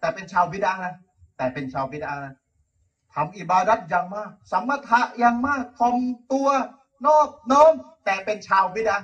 [0.00, 0.94] แต่เป็นชาวบิดานะ
[1.36, 2.34] แต่เป็นชาวบิดานะ
[3.14, 5.96] ทำอิบาดัตอย่างมากสมถะอย่างมากทอม
[6.32, 6.48] ตัว
[7.06, 7.72] นอบน้อม
[8.04, 8.96] แต่เป็นชาวบิดา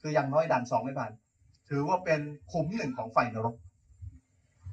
[0.00, 1.12] คืออย่างน้อยด่านสองไม่ผ่าน
[1.68, 2.20] ถือว่าเป็น
[2.52, 3.54] ขุมหนึ่งของไฟนรก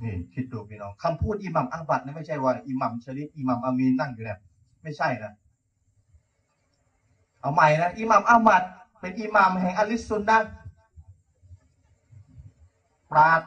[0.04, 4.40] นี่คิดดูพี่น้องคำพูดอิหมัมอาบัดนะไม่ใช่ว่าอิหมัมชริฟอิหมัมอามีนนั่งอยู่เนี่ย
[4.84, 5.34] ไม่ใช่นะ
[7.40, 8.64] เอาใหม่นะอิหมัมอามัด
[9.00, 10.38] เป็นอิหมัมแห่งอัลิสุนนะ
[13.12, 13.42] ปราด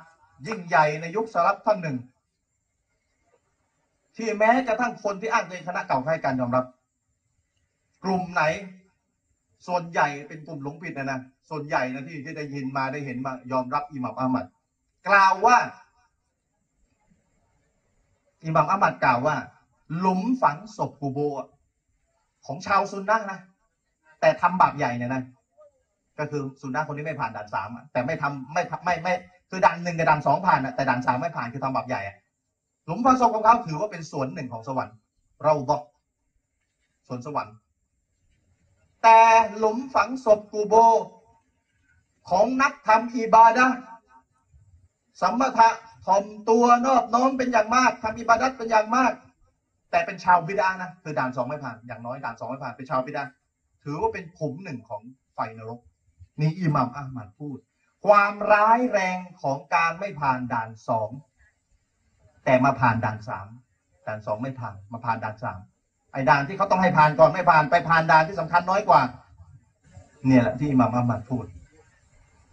[0.46, 1.96] ยิ่งใหญ่ในยุคสลับท่านหนึ่ง
[4.16, 6.64] ที่แม้กระทั่งคนที่อ้างตัวเองคณะเก่าให้การยอมรับ
[8.04, 8.42] กลุ่มไหน
[9.66, 11.20] ส่วนใหญ่เป็นกลุ่มหลงผิดนะนะ
[11.50, 14.44] ส่วนใหญ่นะที่ที่ได้ยินมาได้เห็นมายอมรับอิหมัมอามัด
[15.08, 15.56] กล่าวว่า
[18.44, 19.36] อิหมัมอามัดกล่าวว่า
[19.98, 21.18] หลุมฝังศพกูโบ
[22.46, 23.38] ของชาวซุนนะนะ
[24.20, 25.22] แต่ทำบาปใหญ่เนี่ยนะ
[26.18, 29.14] ก็คือซุนนะคนที่ไม่ผ่านด่านสามแต่ไม่ทำไม่ไม่ไม่
[29.50, 32.16] คือด่านหนึ่งกับด่านสองผ่านอะแต่ด่านสามไม่ผ่านคือทำบาปใหญ่อะ
[32.86, 34.96] หลุมฝังศพของเขาถือว่าเป็นส่วนหนึ่งของสวรรค์
[35.42, 35.82] เราบอก
[37.06, 37.54] ส่วนสวรรค์
[39.02, 39.20] แต่
[39.56, 40.74] หลุมฝังศพกูโบ
[42.30, 43.66] ของนักทำอิบาดะ
[45.20, 45.68] สัมมาทะ
[46.06, 49.12] ถ่อมตัวนอบน้อมเป็นอย่างมากทำอิบาดัตเป็นอย่างมาก
[49.90, 53.22] แต่เป็นชาวบิดานะคือด่านสองไม่ผ่านอย่างน้อยด่านสองไม่ผ่านเป็นชาวบิดา
[53.84, 55.02] ถือว่าเป็นขุมหนึ่งของ
[55.34, 55.80] ไฟนรก
[56.40, 57.58] นี่อิหมัมอามัดพูด
[58.06, 61.08] ความร้ายแรงของการไม่ผ่านด่านสอง
[62.44, 63.46] แต่มาผ่านด่านสาม
[64.06, 65.58] ด่านสองไม่ผ่านมาผ่านด่านสาม
[66.12, 69.02] ไอ้ด่านที่เขาต้องให้ผ่านก่อนไม่ผ่านไปผ่านด่านที่สำคัญน้อยกว่า
[70.26, 71.44] เนี่ยแหละที่อิหมัมอามัดพูด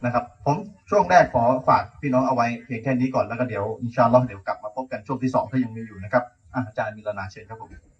[0.05, 0.55] นะครับ ผม
[0.89, 6.23] ช่วงแรกขอฝากพี่น้องเอาไว้เพียงแค่นี้ก่อนแล้วก็เดี๋ยวอินชาอัลลอฮ์เดี๋ยวกลับมาพบกันช่วงที่สองถ้ายังมีอยู่นะครับ
[6.53, 7.96] อะอาจารย์มิลนาเชิญครับผม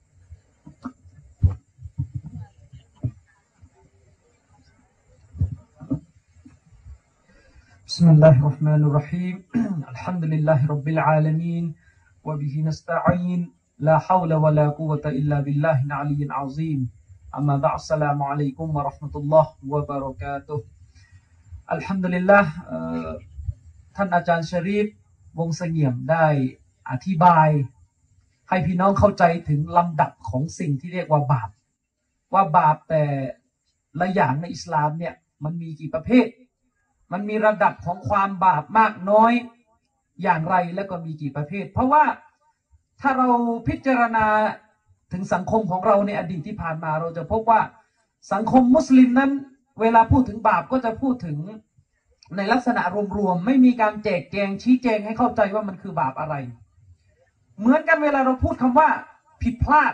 [7.97, 9.35] بسم الله الرحمن الرحيم
[9.93, 11.65] الحمد لله رب العالمين
[12.23, 13.41] وبه نستعين
[13.79, 16.79] لا حول ولا قوة إلا بالله العلي العظيم
[17.37, 20.59] أما بعد السلام عليكم ورحمة الله وبركاته
[21.71, 22.41] อัลฮัมดุลิลละ
[23.95, 24.87] ท่านอาจารย์ชริฟ
[25.39, 26.25] วงเสงี่ยมได้
[26.89, 27.49] อธิบาย
[28.49, 31.49] ให้พี่น้องเข้าใจถึงลำดับของสิ่งที่เรียกว่าบาป
[32.33, 33.03] ว่าบาปแต่
[33.99, 36.27] ละอย่างในอิสลามเนี่ยมันมีกี่ประเภท
[37.11, 39.33] มันมีระดับของความบาปมากน้อย
[40.23, 42.03] อย่างไรแล้วก็มีกี่ประเภท เพราะว่า
[43.01, 43.29] ถ้าเรา
[43.67, 44.25] พิจารณา
[45.11, 47.61] ถึงสังคมของเราในอดีตที่ผ่านมาเราจะพบว่า
[48.33, 49.31] สังคมมุสลิมนั้น
[49.81, 51.37] เวลาพูดถึงบาปก็จะพูดถึง
[52.37, 52.81] ในลักษณะ
[53.17, 56.35] รวมๆไม่มีการแจกแจงชี้แจงให้เข้าใจว่ามันคือบาปอะไร
[57.59, 58.89] เหมือนกันเวลาเราพูดคำว่า
[59.43, 59.93] ผิดพลาด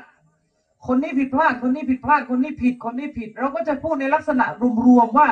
[0.88, 4.46] คนนี้ผิดพลาดคนนี้ผิดพลาดคนนี้ผิดคนนี้ผิด เราก็จะพูดในลักษณะ
[4.88, 5.28] รวมๆว่า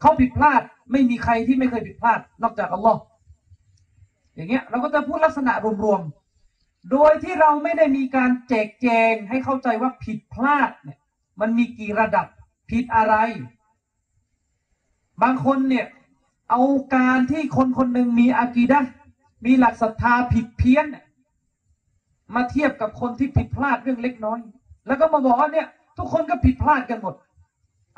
[0.00, 3.00] เขาผิดพลาดไม่มีใครที่ไม่เคยผิดพลาด นอกจากอัลลอฮ์
[4.34, 5.52] อย่างเงี้ยเราก็จะพูดลักษณะ
[5.84, 10.98] รวมๆ โดยที่เราไม่ได้มีการแจกแจงให้เข้าใจว่าผิดพลาดเนี่ย
[11.40, 12.26] มันมีกี่ระดับ
[12.70, 13.14] ผิดอะไร
[15.22, 15.86] บางคนเนี่ย
[16.50, 16.62] เอา
[16.96, 18.80] การที่คนคนหนึ่งมีอากีดะ
[19.44, 20.86] มีหลักศรัทธาผิดเพี้ยน
[22.34, 24.38] มาเทียบกับคนที่ผิดพลาดเรื่องเล็กน้อย
[24.86, 25.66] แล้วก็มาบอกว่าเนี่ย
[25.98, 27.14] ทุกคนก็ผิดพลาดกันหมด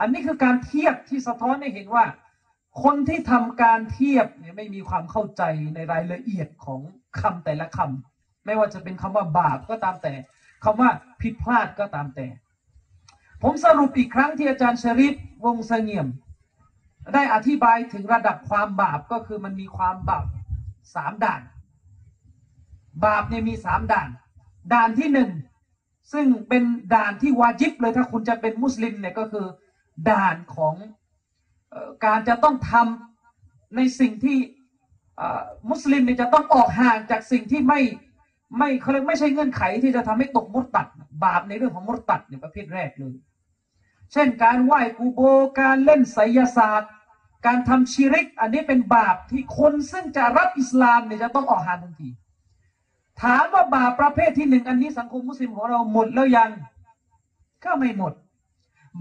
[0.01, 2.05] อันนี้คือการเทียบที่สะท้อนให้เห็นว่า
[2.83, 5.43] คนที่ทำการเทียบเนี่ยไม่มีความเข้าใจ
[5.75, 6.81] ในรายละเอียดของ
[7.21, 10.15] คำแต่ละคำไม่ว่าจะเป็นคำว่าบาปก็ตามแต่
[10.65, 10.91] คำว่า
[11.21, 12.27] ผิดพลาดก็ตามแต่
[13.43, 16.07] ผมสรุปอีกครั้งที่อาจารย์ชริฟวงเสงี่ยม
[17.15, 20.27] ได้อธิบายถึงระดับความบาปก็คือมันมีความบาป
[20.95, 21.43] สามด่าน
[23.05, 24.09] บาปเนี่ยมีสามด่าน
[24.73, 25.31] ด่านที่หนึ่ง
[26.13, 26.63] ซึ่งเป็น
[26.95, 29.47] ด่านที่วาจิบเลยถ้าคุณจะเป็นมุสลิมเนี่ยก็คือ
[30.11, 30.75] ด่านของ
[31.73, 31.75] อ
[32.05, 34.39] การจะต้องทำในสิ่งที่
[35.71, 37.81] มุสลิมเนี่ยจะต้องออกห่างจากสิ่งที่ไม่
[38.59, 40.87] ไม่เขาเรียกไม่ใช่เงื่อนไขที่จะทำให้ตกมุตตัด
[41.25, 43.15] บาปในเรื่องของมุตตัดเนี่ยประเภทแรกเลย
[44.13, 45.21] เช่นการไหว้กูโบ
[45.61, 46.93] การเล่นไสยศาสตร์
[47.47, 52.09] การทำชีริก อันนี้เป็นบาปที่คนซึ่งจะรับอิสลามเนี่ยจะต้องออกห่างทันที
[53.23, 56.51] ถามว่าบาปประเภทที่หนึ่งอันนี้สังคมมุสลิมของเราหมดแล้วยัง
[57.65, 58.13] ก็ไม่หมด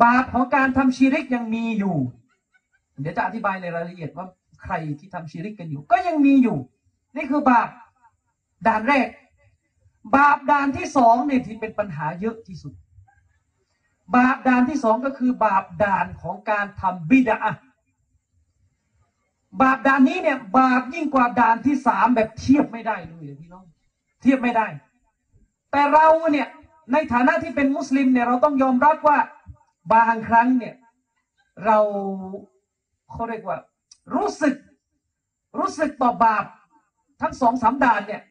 [0.03, 1.95] บาปของการทำชีริกยังมีอยู่
[3.01, 4.25] เดี๋ยวจะอธิบายในรายละเอียดว่า
[4.63, 6.57] ใครที่ทำชีริกกันอยู่ ก็ยังมีอยู่
[7.15, 7.69] นี่คือบาป
[8.67, 9.07] ด่านแรก
[10.15, 12.73] บาปด่านที่สองเนี่ยที่เป็นปัญหาเยอะที่สุด
[14.15, 17.39] บาปด่านที่สองก็คือบาปด่านของการทำบิดา
[19.61, 23.65] บาปด่านนี้เนี่ย บาปยิ่งกว่าด่านที่สามแบบเทียบไม่ได้เลยพี่น้อง
[24.21, 24.67] เทียบไม่ได้
[25.71, 26.47] แต่เราเนี่ย
[26.93, 29.17] ในฐานะที่เป็นมุสลิมเนี่ยเราต้องยอมรับว่า
[29.93, 30.75] บางครั้งเนี่ย
[31.65, 31.77] เรา
[33.11, 33.57] เขาเรียกว่า
[34.15, 34.55] รู้สึก
[35.59, 36.45] รู้สึกต่อบาป
[37.21, 38.21] ทั้งสองสามด่านเนี่ย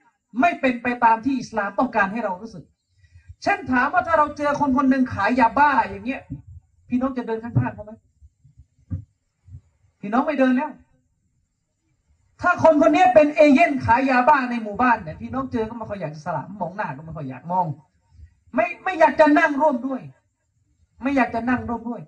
[0.41, 2.65] ไม่เป็นไปตามที่อิสลามต้องการให้เรารู้สึก
[3.43, 6.23] เช่นถามว่าถ้าเราเจอคนคนหนึ่งขายยาบ้าอย่างเงี้ย
[6.89, 7.93] พี่น้องจะเดินข้างๆเขาไหม
[10.01, 10.71] พี่น้องไม่เดินแล้ว
[12.41, 17.67] ถ้าคนคนนี้เป็นเอเย่นขายยาบ้าในหมู่บ้านเนี่ยพี่น้องเจอก็ไม่ค่อยอยากจะสลามมองหน้าก็ไม่ค่อยอยากมอง
[18.55, 20.01] ไม่ไม่อยากจะนั่งร่วมด้วย
[21.03, 22.03] ไม่อยากจะนั่งร่วมด้วย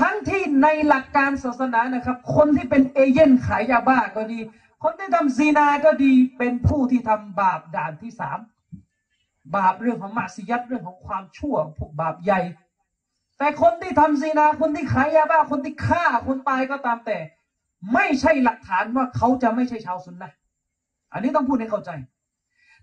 [0.00, 4.38] ทั้งที่ในหลักการศาสนานะครับ คนที่เป็นเอเย่นขายยาบ้าก็ดี
[4.82, 8.38] คนที่ทำซีนาก็ดีเป็นผู้ที่ทำบาปด่านที่สาม
[9.56, 12.40] บาปเรื่องของมาสิยัดเรื่องของความชั่วพวกบาปใหญ่
[13.38, 17.18] แต่คนที่ทำซีนาคนที่ขายยาบ้าคนที่ฆ่าคนตายก็ตามแต่
[17.94, 20.32] ไม่ใช่หลักฐานว่าเขาจะไม่ใช่ชาวซุนนะ
[21.12, 21.90] อันนี้ต้องพูดให้เข้าใจ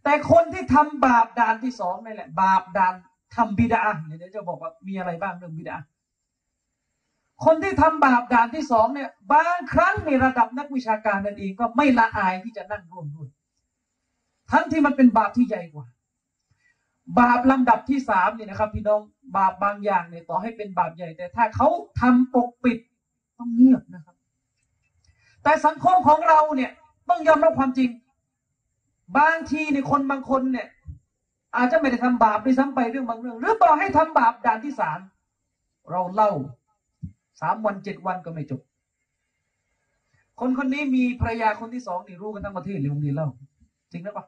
[0.03, 2.93] แต่คนที่ทำบาปด่านที่สองนี่แหละ บาปด่าน
[3.35, 5.77] ทำบิดาเนี่ยเดี๋ยวจะบอกว่ามีอะไรบ้างเรื่องบิดา
[7.45, 13.29] คนที่ทำบาปด่านที่สองเนี่ย บางครั้งในระดับนักวิชาการนั่นเองก็ไม่ละอายที่จะนั่งร่วมด้วย
[14.51, 15.85] ทั้งที่มันเป็นบาปที่ใหญ่กว่า
[17.19, 19.01] บาปลำดับที่สามเนี่ยนะครับ พี่น้อง
[19.37, 21.67] บาปบางอย่างเนี่ยต่อให้เป็นบาปใหญ่ แต่ถ้าเขา
[22.01, 22.77] ทำปกปิด
[23.37, 24.15] ต้องเงียบนะครับ
[25.43, 26.71] แต่สังคมของเราเนี่ย
[27.09, 27.89] ต้องยอมรับความจริง
[29.17, 30.67] บางทีเนี่ยคนบางคนเนี่ย
[31.55, 34.99] อาจจะไม่ได้ทำบาปด้วยซ้ำไปเรื่องบางเรื่อง หรือต่อให้ทำบาปด่านที่สาม
[35.91, 36.31] เราเล่า
[37.41, 38.61] สามวันเจ็ดวันก็ไม่จบ
[40.39, 43.27] คนคนนี้มีภรรยาคนที่สองนี่รู้กันทั้งประเทศเลยบางทีเล่า
[43.91, 44.25] จริงหรือเปล่า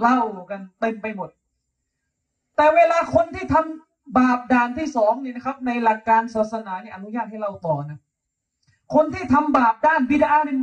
[0.00, 0.18] เล่า
[0.50, 1.28] กันเต็มไปหมด
[2.56, 7.98] แต่เวลาคนที่ทำบาปด่านที่สองนี่นะครับ ในหลักการศาสนาเนี่ยอนุญาตให้เราต่อนะ
[8.94, 10.58] คนที่ทำบาปด้านบิดาเนี่ย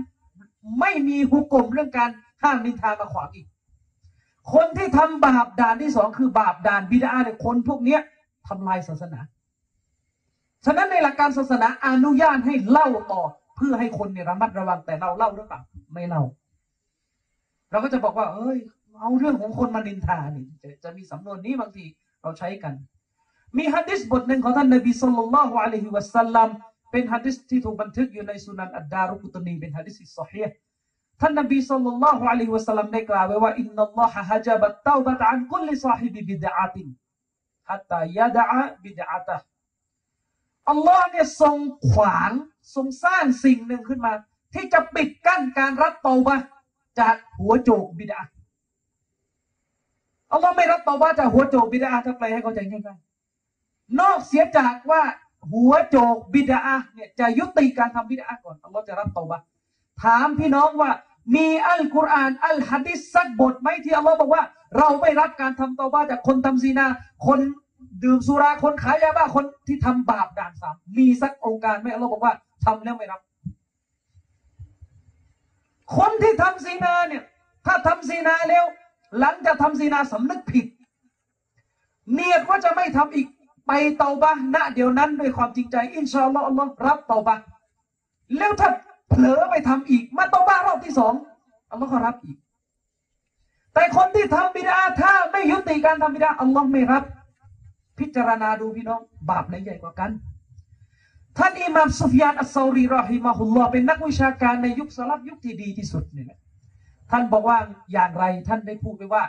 [0.79, 2.09] ไม่มีหุกกลมเรื่องการ
[2.43, 3.47] ห้ามนินทามาขวางอีก
[4.51, 8.01] คนที่ทำบาปด่านที่สองคือบาปด่านบิดาเนี่ยคนพวกเนี้ย
[8.47, 9.19] ทำลายศาสนา
[10.65, 13.23] ฉะนั้นในหลักการศาสนาอนุญาตให้เล่าต่อ
[13.55, 15.61] เพื่อให้คนเนี่ยระมัดระวังแต่เราเล่าหรือเปล่า
[15.93, 16.21] ไม่เล่า
[17.71, 18.57] เราก็จะบอกว่า เอ้ย
[18.99, 21.85] เอาเรื่องของคนมานินทานี่จะจะมีสำนวนนี้บางที
[22.21, 22.73] เราใช้กัน
[23.57, 26.49] มีฮะดิษบทหนึ่งของท่านนบีสุลต่านละฮ์อะลัยฮิวะสัลลัม
[26.91, 30.55] เป็นฮะดิษที่ถูกบันทึกอยู่ในสุนันอัดดารุกุตนีเป็นฮะดิษที่ซอฮีห์
[31.25, 36.87] ท่านนบีสุลต่านละฮ์อะลัยฮิวะสัลลัมได้กล่าวไว้ว่าอินนัลลอฮะฮะจับัตเตาบะตอันกุลลิซาฮิบิบิดะอาติน
[37.69, 38.45] ฮัตตายะดะ
[38.83, 39.37] บิดะอาตะ
[40.69, 41.57] อัลลอฮ์เนี่ยทรง
[41.91, 42.31] ขวาง
[42.75, 44.13] ทรงสร้างสิ่งหนึ่งขึ้นมา
[44.53, 46.35] ที่จะปิดกั้นการรับเตาบะ
[46.99, 48.19] จากหัวโจกบิดา
[50.31, 55.01] อัลลอฮ์ไม่รับเตาบะจากหัวโจกบิดาถ้าแปลให้เข้าใจง่ายๆนอกเสียจากว่า
[55.51, 56.59] หัวโจกบิดา
[56.93, 59.41] เนี่ยจะยุติการทำบิดาก่อนอัลลอฮ์จะรับเตาบะ
[60.03, 60.91] ถามพี่น้องว่า
[61.35, 64.43] มีอัลกุรอานอัลฮะดิษสักบทไหมที่อัลลอฮ์บอกว่า
[64.77, 66.85] เราไม่รับการทำเตาบะจากคนทำซีนา
[67.27, 67.39] คน
[68.03, 72.33] ดื่มสุราคนขายยาบ้าคนที่ทำบาปด่านสามมีสักองค์การไหมอัลลอฮ์บอกว่า
[72.65, 73.21] ทำแล้วไม่รับ
[75.97, 77.23] คนที่ทำซีนาเนี่ย
[77.65, 78.65] ถ้าทำซีนาแล้ว
[79.19, 80.65] หลังจากทำซีนาสำนึกผิด
[82.13, 83.27] เนียดว่าจะไม่ทำอีก
[83.67, 87.35] ไปเตาบะณเดี๋ยวนั้นด้วยความจริงใจ อินชาอัลลอฮ์อัลลอฮ์รับเตาบะ
[88.37, 88.69] แล้วถ้า
[89.09, 91.13] เผลอไปทำอีกมาเตาบะรอบที่สอง
[91.71, 92.37] อัลลอฮ์ก็รับอีก
[93.73, 97.03] แต่คนที่ทำบิดอะฮ์ถ้าไม่ยุติการทำบิดอะฮ์อัลลอฮ์ไม่รับ
[97.99, 100.11] พิจารณาดูพี่น้อง บาปไหนใหญ่กว่ากัน
[101.37, 106.39] ท่านอิหม่ามซุฟยานอัสซารีรอฮิมาฮุลลอฮ์เป็นนักวิชาการในยุคสลัฟยุคที่ดีที่สุดนี่แหละ
[107.11, 107.57] ท่านบอกว่า
[107.93, 109.23] อย่างไรท่านได้พูดไปว่า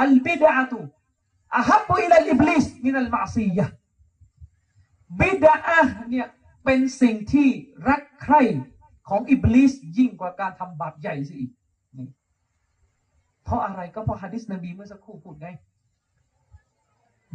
[0.00, 0.78] อัลบิดาตุ
[1.56, 3.66] อาฮับุอิลอิบลิสมินัลมาซียะ
[5.20, 5.54] บิดา
[6.10, 6.26] เนี่ย
[6.64, 7.48] เป็นสิ่งที่
[7.88, 8.42] รักใคร่
[9.08, 11.52] ของอิบลิสยิ่งกว่าการทำบาปใหญ่ซะอีก
[13.44, 15.48] เพราะอะไรก็เพราะฮะดิษนบีเมื่อสักครู่พูดไง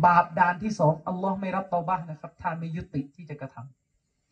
[0.05, 3.55] บาปด่านที่สองอัลลอฮ์ไม่รับเตาบะห์นะครับถ้าไม่ยุติที่จะกระท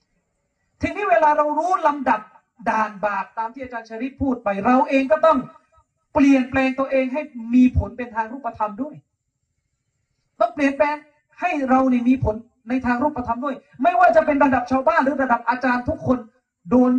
[0.03, 2.21] ำทีนี้เวลาเรารู้ลำดับ
[2.69, 5.37] ด่านบาปตามที่อาจารย์ชริปพูดไป เราเองก็ต้อง
[6.13, 7.21] เปลี่ยนแปลงตัวเองให้
[7.55, 8.95] มีผลเป็นทางรูปธรรมด้วย
[10.39, 10.95] ต้องเปลี่ยนแปลง
[11.39, 12.35] ให้เรานี่มีผล
[12.69, 16.17] ในทางรูปธรรมด้วย ไม่ว่าจะเป็นระดับชาวบ้านหรือระดับอาจารย์ทุกคน
[16.69, 16.91] โดน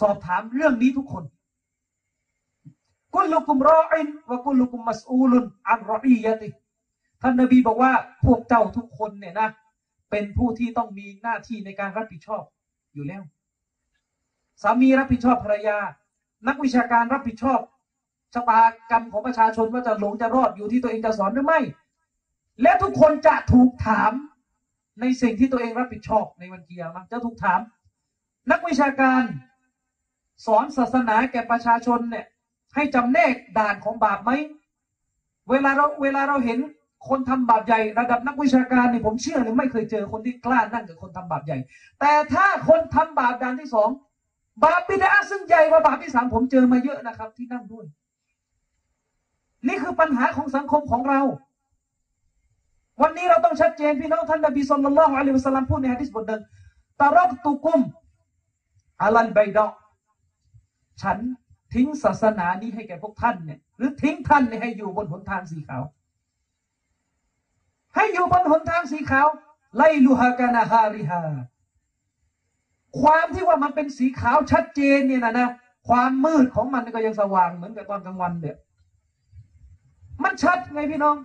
[0.00, 1.24] สอบถามเรื่องนี้ทุกคน
[3.14, 6.48] กุลุกุมรออินวะกุลุกุมมัสอูลุนอันรออียะติ
[7.22, 7.92] ท่านนบีบอกว่า
[8.24, 9.48] พวกเจ้าทุกคนเนี่ยนะ
[10.10, 12.42] เป็นผู้ที่ต้องมีหน้าที่ในการรับผิดชอบ
[12.94, 13.22] อยู่แล้ว
[14.62, 15.78] สามีรับผิดชอบภรรยา
[16.48, 17.60] นักวิชาการรับผิดชอบ
[18.34, 21.60] ชะตากรรมของประชาชนว่าจะหลงจะรอดอยู่ที่ตัวเองจะสอนหรือไม่
[22.62, 24.12] และทุกคนจะถูกถาม
[25.00, 27.60] ในสิ่งที่ตัวเองรับผิดชอบในวันเกียร์มันจะถูกถาม
[28.50, 29.22] นักวิชาการ
[30.46, 32.26] สอนศาสนาแก่ประชาชนเนี่ย
[32.74, 34.30] ให้จำแนกด่านของบาปไหม
[35.50, 36.58] เวลาเราเวลาเราเห็น
[37.08, 41.58] คนทำบาปใหญ่ระดับนักวิชาการนี่ผมเชื่อเลยไม่เคยเจอคนที่กล้านั่งกับคนทำบาปใหญ่
[42.00, 43.88] แต่ถ้าคนทำบาปด่านที่สอง
[44.64, 47.84] บาปบิดาซึ่งใหญ่กว่าบาปที่สามผมเจอมาเยอะนะครับ ที่นั่งด้วย
[49.68, 51.20] นี่คือปัญหาของสังคมของเรา
[53.02, 56.40] วันนี้เราต้องชัดเจนพี่น้องท่านนบีสุลต่านละฮ์อะลัยฮิสัลลัมพูดในฮะดิษบทหนึ่ง
[57.00, 57.80] ตารักตุกุม
[59.02, 59.72] อาลันไบดอก
[61.02, 61.18] ฉัน
[61.74, 65.82] ทิ้งศาสนานี้ให้แก่พวกท่านเนี่ย หรือทิ้งท่านให้อยู่บนหนทางสีขาว
[67.96, 69.26] ให้อยู่บนหนทางสีขาว
[69.76, 71.22] ไลลูฮากานาฮาริฮา
[73.00, 75.48] ความที่ว่ามันเป็นสีขาวชัดเจนเนี่ยนะนะ
[75.88, 78.56] ความมืดของมันก็ยังสว่างเหมือนกับตอนกลางวันเนี่ย
[80.24, 81.16] มันชัดไงพี่น้อง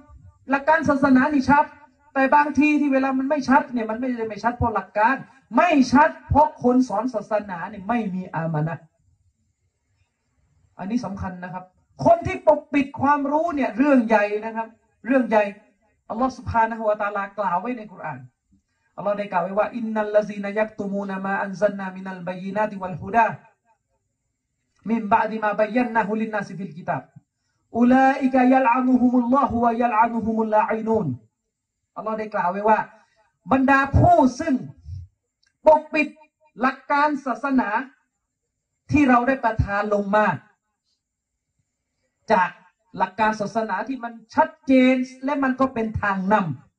[0.50, 1.66] หลักการศาสนานี่ชัด
[2.14, 5.16] แต่บางทีที่เวลามันไม่ชัดเนี่ยมันไม่ได้ไม่ชัดเพราะหลักการ
[5.58, 8.78] ไม่ชัดเพราะคนสอนศาสนาเนี่ยไม่มีอามานะ
[10.80, 11.64] อันนี้สำคัญนะครับ
[12.06, 14.68] คนที่ปกปิดความรู้เนี่ยเรื่องใหญ่นะครับ
[15.06, 15.44] เรื่องใหญ่
[16.10, 18.20] อัลลอฮฺ سبحانه وتعالى กล่าวไว้ในกุรอาน
[18.98, 23.28] อัลลอฮ์ได้กล่าวไว้ว่าإن الذين يكتمون ما أنزلنا من البينات والهدى
[24.90, 27.02] من بعد ما بيناه للناس في الكتاب
[27.78, 31.08] أولئك يلعنهم الله ويلعنهم اللاعنون
[31.96, 32.80] อัลลอฮ์ได้กล่าวไว้ว่า
[33.52, 34.56] บรรดาผู้ซึ่ง
[35.68, 36.08] ปกปิด
[36.62, 37.70] หลักการศาสนา
[38.92, 40.26] ที่เราได้ประทานลงมา
[42.32, 42.50] จาก
[42.98, 46.36] หลักการศาสนาที่มันชัดเจนและมันก็เป็นทางน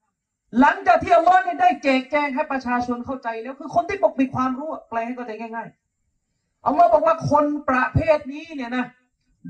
[0.07, 8.87] ำหลังจากที่อัลลอฮ์เนี่ยได้แจกแจงให้ประชาชนเข้าใจแล้ว คือคนที่ปกปิดความรู้แปลให้เข้าใจง่ายๆอัลลอฮ์บอกว่าคนประเภทนี้เนี่ยนะ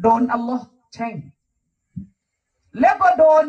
[0.02, 1.14] โดนอัลลอฮ์แช่ง
[2.80, 3.44] แล้วก็โดน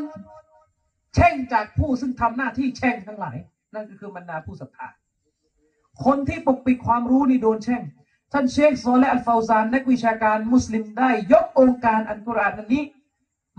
[1.15, 3.35] แช่งจากผู้ซึ่งทำหน้าที่แช่งทั้งหลาย
[3.73, 4.87] นั่นก็คือบรรดาผู้ศรัทธา
[6.05, 7.81] คนที่ปกปิดความรู้นี่โดนแช่ง
[8.31, 12.83] ท่านเชคโซและอัลฟาวซานนักวิชาการมุสลิมได้ยกองค์การอันกุรอานนี้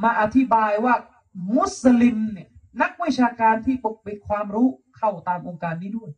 [0.02, 0.94] มาอธิบายว่า
[1.56, 2.48] มุสลิมเนี่ย
[2.82, 6.10] นักวิชาการที่ปกปิดความรู้เข้าตามองค์การนี้ด้วย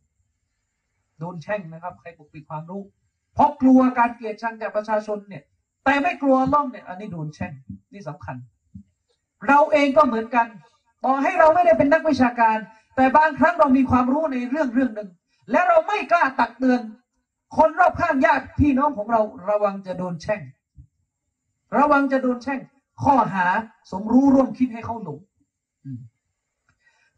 [1.19, 2.81] โดนแช่งนะครับใครปกปิดความรู้
[3.33, 5.43] เพราะกลัวการเกลียดชังจากประชาชนเนี่ย
[5.85, 7.51] แต่ไม่กลัวล่องเนี่ย อันนี้โดนแช่ง
[7.93, 8.35] นี่สำคัญ
[9.47, 10.47] เราเองก็เหมือนกัน
[11.05, 12.57] ต่อให้เราไม่ได้เป็นนักวิชาการ
[12.95, 15.09] แต่บางครั้งเรามีความรู้ในเรื่องเรื่องหนึ่ง
[15.51, 16.81] และเราไม่กล้าตักเตือน
[17.57, 20.41] คนรอบข้างญาติพี่น้องของเราระวังจะโดนแช่ง
[21.77, 22.59] ระวังจะโดนแช่ง
[23.03, 23.45] ข้อหา
[23.91, 25.19] สมรู้ร่วมคิดให้เขาหลง
[25.85, 25.99] อืม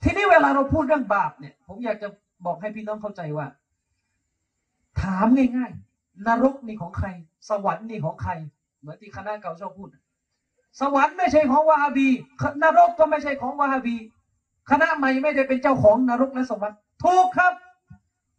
[0.04, 2.08] ทีนี้เวลาเราพูดเรื่องบาปเนี่ย ผมอยากจะ
[2.46, 3.48] บอกให้พี่น้องเข้าใจว่า
[5.02, 5.26] ถาม
[5.58, 7.08] ง่ายๆ นรกนี่ของใคร
[7.50, 8.32] สวรรค์นี่ของใคร
[8.80, 9.90] เหมือนที่คณะเก่าชอบพูด
[10.82, 12.08] สวรรค์ไม่ใช่ของวาฮาบี
[12.64, 13.96] นรกก็ไม่ใช่ของวาฮาบี
[14.72, 17.54] คณะใหม่ไม่ได้เป็นเจ้าของนรกและสวรรค์ถูกครับ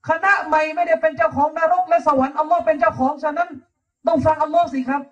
[0.09, 3.49] คณะใหม่ไม่ได้เป็นเจ้าของนรกและสวรรค์อัลลอฮ์เป็นเจ้าของฉะนั้น
[4.07, 5.03] ต้องฟังอัลลอฮ์สิครับ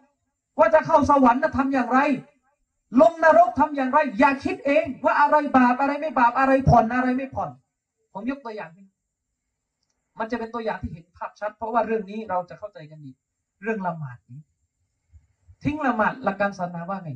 [0.59, 1.99] ว่าจะเข้าสวรรค์จะทำอย่างไร
[3.01, 7.51] ลงนรกทำอย่างไร อย่าคิดเอง ว่าอะไรบาปอะไรไม่บาปอะไรผ่อนอะไรไม่ผ่อน
[8.13, 8.87] ผมยกตัวอย่างนี้
[10.19, 13.11] มันจะเป็นตัวอย่างที่เห็นภาพชัด เพราะว่าเรื่องนี้เราจะเข้าใจกันดี
[13.63, 14.41] เรื่องละหมาดนี้
[15.65, 17.11] ทิ้งละหมาดหลักการศาสนาว่าไง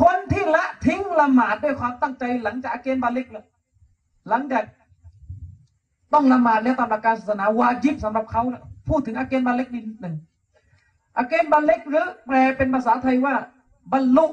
[0.00, 3.44] คนที่ละทิ้งละหมาดด้วยความตั้งใจหลังจากอาเกณฑ์บาล็กแล้ว
[4.28, 4.62] หลังจาก
[6.14, 10.14] ต้องละหมาดแล้วตามหลักการศาสนาวาจิบสำหรับเขานะพูดถึงอาเกณฑ์บาเล็กนิดหนึ่ง
[11.16, 13.34] อาเกณฑ์บาเล็กหรือแปลเป็นภาษาไทยว่า
[13.92, 14.26] บรรลุ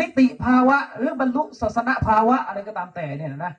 [0.00, 3.52] นิติภาวะ หรือบรรลุศาสนภาวะอะไรก็ตามแต่เนี่ยนะ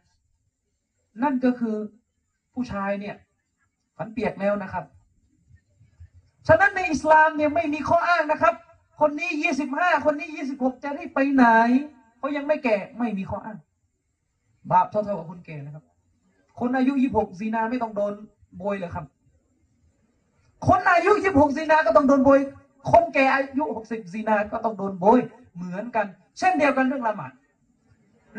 [1.24, 1.76] นั่นก็คือ
[2.54, 3.16] ผู้ชายเนี่ย
[3.98, 4.84] ฝันเปียกแล้วนะครับ
[6.48, 8.54] ฉะนั้นในอิสลามเนี่ยไม่มีข้ออ้างนะครับ
[9.00, 11.46] คนนี้ยี่สิบห้าคนนี้ยี่สิบหกจะได้ไปไหน
[12.18, 13.58] เขายังไม่แก่ไม่มีข้ออ้าง
[14.72, 15.84] บาปเท่าๆกับคนแก่นะครับ
[16.60, 18.14] คนอายุยี่หกซีนาไม่ต้องโดน
[18.58, 19.06] โบยเลยครับ
[20.68, 22.40] คนอายุยี่หกซีนาก็ต้องโดนโบย
[22.92, 25.20] คนแก่อายุหกสิบซีนาก็ต้องโดนโบย
[25.56, 26.06] เหมือนกัน
[26.38, 27.32] เช่นเดียวกันเรื่องละหมาด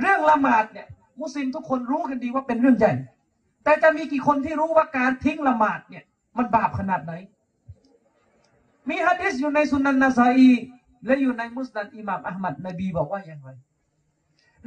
[0.01, 0.87] เรื่องละหมาดเนี่ย
[1.21, 2.93] มุสลิมทุกคนรู้กันดีว่าเป็นเรื่องใหญ่
[3.65, 6.05] แต่จะมีกี่คนที่รู้ว่าการทิ้งละหมาดเนี่ย
[6.39, 7.13] มันบาปขนาดไหน
[8.89, 10.51] มีฮะดิษอยู่ในสุนันนาซาอี
[11.07, 13.51] และอยู่ในมุสนัดอิหม่ามอัลมัดนบีบอกว่าอย่างไร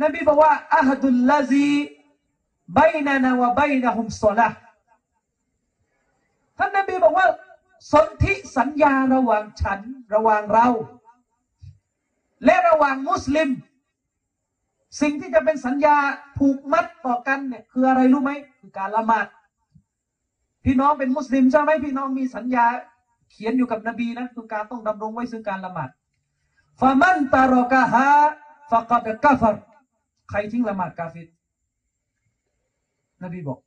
[0.03, 1.67] นบีบอกว่าอะฮดุลลาซี
[2.77, 4.49] บายนานา วะบายนะฮุมซละ
[6.57, 7.27] ท่านนบีบอกว่า
[7.91, 9.79] สนธิสัญญาระหว่างฉัน
[10.13, 10.67] ระหว่างเรา
[12.45, 13.49] และระหว่างมุสลิม
[15.01, 15.97] สิ่งที่จะเป็นสัญญา
[16.37, 19.27] ผูกมัดต่อกันเนี่ยคืออะไรรู้ไหมคือการละหมาด
[20.65, 22.65] พี่น้องเป็นมุสลิมใช่ไหมพี่น้องมีสัญญา
[23.31, 25.89] เขียนอยู่กับนบีนะคือการต้องดำรงไว้ซึ่งการละหมาด
[26.79, 28.07] ฟามันตารกะฮะ
[28.71, 29.55] ฟะกัดกาฟร
[30.29, 31.27] ใครทิ้งละหมาดกาฟิร
[33.23, 33.59] นบีบอก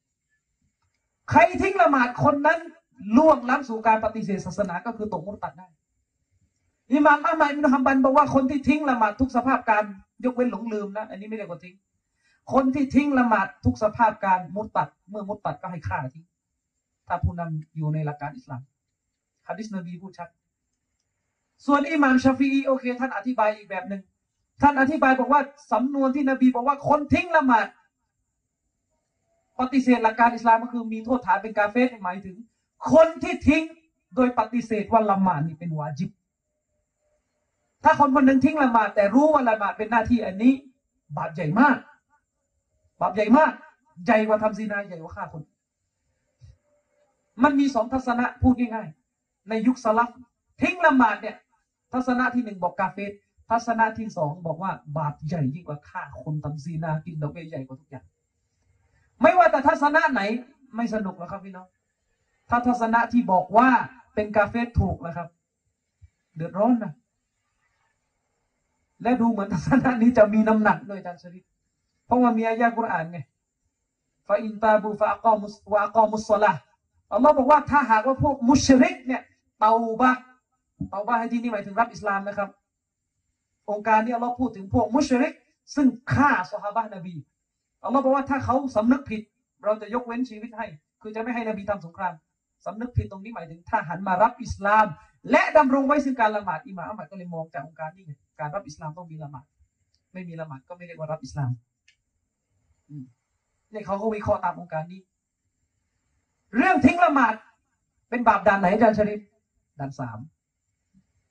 [1.31, 2.61] ใครทิ้งละหมาดคนนั้น
[3.17, 5.67] ล่วงล้ำสู่การปฏิเสธศาสนาก็คือตกมุตัดได้
[6.93, 9.85] อิหม่ามอามัยมินฮัมบันบอกว่าคนที่ทิ้งละหมาดทุกสภาพการ
[10.25, 11.75] ยกเว้นหลงลืมนะ อันนี้ไม่ได้คนทิ้ง
[12.53, 16.25] คนที่ทิ้งละหมาดทุกสภาพการมุตัด เมื่อมุตัดก็ให้ฆ่าทิ้ง
[17.09, 18.63] ถ้าผู้นำอยู่ในหลักการอิสลาม
[19.49, 20.29] ฮะดิษนบีพูดชัด
[21.67, 24.03] ส่วนอิหม่ามชาฟีอีโอเค ท่านอธิบายอีกแบบหนึ่ง
[24.63, 25.41] ท่านอธิบายบอกว่า
[25.73, 27.67] สำนวนที่นบีบอกว่าคนทิ้งละหมาด
[29.61, 32.37] ปฏิเสธหลักการอิสลามก็คือมีโทษฐานเป็นกาเฟสหมายถึง
[32.93, 33.65] คนที่ทิ้ง
[34.17, 36.11] โดยปฏิเสธว่าละหมาดนี่เป็นวาจิบ
[37.85, 40.53] ถ้าคนคนหนึ่งทิ้งละหมาดแต่รู้ว่าละหมาดเป็นหน้าที่อันนี้
[41.17, 41.77] บาปใหญ่มาก
[43.01, 43.53] บาปใหญ่มาก
[44.05, 45.43] ใหญ่กว่าทำซีนาใหญ่กว่าฆ่าคน
[47.43, 50.11] มันมีสองทัศนะพูดง่ายๆ ในยุคสลับ
[50.61, 51.37] ทิ้งละหมาดเนี่ย
[51.93, 53.13] ทัศนะที่หนึ่งบอกกาเฟส
[53.51, 58.07] ทัศนะที่สองบอกว่าบาปใหญ่ยิ่งกว่าฆ่าคนทำซีนากินดอกเบี้ยใหญ่กว่าทุกอย่าง
[59.23, 60.21] ไม่ว่าแต่ทัศนะไหน
[60.77, 61.67] ไม่สนุกแล้วครับพี่น้อง
[62.49, 63.69] ถ้าทัศนะที่บอกว่า
[64.15, 65.29] เป็นกาเฟสถูกแล้วครับ
[66.37, 66.93] เดือดร้อนนะ
[69.03, 71.45] และดูเหมือนทัศนะนี้จะมีน้ำหนักด้วยอาจารย์ชริฟ
[72.07, 73.19] เพราะว่ามีอายะกุรอานไง
[74.29, 76.61] ฟาอินตาบูฟาอักอมุสวะอักอมุสละห์
[77.13, 79.23] อัลลอฮ์บอกว่าถ้าหากว่าพวกมุชริกเนี่ย
[79.59, 80.13] เตาบะ
[80.91, 82.49] เตาบะให้ที่นี่หมายถึงรับอิสลามนะครับ
[83.71, 85.33] องค์การนี้อัลลอฮ์พูดถึงพวกมุชริก
[85.75, 87.15] ซึ่งฆ่าสฮาบะนบี
[87.85, 89.23] อัลลอฮ์บอกว่าถ้าเขาสำนึกผิด
[89.65, 90.67] เราจะยกเว้นชีวิตให้
[91.03, 92.15] คือจะไม่ให้นบีทำสงคราม
[92.67, 94.87] สำนึกผิดตรงนี้หมายถึง ถ้าหันมารับอิสลาม
[95.31, 99.45] และดำรงไว้ซึ่งการละหมาดอิหม่ามอัมัดก็เลยมองจากองค์การนี้ไงการรับอิสลามต้องมีละหมาด
[100.13, 101.51] ไม่มีละหมาดก็ไม่เรียกว่ารับอิสลาม
[103.71, 105.01] เนี่ยเขาก็วิเคราะห์ตามองค์การนี้
[106.57, 107.35] เรื่องทิ้งละหมาด
[108.11, 109.21] เป็นบาปด่านไหนอาจารย์ชริฟ
[109.79, 110.19] ด่านสาม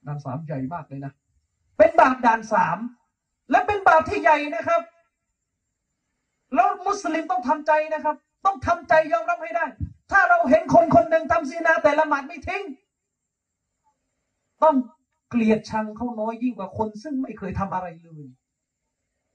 [0.08, 1.14] ด่านสามใหญ่มากเลยนะ
[1.78, 2.78] เป็นบาปด่านสาม
[3.52, 4.82] และเป็นบาปที่ใหญ่นะครับ
[6.56, 9.66] แล้วมุสลิมต้องทำใจนะครับ ต้องทำใจยอมรับให้ได้
[10.12, 12.64] ถ้าเราเห็นคนคนหนึ่งทำซีนาแต่ละหมาดไม่ทิ้ง
[14.64, 14.76] ต้อง
[15.30, 18.26] เกลียดชังเขาน้อยยิ่งกว่าคน ซึ่งไม่เคยทำอะไรเลย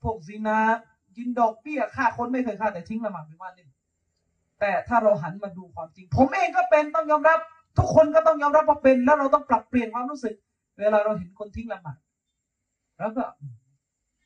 [0.02, 0.58] พวกซีนา
[1.16, 3.68] กินดอกเบี้ยฆ่าคนไม่เคยฆ่าแต่ทิ้งละหมาดเป็นว่าเล่น
[4.60, 7.38] แต่ถ้าเราหันมาดูความจริง ผมเองก็เป็นต้องยอมรับ
[7.78, 10.34] ทุกคนก็ต้องยอมรับว่าเป็น แล้วเราต้องปรับเปลี่ยนความรู้สึก
[10.78, 11.96] เวลาเราเห็นคนทิ้งละหมาด
[12.98, 13.24] แล้วก็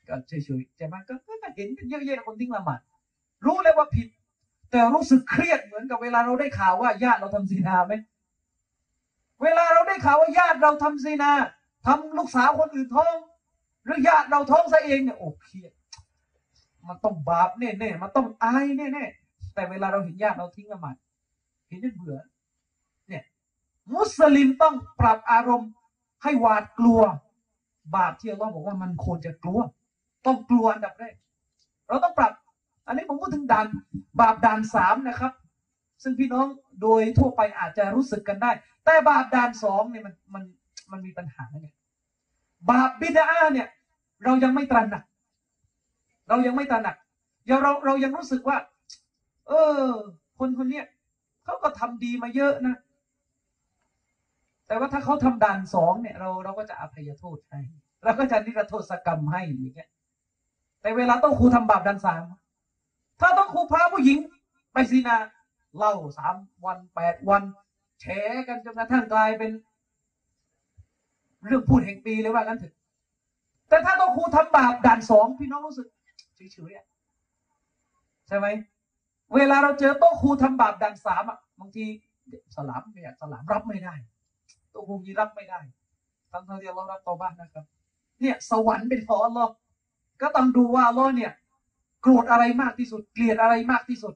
[0.08, 2.80] ก็เฉยๆใช่ไหมก็ก็เห็นกันเยอะแยะคนทิ้งละหมาด
[3.46, 4.08] รู้เลยว่าผิด
[4.70, 7.94] แต่รู้สึกเครียดเหมือนกับเวลาเราได้ข่าวว่าญาติเราทำซีนาไหม
[9.42, 11.32] เวลาเราได้ข่าวว่าญาติเราทำซีนา
[11.86, 13.16] ทำลูกสาวคนอื่นท้อง
[13.84, 15.72] หรือญาติเราท้องซะเองเนี่ยโอ้เครียด
[16.88, 20.96] มันต้องบาปแน่ๆมันต้องอายแน่ๆแต่เวลาเราเห็นญาติเราทิ้งละหมาด
[21.68, 22.18] เห็นจนเบื่อ
[23.08, 23.22] เนี่ย
[23.94, 25.70] มุสลิมต้องปรับอารมณ์
[26.22, 27.00] ให้หวาดกลัว
[27.96, 29.60] บาปที่อัลลอฮ์บอกว่ามันควรจะกลัว
[30.26, 31.14] ต้องกลัวอันดับแรก
[31.88, 32.32] เราต้องปรับ
[32.86, 33.66] อันนี้ผมพูดถึงด่าน
[34.20, 35.32] บาปด่านสามนะครับ
[36.02, 36.46] ซึ่งพี่น้อง
[36.82, 38.50] โดยทั่วไปอาจจะรู้สึกกันได้
[38.84, 40.44] แต่บาปด่านสองเนี่ยมันมัน
[40.92, 41.68] มันมีปัญหาไง
[42.70, 43.68] บาปบิดาเนี่ย
[44.24, 45.04] เรายังไม่ตระหนัก
[46.28, 46.96] เรายังไม่ตระหนัก
[47.46, 48.58] เราเราเรายังรู้สึกว่า
[49.48, 49.82] เออ
[50.38, 50.84] คนคนเนี้ย
[51.44, 52.76] เขาก็ทำดีมาเยอะนะ
[54.66, 57.60] แต่ว่าถ้าเขาทำด่านสองเนี่ย เราเราก็จะอภัยโทษให้
[58.04, 59.88] เราก็จะนิรโทษกรรมให้อย่างเงี้ย
[60.84, 62.22] แต่เวลาต้องครูทำบาปด่านสาม
[63.20, 64.18] ถ้าต้องครูพาผู้หญิง
[64.72, 65.16] ไปซีนา
[65.78, 67.42] เล่าสามวันแปดวัน
[68.00, 68.06] แฉ
[68.48, 69.50] กันจนกระทั่งกลายเป็น
[71.44, 72.74] เรื่องพูดแห่งปีเลยว่างั้นถอะ
[73.68, 75.86] แต่ถ้าต้องครูทำบาปด่านสองพี่น้องรู้สึก
[76.36, 76.84] เฉยๆอะ
[78.26, 78.46] ใช่ไหม
[79.34, 81.84] เวลาเราเจอโต๊ะครูทำบาปด่านสามอะบางที
[82.56, 83.94] สลามไม่ยสลามรับไม่ได้
[84.70, 85.60] โต๊ะครูยีรับไม่ได้
[86.30, 87.64] ทั้งที่เรารับต่อบ้านนะครับ
[88.20, 89.52] เนี่ย สวรรค์เป็นของอัลลอฮ์
[90.20, 91.32] ก็ต้องดูว่าอัลลอฮ์เนี่ย
[92.02, 94.14] โกรธอะไรมากที่สุด เกลียดอะไรมากที่สุด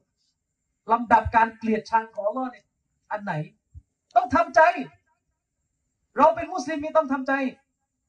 [0.91, 2.65] ลำดับการเกลียดชังของอัลลอฮ์เนี่ย
[3.11, 3.33] อันไหน
[4.15, 4.61] ต้องทำใจ
[6.17, 7.33] เราเป็นมุสลิมมีต้องทำใจ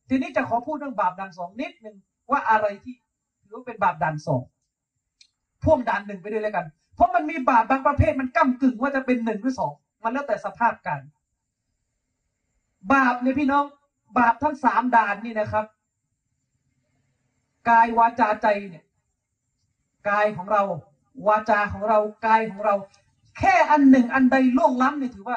[0.09, 1.97] ทีนี้จะขอพูดเรื่องบาปด่านสองนิดหนึ่ง
[2.30, 2.95] ว่าอะไรที่
[3.43, 4.43] ถือว่าเป็นบาปด่านสอง
[5.62, 9.72] พ่วงด่านหนึ่งไปด้วยแล้วกัน เพราะมันมีบาปบางประเภทมันก้ากึ่งว่าจะเป็นหนึ่งหรือสอง
[10.03, 11.03] มันแล้วแต่สภาพการ
[12.93, 13.64] บาปเนี่ยพี่น้อง
[14.18, 15.64] บาปทั้งสามด่านนี่นะครับ
[17.68, 18.84] กายวาจาใจเนี่ย
[20.08, 20.62] กายของเรา
[21.26, 22.74] วาจาของเรากายของเรา
[23.38, 25.36] แค่อันหนึ่งอันใดล่วงล้ำเนี่ยถือว่า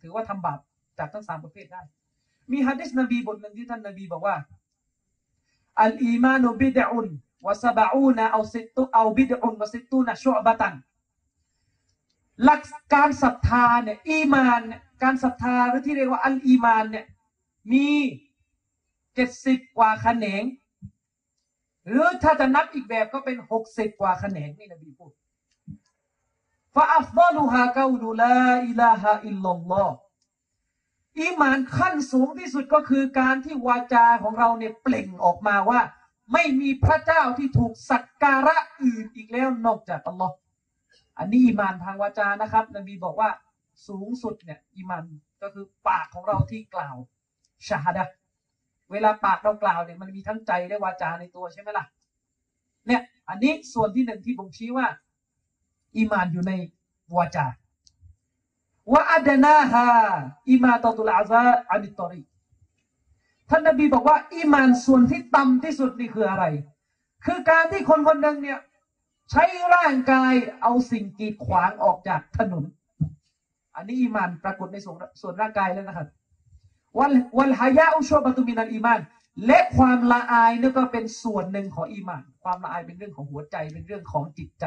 [0.00, 0.58] ถือว่าทำบาป
[0.98, 1.82] จากทั้งสามประเภทได้
[2.50, 4.36] มีฮะดิษนบีบทหนึ่งที่ท่านนบีบอกว่า
[5.80, 7.06] อัลอีมานุบิดอุน
[7.46, 10.74] วะซาบะอูนะเอาซิตุเอาบิดอุนวะซิตูนะชุอบะตัน
[12.44, 12.62] หลัก
[12.94, 14.60] การศรัทธาเนี่ยอีมาน
[15.02, 17.06] การศรัทธาหรือที่เรียกว่าอัลอีมานเนี่ย
[17.72, 17.88] มี
[19.14, 20.42] เจ็ดสิบกว่าแขนง
[21.86, 25.12] หรือถ้าจะนับอีกแบบก็เป็นหกสิบกว่าแขนงนี่นบีพูด
[26.74, 29.94] فأفضلها قول لا إله إلا الله
[31.20, 35.80] อีมานขั้นสูงที่สุดก็คือการที่วาจาของเราเนี่ยเปล่งออกมาว่า
[36.32, 40.34] ไม่มีพระเจ้าที่ถูกสักการะอื่นอีกแล้วนอกจากอัลลอฮ์
[41.18, 43.30] อันนี้อีมานทางวาจานะครับ นบีบอกว่า
[43.88, 45.04] สูงสุดเนี่ยอีมาน
[45.42, 46.96] ก็คือปากของเราที่กล่าว
[47.68, 48.04] ชะฮาดะฮ์
[48.92, 51.84] เวลาปากเรากล่าวเนี่ยมันมีทั้งใจและวาจาในตัวใช่ไหมล่ะ
[52.86, 54.86] เนี่ย อันนี้ส่วนที่หนึ่งที่ผมชี้ว่า
[55.96, 56.52] อีมานอยู่ใน
[57.16, 57.46] วาจา
[58.92, 62.20] وأدناها إماطة الأذى عن الطريق
[63.50, 66.44] ท่านนบีบอกว่าอีมานส่วนที่ต่ำที่สุดนี่คืออะไร
[67.24, 68.58] คือการที่คนคนหนึ่งเนี่ย
[69.30, 70.32] ใช้ร่างกาย
[70.62, 72.64] เอาสิ่งกีดขวางออกจากถนน
[73.76, 76.08] อันนี้อีมานปรากฏในส่วนส่วนร่างกายแล้วนะครับ
[76.98, 79.00] วันวันฮายาอุชบะตุมินันอีมาน
[79.46, 84.64] และความละอายนี่ก็เป็นส่วนหนึ่งของอีมาน ความละอายเป็นเรื่องของหัวใจเป็นเรื่องของจิตใจ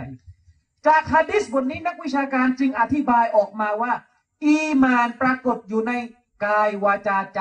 [0.87, 3.93] จากฮะดิษบทนี้นักวิชาการจึงอธิบายออกมาว่า
[4.45, 5.93] อีมานปรากฏอยู่ใน
[6.45, 7.39] กายวาจาใจ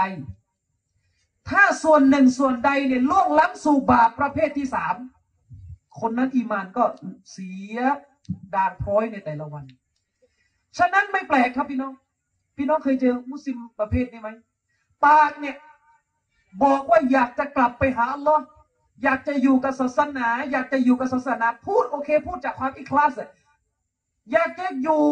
[1.49, 4.97] ถ้าส่วนหนึ่งส่วนใดเนี่ยล่วงล้ำสู่บาปประเภทที่สาม
[6.01, 6.85] คนนั้นอีมานก็
[7.30, 7.78] เสีย
[8.55, 9.64] ด่างพร้อยในแต่ละวัน
[10.78, 11.93] ฉะนั้นไม่แปลกครับพี่น้อง
[12.57, 14.30] พี่น้องเคยเจอมุสลิมประเภทนี้ไหม
[15.05, 15.57] ปากเนี่ย
[16.64, 18.44] บอกว่าอยากจะกลับไปหาอัลลอฮ์
[19.02, 23.28] อยากจะอยู่กับศาสนา อยากจะอยู่กับศาสนา พูดโอเค พูดจากความอิคลาสอะ
[24.32, 25.02] อยากจะอยู่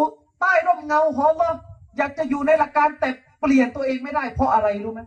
[0.41, 1.57] ใต้ร่มเงาของอัลลอฮ์
[1.97, 3.09] อยากจะอยู่ในหลักการแต่
[3.41, 5.01] เปลี่ยนตัวเองไม่ได้ เพราะอะไรรู้ไหม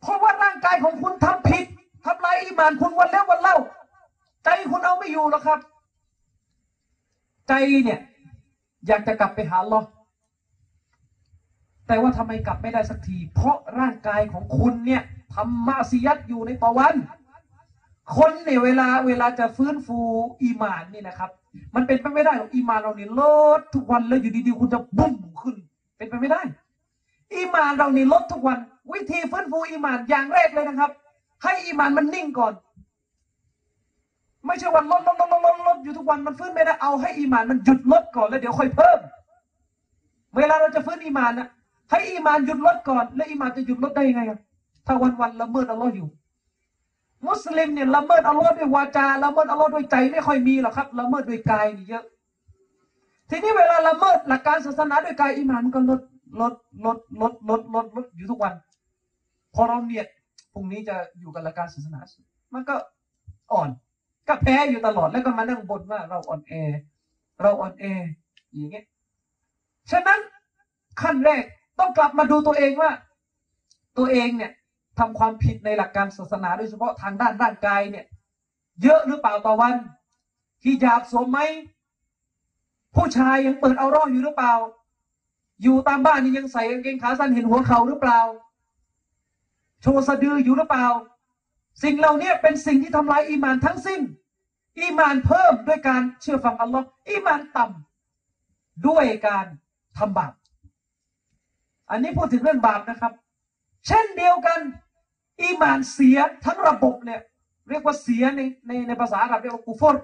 [0.00, 1.64] เพราะว่าร่างกายของคุณทำผิด
[2.04, 3.56] ทำลายอีหมานคุณวันแล้ววันเล่า
[4.44, 5.58] ใจคุณเอาไม่อยู่หรอกครับ
[7.48, 7.52] ใจ
[7.84, 8.00] เนี่ย
[8.86, 9.86] อยากจะกลับไปหาอัลลอฮ์
[11.86, 15.02] แต่ว่าทำไมกลับไม่ได้สักที เพราะร่างกายของคุณเนี่ย
[15.34, 16.94] ทำมาซียัดอยู่ในต่อวัน
[18.16, 19.98] คนเนี่ยเวลาเวลาจะฟื้นฟู
[20.42, 21.30] อีมานนี่นะครับ
[21.74, 23.22] มันเป็นไปไม่ได้หรอกอีมานเราเนี่ยล
[23.58, 25.56] ดทุกวันแล้วอยู่ดีๆคุณจะบุ้มขึ้น
[25.96, 26.42] เป็นไปไม่ได้
[27.34, 28.58] อีมานเรานี่ลดทุกวัน
[28.92, 30.90] วิธีฟื้นฟูอีมานอย่างแรกเลยนะครับ
[31.42, 32.52] ให้อีมานมันนิ่งก่อน
[34.46, 38.98] ไม่ใช่วันลดลดลดลดลดอยู่ทุกวันมันฟื้นไม่ได้เอาให้อีมานมันหยุดลดก่อนแล้วเดี๋ยวค่อยเพิ่ม
[40.36, 41.48] เวลาเราจะฟื้นอีมานนะ
[41.90, 44.22] ให้อีมานหยุดลดก่อน แล้วอีมานจะหยุดลดได้ยังไง
[44.86, 46.08] ถ้าวันวันๆละเมิดอัลลอฮ์อยู่
[47.26, 52.04] มุสลิมเนี่ยละเมิดอัลลอฮ์ด้วยวาจาละเมิดอัลลอฮ์ด้วยใจไม่ค่อยมีหรอกครับละเมิดด้วยกายนี่เยอะ
[53.30, 56.00] ทีนี้เวลาละเมิดหลักการศาสนาด้วยกายอีมานมันก็ลด
[56.40, 56.54] ลด
[56.84, 58.54] ลดลดลดลดลดอยู่ทุกวัน
[59.54, 60.04] พอเราเนีย
[60.52, 62.00] พรุ่งนี้จะอยู่กับหลักการศาสนา
[62.54, 62.74] มันก็
[63.52, 63.68] อ่อน
[64.28, 66.52] ก็แพ้อยู่ตลอดแล้วก็มานั่งบ่นว่าเราอ่อนแอ
[67.42, 67.84] เราอ่อนแอ
[68.52, 68.84] อย่างเงี้ย
[69.90, 70.20] ฉะนั้น
[71.02, 71.44] ขั้นแรก
[71.78, 72.90] ต้องกลับมาดูตัวเองว่า
[73.98, 74.52] ตัวเองเนี่ย
[74.98, 78.04] ทำความผิดในหลักการศาสนาโดยเฉพาะทางด้านร่างกายเนี่ย
[78.82, 79.74] เยอะหรือเปล่าต่อวัน
[80.64, 81.38] ฮิญาบสวมไหม
[82.94, 84.54] ผู้ชายยังเปิดเอาร่ออยู่หรือเปล่า
[85.62, 88.20] อยู่ตามบ้านนี่ยังใส่กางเกงขาสั้นเห็นหัวเข่าหรือเปล่า
[89.82, 90.86] โชว์สะดืออยู่หรือเปล่า
[91.82, 94.00] สิ่งเหล่านี้เป็นสิ่งที่ทำลายอีมานทั้งสิ้น
[94.80, 99.46] อีมานเพิ่มด้วยการเชื่อฟังอัลลอฮ์อีมานต่ำด้วยการ
[99.98, 100.32] ทำบาป
[101.90, 103.12] อันนี้พูดถึงเรื่องบาปนะครับ
[103.86, 104.60] เช่นเดียวกัน
[105.42, 107.20] อีมานเสียทั้งระบบเนี่ย
[107.68, 109.96] เรียกว่าเสียในในในภาษาอาหรับเรียกว่ากูฟร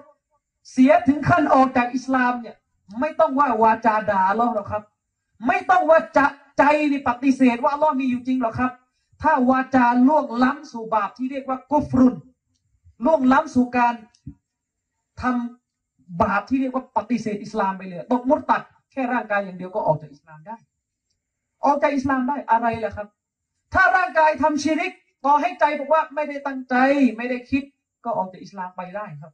[0.71, 2.55] เสียถึงขั้นออกจากอิสลามเนี่ย
[2.99, 4.83] ไม่ต้องว่าวาจาด่าลลอหรอกครับ
[5.47, 6.25] ไม่ต้องว่าจะ
[6.57, 8.71] ใจนี่ปฏิเสธว่าลลอมีอยู่จริงหรอกครับ
[9.21, 12.15] ถ้าวาจาล่วงล้ำสู่บาปที่เรียกว่ากุฟรุน
[13.05, 13.93] ล่วงล้ำสู่การ
[15.21, 18.61] ทำบาปที่เรียกว่าปฏิเสธอิสลามไปเลยตกมุตตัด
[18.91, 20.55] แค่ร่างกายอย่างเดียวก็ออกจากอิสลามได้
[21.65, 23.07] ออกจากอิสลามได้อะไรล่ะครับ
[23.73, 24.91] ถ้าร่างกายทำชิริก
[25.25, 26.75] ต่อให้ใจบอกว่าไม่ได้ตั้งใจ
[27.17, 27.63] ไม่ได้คิด
[28.03, 29.31] ก็ออกจากอิสลามไปได้ครับ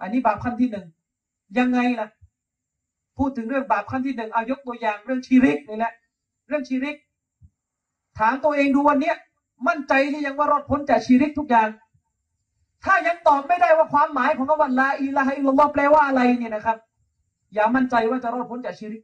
[0.00, 0.86] อันนี้บาปขั้นที่หนึ่ง
[1.58, 2.08] ยังไงล่ะ
[3.18, 5.92] พูดถึงเรื่องบาปขั้นที่หนึ่งเอายกตัวอย่างเรื่องชิริกนี่แหละ
[6.48, 6.96] เรื่องชิริก
[8.18, 9.16] ถามตัวเองดูวันเนี้ย
[9.68, 11.68] มั่นใจหรือยังว่ารอดพ้นจากชิริกทุกอย่าง
[12.84, 16.78] ถ้ายังตอบไม่ได้ว่าความหมายของคำว่า لا إله إلا الله แปลว่าอะไรเนี่ยนะครับ
[17.54, 19.02] อย่ามั่นใจว่าจะรอดพ้นจากชิริก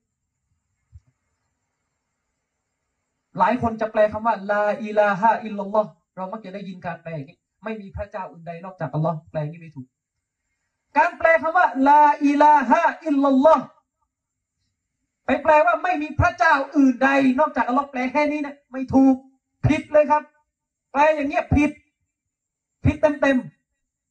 [3.38, 9.86] หลายคนจะแปลคำว่า لا إله إلا الله เรามักจะได้ยินการแปลอย่างนี้ ไม่มีพระเจ้าอื่นใดนอกจากอัลลอฮ์แปลอย่างนี้ไม่ถูก
[10.98, 13.64] การแปลคำว่า لا إله إلا الله
[15.26, 17.08] ไปแปลว่าไม่มีพระเจ้าอื่นใด
[17.40, 19.14] นอกจากอัลลอฮ์แปลแค่นี้นะไม่ถูก
[19.66, 20.22] ผิดเลยครับ
[20.92, 21.70] แปลอย่างเงี้ยผิด
[22.84, 23.36] ผิดเต็มเต็ม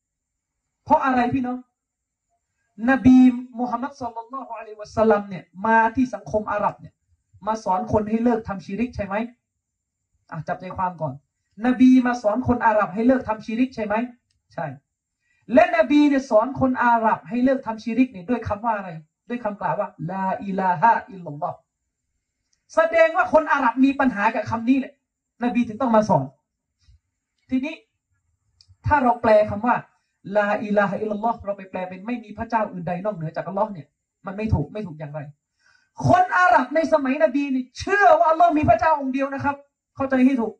[0.06, 1.58] ๆเพราะอะไรพี่น้อง
[2.90, 3.18] นบี
[3.60, 6.94] มุฮัมมัดสุลลัลลอฮุอะลัยฮิวะสัลลัมเนี่ยมาที่สังคมอาหรับเนี่ย
[7.48, 9.16] มาสอนคนให้เลิกทำชีริกใช่ไหม
[10.32, 11.14] อะจับใจความก่อน
[11.66, 13.96] นบีมาสอนคนอาหรับให้เลิกทำชีริกใช่ไหม
[14.54, 14.66] ใช่
[15.54, 18.90] และนบีเนี่ยสอนคนอาหรับให้เลิกทำชีริกเนี่ยด้วยคำว่าอะไร
[19.30, 21.54] ด้วยคำกล่าวว่าลาอิลาฮะอิลลัลลอฮ
[22.76, 24.94] แสดงว่าคนอาหรับมีปัญหากับคำนี้แหละ
[25.44, 26.26] นบีถึงต้องมาสอน
[27.50, 27.76] ทีนี้
[28.86, 29.76] ถ้าเราแปลคำว่า
[30.38, 33.88] ลาอิลาฮะอิลลัลลอฮเราไปแปลเป็นไม่มีพระเจ้าอื่นใดนอกเหนือจากอัลลอฮ์เนี่ย
[34.26, 35.20] มันไม่ถูกไม่ถูกอย่างไร
[36.08, 39.56] คนอาหรับในสมัยนบีนี่เชื่อว่าอัลลอฮ์มีพระเจ้าองค์เดียวนะครับ
[39.96, 40.54] เข้าใจให้ถูก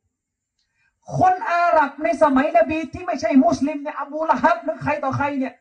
[1.20, 5.54] คนอาหรับในสมัยนบีที่ไม่ใช่มุสลิมเนี่ยอบูละฮับหรือใครต่อใครเนี่ย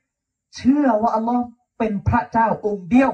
[0.56, 1.42] เชื่อว่าอัลลอฮ์
[1.78, 3.10] เป็นพระเจ้าองค์เดียว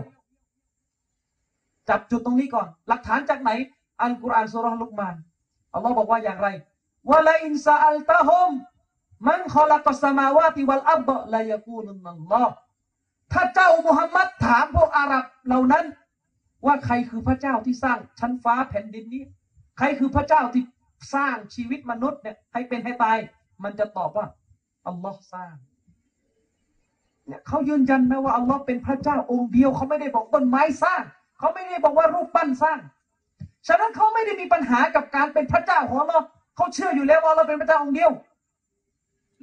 [1.88, 3.50] จับจุดตรงนี้ก่อน หลักฐานจากไหน
[4.02, 5.14] อัลกุรอานสุรห์ลุกมาน
[5.74, 6.48] อัลลอฮ์บอกว่าอย่างไร
[7.11, 8.50] วะลาอินซาอัลตะฮุม
[9.28, 12.52] มันขอลักสมาวาติวัลอับดะลายกูลุนัลลอฮ์
[13.32, 15.84] ถ้าเจ้ามุฮัมมัดถามพวกอาหรับเหล่านั้น
[16.66, 19.22] ว่าใครคือพระเจ้าที่สร้างชั้นฟ้าแผ่นดินนี้
[19.78, 20.62] ใครคือพระเจ้าที่
[21.14, 23.16] สร้างชีวิตมนุษย์เนี่ยให้เป็นให้ตาย
[23.64, 24.26] มันจะตอบว่า
[24.86, 25.54] อัลลอฮ์สร้าง
[27.26, 31.02] เนี่ยเขายืนยันนะว่าอัลลอฮ์เป็นพระเจ้าองค์เดียวเขาไม่ได้บอกต้นไม้สร้าง
[31.38, 32.78] เขาไม่ได้บอกว่ารูปปั้นสร้าง
[33.68, 36.24] ฉะนั้นเขาไม่ได้มีปัญหากับการเป็นพระเจ้าของอัลลอฮ์
[36.56, 38.11] เขาเชื่ออยู่แล้วว่าเราเป็นพระเจ้าองค์เดียว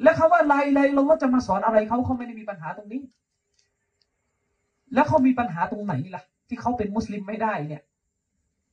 [0.04, 3.02] แล้วเขาว่าอะไรอะไรเราก็จะมาสอนอะไรเขาเขาไม่ได้มีปัญหาตรงนี้
[4.94, 7.84] แล้วเขามีปัญหาตรงไหนล่ะ ที่เขาเป็นมุสลิมไม่ได้เนี่ย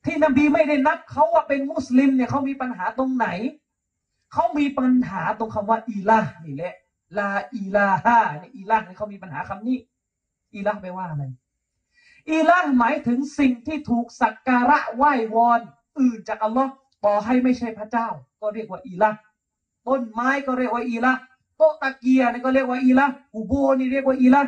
[0.05, 3.27] ที่นบีไม่ได้นับเขาว่าเป็นมุสลิมเนี่ยเขามีปัญหาตรงไหน
[4.33, 6.75] เขามีปัญหาตรงคำว่าอีลานี่แหละ
[7.17, 9.77] ลาอีลาฮาเนี่ยอีลาเนี่ยเขามีปัญหาคำนี้
[10.53, 11.23] อีลาแปลว่าอะไร
[12.31, 15.61] อีลาหมายถึงสิ่งที่ถูกสักการะไหว้วอน
[15.99, 16.71] อื่นจากอัลลอฮ์
[17.05, 18.07] ต่อให้ไม่ใช่พระเจ้า
[18.41, 19.09] ก็เรียกว่าอีลา
[19.87, 21.11] ต้นไม้ก็เรียกว่าอีลา
[21.57, 23.05] โต๊ะตะเกียร์นี่ก็เรียกว่าอีลา
[23.35, 24.41] อุโบนี่เรียกว่าอีลา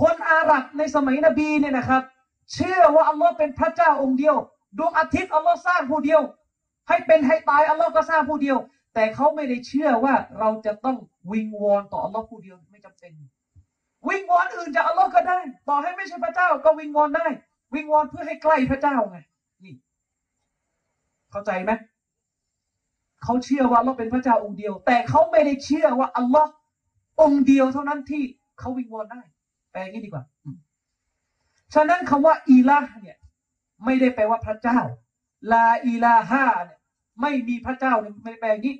[0.00, 2.02] คนอาหรับในสมัยนบีเนี่ยนะครับ
[2.54, 4.36] เชื่อว่าอัลลอฮ์เป็นพระเจ้าองค์เดียว
[4.78, 6.20] ดวงอาทิตย์อัลลอฮ์สร้างผู้เดียว
[6.88, 8.56] ให้เป็นให้ตายอัลลอฮ์ก็สร้างผู้เดียว
[8.94, 10.96] แต่เขาไม่ได้เชื่อว่าเราจะต้อง
[11.32, 13.12] วิงวอนต่ออัลลอฮ์ผู้เดียวไม่จำเป็น
[14.08, 15.38] วิงวอนอื่นจากอัลลอฮ์ก็ได้
[15.68, 17.26] ต่อให้ไม่ใช่พระเจ้าก็วิงวอนได้
[17.74, 19.18] วิงวอนเพื่อให้ใกล้พระเจ้าไง
[19.64, 19.74] นี่
[21.30, 21.70] เข้าใจไหม
[23.24, 26.50] เขาเชื่อว่าอัลลอฮ์เป็นพระเจ้าองค์เดียว แต่เขาไม่ได้เชื่อว่าอัลลอฮ์
[27.22, 28.22] องค์เดียวเท่านั้นที่
[28.58, 29.22] เขาวิงวอนได้
[29.72, 30.24] แปลงี้ดีกว่า
[31.74, 33.18] ฉะนั้นคำว่าอีลาเนี่ย
[33.84, 34.78] ไม่ได้แปลว่าพระเจ้า
[35.52, 36.80] ลาอีลาฮาเนี่ย
[37.20, 38.76] ไม่มีพระเจ้าเนี่ยไม่ได้แปลอย่างนี้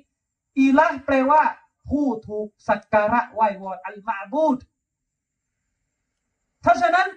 [0.59, 1.41] อีลาแปลว่า
[1.89, 4.57] ผู้ถูกสักการะไหว้วอนอัลมาบูด
[6.63, 7.07] ถ้าฉะนั้น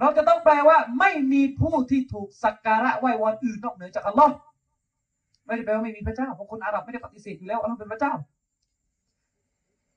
[0.00, 4.34] เราจะต้องแปลว่า ไม่มีผู้ที่ถูกสักการะไหว้วอนอื่นนอกเหนือจากอัลลอฮ์
[5.46, 8.12] ไม่ได้แปลว่าไม่มีพระเจ้าเพราะคนอาหรับไม่ได้ปฏิเสธอยู่แล้วอัลลอฮ์เป็นพระเจ้า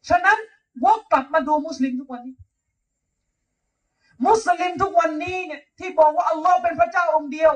[0.09, 0.37] ฉะนั้น
[0.83, 2.33] วกกลับมาดูมุสลิมทุกวันนี้
[4.25, 7.53] มุสลิมทุกวันนี้เนี่ยที่บอกว่าอัลลอฮ์เป็นพระเจ้าองค์เดียว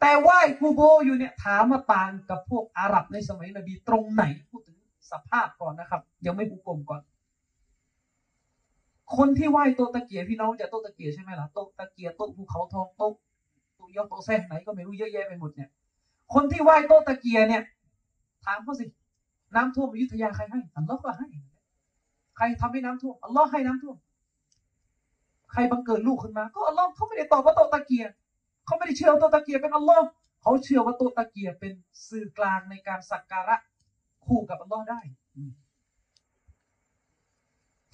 [0.00, 4.78] แต่ไหว้กูโบอยู่เนี่ยถามมาต่างกับพวกอาหรับในสมัยนบีตรงไหนพูดถึง
[5.10, 7.00] สภาพก่อนนะครับ ยังไม่บุกกลมก่อน
[9.16, 13.14] คนที่ไหว้โต๊ะตะเกียพี่น้องจะโต๊ะตะเกียใช่ไหมล่ะโต๊ะตะเกียโต๊ะภูเขาทองโต๊ะ
[13.76, 15.68] โต๊ะยอดโต๊ะแซ่ไหนก็ไม่รู้เยอะแยะไปหมดเนี่ย
[16.34, 17.62] คนที่ไหว้โต๊ะตะเกียเนี่ย
[18.44, 18.84] ถามเขาสิ
[19.54, 21.26] น้ำท่วมอยุธยาใครให้อัลลอฮ์ก็ให้
[22.36, 23.96] ใครทำให้น้ำท่วมอัลลอฮ์ให้น้ำท่วม
[25.56, 28.04] ครบังเกิดลูกขึ้นมา ก็อัลลอฮ์เขาไม่ได้ตอบว่าโตตะเกีย
[28.66, 30.04] เขาไม่ได้เชื่อว่าโตตะเกียเป็นอัลลอฮ์
[30.42, 31.72] เขาเชื่อว่าโตตะเกียเป็น
[32.08, 33.56] สื่อกลางในการสักการะ
[34.24, 35.00] คู่กับอัลลอฮ์ได้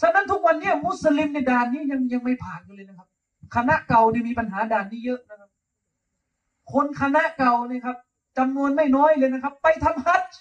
[0.00, 3.08] ฉะนั้นทุกวันนี้มุสลิมในด่านนี้ยังยังไม่ผ่านกันเลยนะครับ
[3.56, 5.50] คณะเก่านี่มีปัญหาด่านนี้เยอะนะครับ
[6.72, 7.96] คนคณะเก่านี่ครับ
[8.38, 10.38] จำนวนไม่น้อยเลยนะครับ ไปทำฮัจญ์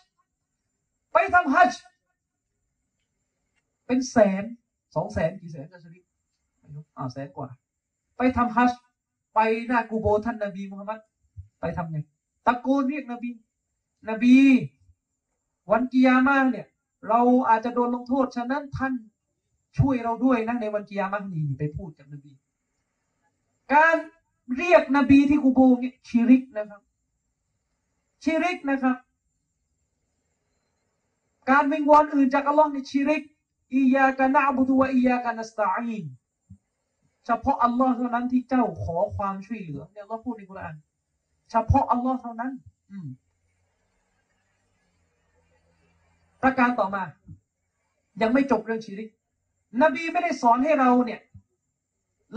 [1.14, 1.82] ไปทำฮัจญ์
[3.88, 4.44] เป็นแสน
[4.96, 6.01] สองแสนกี่แสนจะช
[6.76, 7.48] ริปไม่รู้อ่าแสนกว่า
[8.18, 8.80] ไปทำฮัจญ์
[9.36, 11.00] ไปหน้ากูโบท่านนบีมุฮัมมัด
[11.60, 11.98] ไปทำไง
[12.46, 13.30] ตะโกนเรียกนบี
[14.10, 14.38] นบี
[15.72, 16.68] วันกิยามาเนี่ย
[17.10, 18.94] เราอาจจะโดนลงโทษ ฉะนั้นท่าน
[19.78, 22.32] ช่วยเราด้วยนะในวันกิยามะนี้ไปพูดกับนบี
[23.74, 23.96] การ
[24.58, 26.82] เรียกนบีที่กูโบเนี่ยชิริกนะครับ
[28.24, 28.98] ชิริกนะครับ
[31.50, 33.24] การวิงวอนอื่นจากอัลลอฮ์ในชิริก
[33.74, 36.06] อียากะนะบุตุวะอียากะนัสตาอีน
[37.26, 40.76] เฉพาะอัลลอฮ์เท่านั้นที่เจ้าขอความช่วยเหลือเนี่ยอัลลอฮ์พูดในกุรอาน
[41.52, 42.52] เฉพาะอัลลอฮ์เท่านั้น
[42.92, 43.08] อืม
[46.44, 47.04] ประการต่อมา
[48.22, 49.10] ยังไม่จบเรื่องชิริก
[49.84, 51.20] นบีไม่ได้สอนให้เราเนี่ย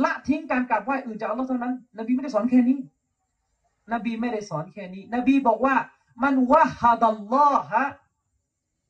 [0.02, 2.78] ละทิ้งการกราบไหว้อื่นจากอัลลอฮ์เท่านั้น นบีไม่ได้สอนแค่นี้
[3.92, 5.76] นบีไม่ได้สอนแค่นี้ นบีบอกว่า
[6.22, 7.84] มันวะฮัดัลลอฮะ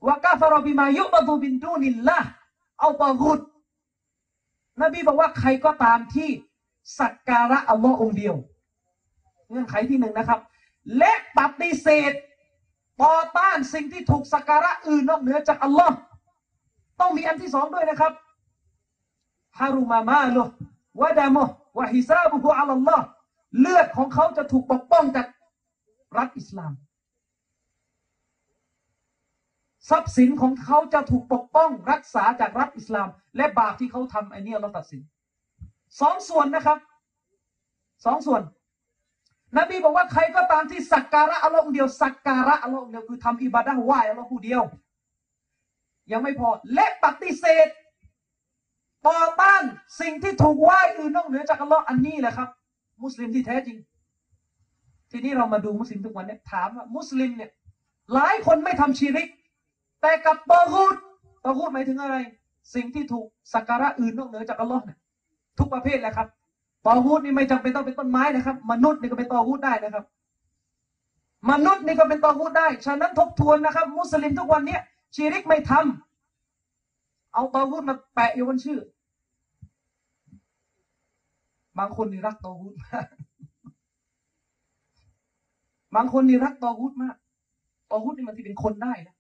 [0.07, 2.19] วะกาฟรบิมายุบะดูบินดูนิลละ
[2.81, 3.39] เอาตอกุด
[4.82, 6.30] นบีบอกว่าใครก็ตามที่
[7.01, 8.34] สักการะอัลลอฮ์องเดียว
[9.51, 10.40] เงื่อนไขที่หนึ่งนะครับ
[10.98, 12.12] และปฏิเสธ
[13.02, 15.96] ต่อต้านสิ่งที่ถูกสักการะอื่นนอกเหนือจากอัลลอฮ์
[17.01, 18.12] ต้องมีอันที่สองด้วยนะครับ
[19.59, 20.42] ฮารุมามาลุ
[21.01, 21.48] วะดามะ
[21.78, 23.05] วะฮิซาบุฮุอัลลอฮ์
[23.60, 25.26] เลือดของเขาจะถูกปกป้องจาก
[26.18, 26.72] รัฐอิสลาม
[29.90, 35.02] ทรัพย์สินของเขาจะถูกปกป้องรักษาจากรัฐอิสลาม และบาปที่เขาทำไอ้นี่เราตัดสิน
[36.01, 36.78] สองส่วนนะครับ
[38.05, 38.43] สองส่วน
[39.59, 44.62] นบีบอกว่าใครก็ตามที่สักการะอัลลอฮ์องเดียว สักการะอัลลอฮ์องเดียวคือทำอิบาดะห์ไหว้อัลลอฮ์ผู้เดียว
[46.12, 47.69] ยังไม่พอและปฏิเสธ
[49.09, 49.62] ต่อต้าน
[50.01, 52.48] สิ่งที่ถูกไหว้อื่นนอกเหนือจากอัลลอฮ์อันนี้แหละครับ
[53.02, 53.78] มุสลิมที่แท้จริง
[55.11, 57.51] ทีนี้เรามาดูมุสลิมทุกวันเนี่ยถามว่ามุสลิมเนี่ย
[58.15, 59.28] หลายคนไม่ทำชีริก
[60.05, 60.97] แต่กับตอฮูด
[61.44, 62.16] ตอฮูดหมายถึงอะไร
[62.74, 64.98] สิ่งที่ถูกสักการะอื่นนอกเหนือจากอัลลอฮ์เนี่ย
[65.59, 66.26] ทุกประเภทแหละครับ
[66.86, 70.05] ตอฮูดนี่ไม่จำเป็นต้องเป็นต้นไม้นะครับ มนุษย์นี่ก็เป็นตอฮูดได้นะครับ
[71.51, 74.81] มนุษย์นี่ก็เป็นตอฮูดได้ ฉะนั้นทบทวนนะครับ มุสลิมทุกวันเนี้ย
[75.14, 78.81] ชีริกไม่ทำเอาตอฮูดมาแปะอยู่บนชื่อ
[81.78, 83.06] บางคนนี่รักตอฮูดมาก
[85.94, 87.16] บางคนนี่รักตอฮูดมาก
[87.90, 89.14] ตอฮูดนี่มันที่เป็นคนได้นะ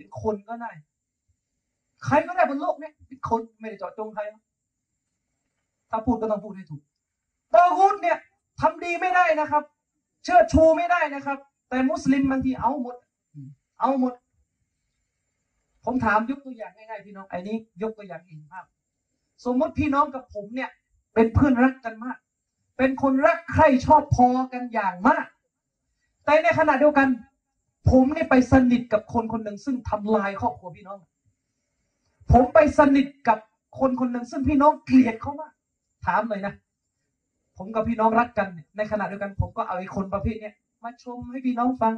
[0.00, 0.70] เป็นคนก็ได้
[2.04, 4.22] ใครก็ได้บนโลกเนี้ยเป็นคนไม่ได้เจาะจงใคร
[5.90, 6.82] ถ้าพูดก็ต้องพูดให้ถูก
[7.54, 8.18] ตอฮูดเนี่ย
[8.60, 9.62] ทำดีไม่ได้นะครับ
[10.24, 12.96] เชิดชูไม่ได้นะครับ แต่มุสลิมบางทีเอาหมด
[13.80, 14.14] เอาหมด
[15.84, 18.64] ผมถามยกตัวอย่างง่ายๆพี่น้องไอ้นี้ ยกตัวอย่างเห็นภาพ
[19.44, 20.70] สมมติพี่น้องกับผมเนี่ย
[21.14, 22.18] เป็นเพื่อนรักกันมาก
[22.78, 25.26] เป็นคนรักใคร่ชอบพอกันอย่างมาก
[26.24, 27.08] แต่ในขณะเดียวกัน
[27.88, 30.98] ผมเนี่ยไปสนิทกับคนคนหนึ่งซึ่งทำลายครอบครัวพี่น้อง
[32.32, 33.38] ผมไปสนิทกับ
[33.78, 35.52] คนคนหนึ่งซึ่งพี่น้องเกลียดเขามาก
[36.06, 36.54] ถามเลยนะ
[37.56, 40.54] ผมกับพี่น้องรักกัน ในขณะเดียวกันผมก็เอาไอ้คนประเภทเนี้ย
[40.84, 41.94] มาชมให้พี่น้องฟัง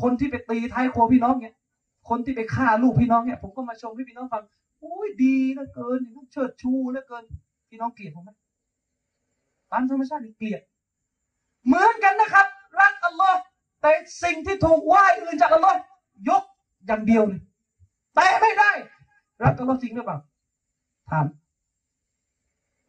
[0.00, 1.54] คนที่ไปตีท้ายครัวพี่น้องเนี่ย
[2.08, 4.42] คนที่ไปฆ่าลูกพี่น้องเนี่ย ผมก็มาชมให้พี่น้องฟัง
[4.80, 7.24] โอ้ยดีเหลือเกินอย่างเชิดชูเหลือเกิน
[7.70, 8.30] พี่น้องเกลียดผมไหม
[9.72, 10.60] ตามธรรมชาติเกลียด
[11.66, 12.46] เหมือนกันนะครับ
[12.80, 13.40] รักอัลลอฮ์
[13.86, 15.78] แต่สิ่งที่ถูกไหว้อื่นจากอัลลอฮ์
[16.28, 16.42] ยก
[16.86, 17.40] อย่างเดียวเลย
[18.14, 18.70] แต่ไม่ได้
[19.42, 20.18] รักอัลลอฮ์จริงหรือเปล่า
[21.10, 21.26] ถาม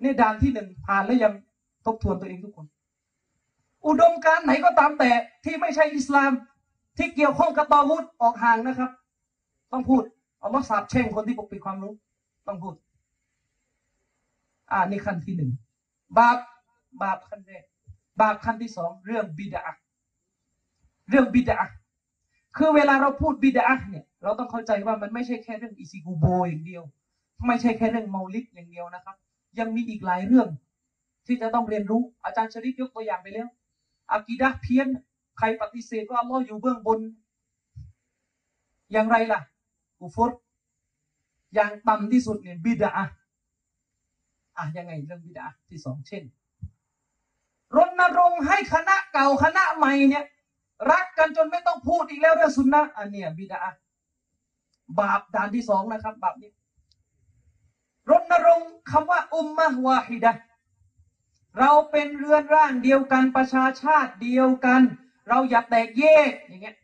[0.01, 1.33] นี่ด่านที่หนึ่งผ่านแล้วยัง
[1.85, 2.65] ทบทวนตัวเองทุกคน
[3.87, 5.11] อุดมการไหนก็ตามแต่
[5.45, 6.31] ที่ไม่ใช่อิสลาม
[6.97, 8.89] ที่เกี่ยวข้องกับตอวุฒออกห่างนะครับ
[9.71, 10.01] ต้องพูด
[10.43, 11.93] อัลลอฮ์สาบแช่งคนที่ปกปิดความรู้
[12.47, 12.73] ต้องพูด
[14.71, 15.51] อ่านี่ขั้นที่หนึ่ง
[16.17, 16.37] บาป
[17.01, 17.63] บาปขั้นแรก
[18.21, 19.65] บาปขั้นที่สองเรื่องบิดา
[21.09, 21.59] เรื่องบิดา
[22.57, 26.83] คือเวลาเราพูดบิดาเนี่ย เราต้องเข้าใจว่ามันไม่ใช่แค่เรื่องอิซิกูโบอย่างเดียว
[27.47, 29.15] ไม่ใช่แค่เรื่องเมาลิดอย่างเดียวนะครับ
[29.59, 30.47] ยังมีอีกหลายเรื่อง
[31.25, 33.47] ที่จะต้องเรียนรู้อาจารย์ชริฟยกตัวอย่างไปแล้ว
[34.13, 34.87] อากีดะเพี้ยน
[35.37, 36.99] ใครปฏิเสธว่าอัลลอฮ์อยู่เบื้องบน
[38.91, 39.39] อย่างไรล่ะ
[39.99, 40.31] กุฟร
[41.55, 42.91] อย่างต่ำที่สุดเนี่ยบิดา
[44.57, 46.23] อะยังไงเรื่องบิดาที่สองเช่น
[47.75, 50.25] รณรงค์ให้คณะเก่าคณะใหม่เนี่ย
[50.91, 53.59] รักกันจนไม่ต้องพูดอีกแล้วเรื่องสุนนะอันเนี้ยบิดา
[54.99, 56.51] บาปด่านที่สองนะครับ บาปนี้
[58.09, 60.33] รณรงค์คำว่าอุมมะวาฮิดะ
[61.59, 64.81] เราเป็นเรือนร่างเดียวกันประชาชาติเดียวกัน
[65.29, 66.75] เราอย่าแตกแยกอย่างเงี้ย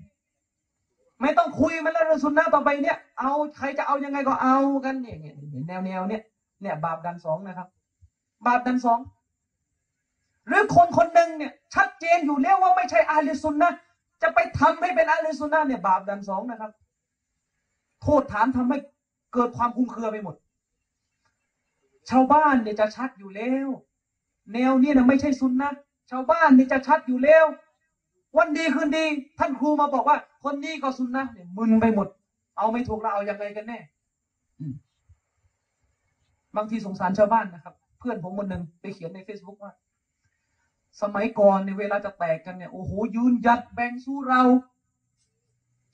[1.21, 5.35] ไม่ต้องคุยมันแล้วเรื่องสุนนะต่อไปเนี่ย เอาใครจะเอายังไงก็เอากันเนี่ยเนี่ย
[5.67, 6.21] แนวแนวเนี่ย
[6.61, 7.67] เนี่ยบาปดันสองนะครับ
[8.45, 8.99] บาปดันสอง
[10.47, 13.73] หรือคนคนหนึ่งเนี่ย ชัดเจนอยู่แล้วว่าไม่ใช่อาลีซุนนะ
[14.23, 16.71] จะไปทำให้เป็นอาลีซุนนะเนี่ยบาปดันสองนะครับ
[18.01, 18.77] โทษฐานทำให้
[19.33, 20.35] เกิดความคลุมเครือไปหมด
[22.09, 23.67] ชาวบ้านเนี่ยจะชัดอยู่แล้ว
[24.53, 25.71] แนวเนี่ยนะไม่ใช่ซุนนะ
[26.11, 27.45] ชาวบ้านเนี่ยจะชัดอยู่แล้ว
[28.37, 29.05] วันดีคืนดี
[29.39, 32.07] ท่านครูมาบอกว่า คนนี้ก็ซุนนะเนี่ยมึนไปหมด
[32.57, 33.79] เอาไม่ถูกแล้วเอายังไงกันแน่
[36.55, 39.71] บางทีสงสารชาวบ้านนะครับ เพื่อนผมคนหนึ่งไปเขียนใน Facebook ว่า
[41.01, 44.43] สมัยก่อนเนี่ยเวลาจะแตกกันเนี่ยโอ้โหยืนหยัดแบ่งสู้เรา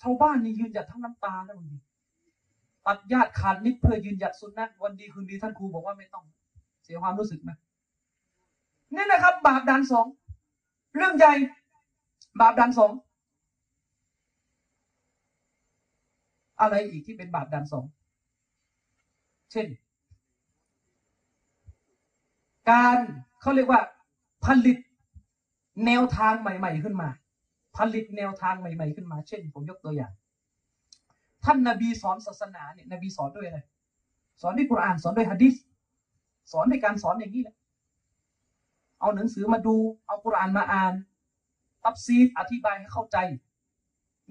[0.01, 1.77] ชาวบ้านนี่ยืนหยัดทั้งน้ำตานะบางที
[2.85, 6.25] ตัดญาติขาดนิดเพื่อยืนหยัดสุนนะวันดีคืนดีท่านครูบอกว่าไม่ต้อง
[6.83, 7.51] เสียความรู้สึกไหม
[8.93, 10.05] นี่นะครับ บาปดันสอง
[10.95, 11.33] เรื่องใหญ่
[12.41, 12.91] บาปดันสอง
[16.61, 17.85] อะไรอีกที่เป็นบาปดันสอง
[19.51, 19.67] เช่น
[22.69, 22.97] การ
[23.41, 23.81] เขาเรียกว่า
[24.45, 24.77] ผลิต
[25.85, 27.09] แนวทางใหม่ ๆ ขึ้นมา
[27.77, 30.11] ผลิตแนวทางใหม่ ๆ ขึ้นมา เช่น ผมยกตัวอย่าง
[31.45, 33.59] ท่านนาบีสอนศาสนาเนี่ยนบีสอนด้วยอะไร
[34.41, 35.55] สอนด้วยกุรอานสอนด้วยฮะดิษ
[36.51, 37.55] สอนด้วยการสอนอย่างนี้แหละ
[38.99, 39.75] เอาหนังสือมาดู
[40.07, 40.93] เอากุรอานมาอ่าน
[41.83, 43.17] ตับซีดอธิบายให้เข้าใจ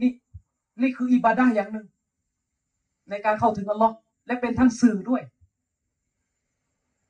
[0.00, 0.10] นี่
[0.80, 1.86] นี่คืออิบาดะห์อย่างหนึ่ง
[3.10, 3.94] ในการเข้าถึงอัลลอฮ์
[4.26, 5.22] และเป็นทั้งสื่อด้วย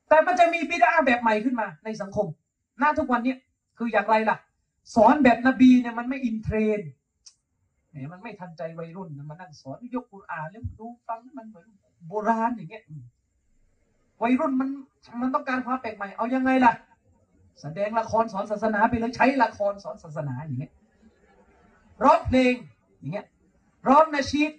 [0.09, 2.27] แต่มันจะมีบิดาแบบใหม่ขึ้นมาในสังคม
[2.79, 3.37] หน้าทุกวันเนี้ย
[3.81, 4.37] คืออย่างไรล่ะ
[4.95, 6.89] สอนแบบนบีเนี่ยมันไม่อินเทรนด์
[7.89, 11.67] แหมมันไม่ทันใจวัยรุ่นนมานั่งสอนยกกุรอานแล้วดูฟังมันเหมือน
[12.07, 12.83] โบราณอย่างเงี้ย
[14.21, 14.69] วัยรุ่นมัน
[15.21, 16.73] มันต้องการความแปลกใหม่เอายังไงล่ะ
[17.61, 20.73] แสดงละครสอนศาสนาไปเลยใช้ละครสอนศาสนาอย่างเงี้ย
[22.03, 22.53] ร้องเพลง
[22.99, 23.27] อย่างเงี้ย
[23.87, 24.51] ร้องนาชีด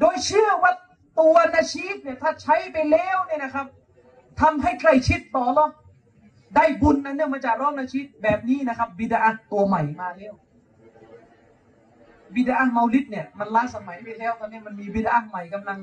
[0.00, 0.72] โดยเชื่อว่า
[1.20, 3.66] ตัวนาชีดเนี่ยถ้าใช้ไปแล้วเนี่ยนะครับ
[4.40, 5.68] ทำให้ใกล้ชิดต่อหรอ
[6.54, 9.20] ได้บุญนั้นเนี่ยมาจากร้องนาชีดแบบนี้นะครับ บิดา
[9.52, 10.34] ตัวใหม่มาแล้ว
[12.34, 15.78] บิดาเมาลิดเนี่ยมันล้าสมัยไปแล้วตอนนี้มันมีบิดาใหม่กำลัง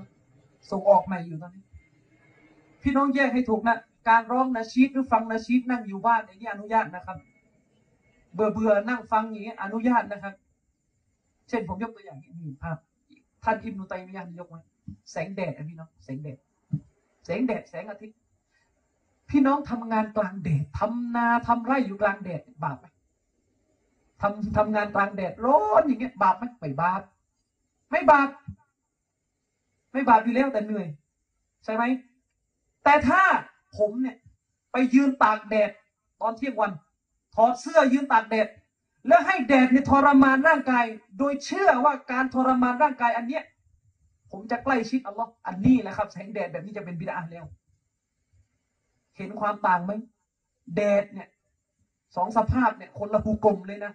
[0.72, 1.64] ส่งออกใหม่อยู่ตอนนี้
[2.82, 3.78] พี่น้องแยกให้ถูกนะ
[4.10, 7.18] การร้องนาชีดหรือฟังนาชีดนั่งอยู่บ้านอย่างนี้อนุญาตนะครับ
[8.34, 10.34] เบื่อเบื่อนั่งฟังอย่างนี้อนุญาตนะครับ
[11.50, 12.32] เช่นผมยกตัวอย่างนี้
[12.64, 12.78] ภาพ
[13.44, 14.62] ท่านอิบนุตัยมียะห์ยกไว้
[15.12, 16.38] แสงแดดนะพี่น้องแสงแดด
[17.26, 18.18] แสงแดดแสงอาทิตย์
[19.30, 22.86] พี่น้องทำงานกลางแดดทำนาทำไร่อยู่กลางแดดบาปไหม
[24.22, 27.02] ทำทำงานกลางแดดร้อนอย่างเงี้ย บาปไหมไม่บาป
[27.92, 28.30] ไม่บาป
[29.92, 30.88] ไม่บาปอยู่แล้วแต่เหนื่อย
[31.64, 31.84] ใช่ไหม
[32.84, 33.22] แต่ถ้า
[33.78, 34.16] ผมเนี่ย
[34.72, 35.70] ไปยืนตากแดด
[36.22, 36.72] ตอนเที่ยงวัน
[37.36, 38.48] ถอดเสื้อยืนตากแดด
[39.08, 40.86] แล้วให้แดดเนี่ยทรมานร่างกาย
[41.18, 43.44] โดยเชื่อว่าการทรมานร่างกายอันเนี้ย
[44.32, 47.46] ผมจะใกล้ชิดอัลลอฮ์อันนี้แหละครับแสงแดดแบบนี้จะเป็นบิดาแล้ว
[49.18, 49.92] เห็นความต่างไหม
[50.76, 51.30] แดดเนี่ย
[52.16, 53.94] สองสภาพเนี่ยคนละภูกลมเลยนะ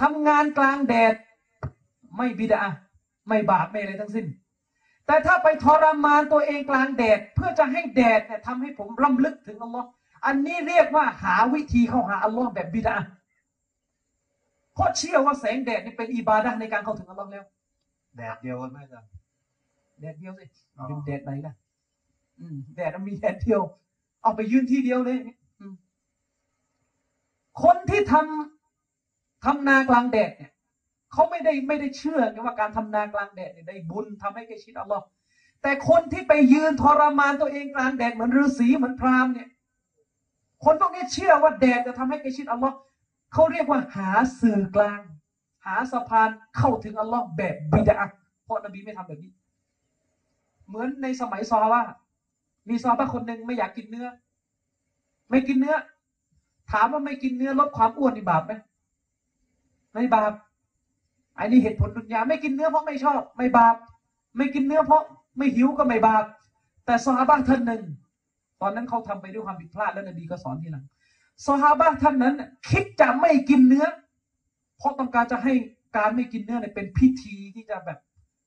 [0.00, 1.14] ทำงานกลางแดด
[2.16, 2.62] ไม่บิดา
[3.28, 4.26] ไม่บาปไม่อะไรทั้งสิ้น
[5.06, 9.86] แต่ถ้าไปทรมานตัวเองกลางแดด เพื่อจะให้แดดเนี่ยทำให้ผมร่ำลึกถึงอัลลอฮ์
[10.26, 12.96] อันนี้เรียกว่าหาวิธีเข้าหาอัลลอฮ์แบบบิดา
[14.74, 17.44] เพราะเชื่อว่าแสงแดดนี่เป็นอิบาดะห์ในการเข้าถึงอัลลอฮ์แล้ว
[18.16, 19.08] แดดเดียวกันไหมอาจารย์
[20.00, 20.44] แดดเดียวสิ
[20.76, 21.52] อ๋อเป็นแดดไหนล่ะ
[22.40, 23.60] อืมแดดมันมีแดดเดียว
[24.22, 25.18] เอาไปยืนที่เดียวเลย
[25.60, 25.74] อืม
[27.62, 30.50] คนที่ทำทำนากลางแดดเนี่ย
[31.12, 35.04] เขาไม่ได้ไม่ได้เชื่อไงว่าการทำนากลางแดดเนี่ยได้บุญทำให้ใกล้ชิดอัลลอฮ์
[35.62, 39.48] แต่คนที่ไปยืนทรมานตัวเองกลางแดดเหมือนฤาษีเหมือนพราหมณ์เนี่ย
[40.64, 42.74] คนพวกนี้เชื่อว่าแดดจะทำให้ใกล้ชิดอัลลอฮ์
[43.32, 44.10] เขาเรียกว่าหา
[44.40, 45.00] สื่อกลาง
[45.66, 48.02] หาสะพานเข้าถึงอัลลอฮ์แบบบิดา
[48.44, 49.30] เพราะนบีไม่ทำแบบนี้
[50.68, 51.90] เหมือนในสมัยซอฮาบะห์
[52.68, 54.06] มีซอฮาบะห์คนหนึ่งไม่อยากกินเนื้อ
[55.30, 55.76] ไม่กินเนื้อ
[56.70, 58.52] ถามว่าไม่กินเนื้อลดความอ้วนนี่บาปไหม
[59.92, 60.32] ไม่บาป
[61.38, 63.74] อันนี้เหตุผลดุนยาไม่กินเนื้อเพราะไม่ชอบ ไม่บาป
[64.36, 65.02] ไม่กินเนื้อเพราะ
[65.38, 66.24] ไม่หิวก็ไม่บาป
[66.86, 67.82] แต่ซอฮาบะห์ท่านหนึ่ง
[68.60, 70.84] ตอนนั้นเขาทำไปด้วยความผิดพลาดแล้วนบีก็สอนทีหลัง
[71.46, 72.34] ซอฮาบะห์ท่านนั้น
[72.70, 73.86] คิดจะไม่กินเนื้อ
[74.78, 75.54] เพราะต้องการจะให้
[75.96, 77.98] การไม่กินเนื้อเนี่ยเป็นพิธีที่จะแบบ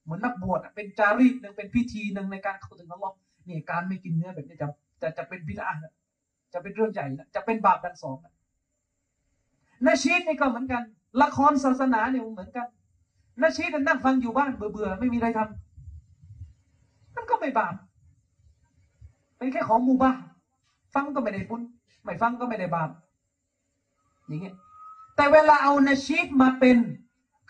[0.03, 3.13] เหมือนนักบวชเป็นจารีตหนึ่งเป็นพิธีหนึ่งในการเข้าถึงอัลลอฮ์
[3.47, 4.67] นี่การไม่กินเนื้อแบบนี้จะ
[5.01, 5.69] จะจะเป็นบิดา
[6.53, 8.33] จะเป็นเรื่องใหญ่นะจะเป็นบาปดันสองนะ
[9.87, 10.83] นาชีดนี่ก็เหมือนกัน
[11.21, 12.67] ละครศาสนาเนี่ยเหมือนกัน
[13.41, 17.75] นาชีดนั่งฟังอยู่บ้านเบื่อๆไม่มีอะไรทำมันก็ไม่บาป
[19.37, 20.11] เป็นแค่ของมูบ้า
[20.93, 21.61] ฟังก็ไม่ได้บุญ
[22.03, 22.89] ไม่ฟังก็ไม่ได้บาป
[24.27, 24.55] อย่างเงี้ย
[25.15, 26.77] แต่เวลาเอานาชีดมาเป็น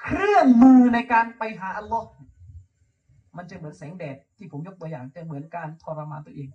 [0.02, 2.07] เครื่องมือในการไปหาอัลลอฮ์
[3.38, 6.49] มันจะเหมือนแสงแดดที่ผมยกตัวอย่างจะเหมือนการทรมานตัวเอง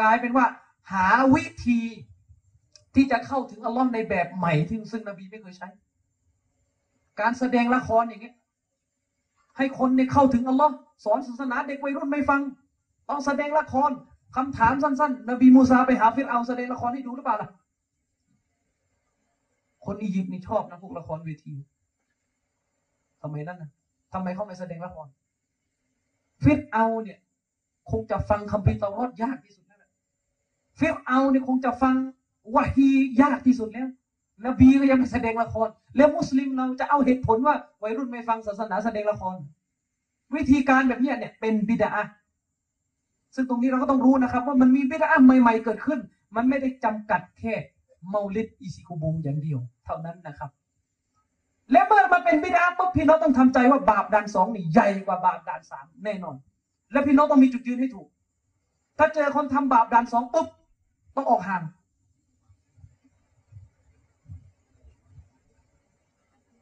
[0.00, 0.46] กลายเป็นว่า
[0.92, 1.80] หาวิธี
[2.94, 5.68] ที่จะเข้าถึงอัลลอฮ์ในแบบใหม่ที่ซึ่งนบีไม่เคยใช้
[7.20, 8.34] การแสดงละครอย่างเงี้ย
[9.56, 10.72] ให้คนเนี่ยเข้าถึงอัลลอฮ์
[11.04, 12.40] สอนศาสนาเด็กวัยรุ่นไม่ฟัง
[13.08, 13.90] ต้องแสดงละคร
[14.36, 17.48] คำถามสั้นๆ นบีมูซาไปหาฟิรเอาแสดงละครให้ดูหรือเปล่าล่ะ
[19.84, 21.54] คนอียิปต์นี่ชอบนะพวกละครเวที
[23.22, 23.70] ทำไมนั่นนะ
[24.12, 25.06] ทำไมเขาไม่แสดงละคร
[26.42, 27.18] ฟิรเอาเนี่ย
[27.90, 29.78] คงจะฟังคัมภีร์เตารอดยากที่สุดแล้ว
[30.78, 31.94] ฟิรเอาเนี่ยคงจะฟัง
[32.54, 32.88] วะฮี
[33.22, 33.88] ยากที่สุดแล้ว
[34.46, 39.36] นบีก็ยังไม่แสดงละคร แล้วมุสลิมเราจะเอาเหตุผลว่าวัยรุ่นไม่ฟังศาสนาแสดงละคร
[40.34, 41.90] วิธีการแบบนี้เนี่ยเป็นบิดา
[43.34, 45.98] ซึ่งตรงนี้เราก็ต้องรู้นะครับ ว่ามันมีบิดาใหม่ ๆ เกิดขึ้น
[46.36, 47.54] มันไม่ได้จำกัดแค่
[48.08, 50.50] เมาลิดอิซิกุบูอย่างเดียว เท่านั้นนะครับ
[51.72, 56.36] และเมื่อมันเป็นบิดาปุ๊บพี่น้องต้องทำใจว่าบาปด่านสองนี่ใหญ่กว่าบาปด่านสามแน่นอน
[56.92, 58.08] และพี่น้องต้องมีจุดยืนให้ถูก
[58.98, 60.46] ถ้าเจอคนทำบาปด่านสองปุ๊บ
[61.16, 61.62] ต้องออกห่าง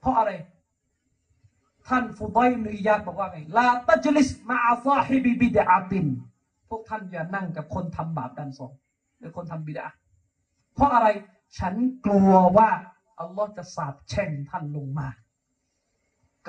[0.00, 0.30] เพราะอะไร
[1.88, 6.06] ท่านฟุดัยมนุอิยาบอกว่าไงลาตัจลิสมาอาซาฮิบิบิดาติน
[6.68, 8.72] พวกท่านอย่านั่งกับคนทำบาปด่านสอง
[9.18, 9.86] หรือคนทำบิดา
[10.74, 11.06] เพราะอะไร
[11.58, 11.74] ฉัน
[12.04, 12.70] กลัวว่า
[13.20, 15.09] อัลลอฮ์จะสาปแช่งท่านลงมา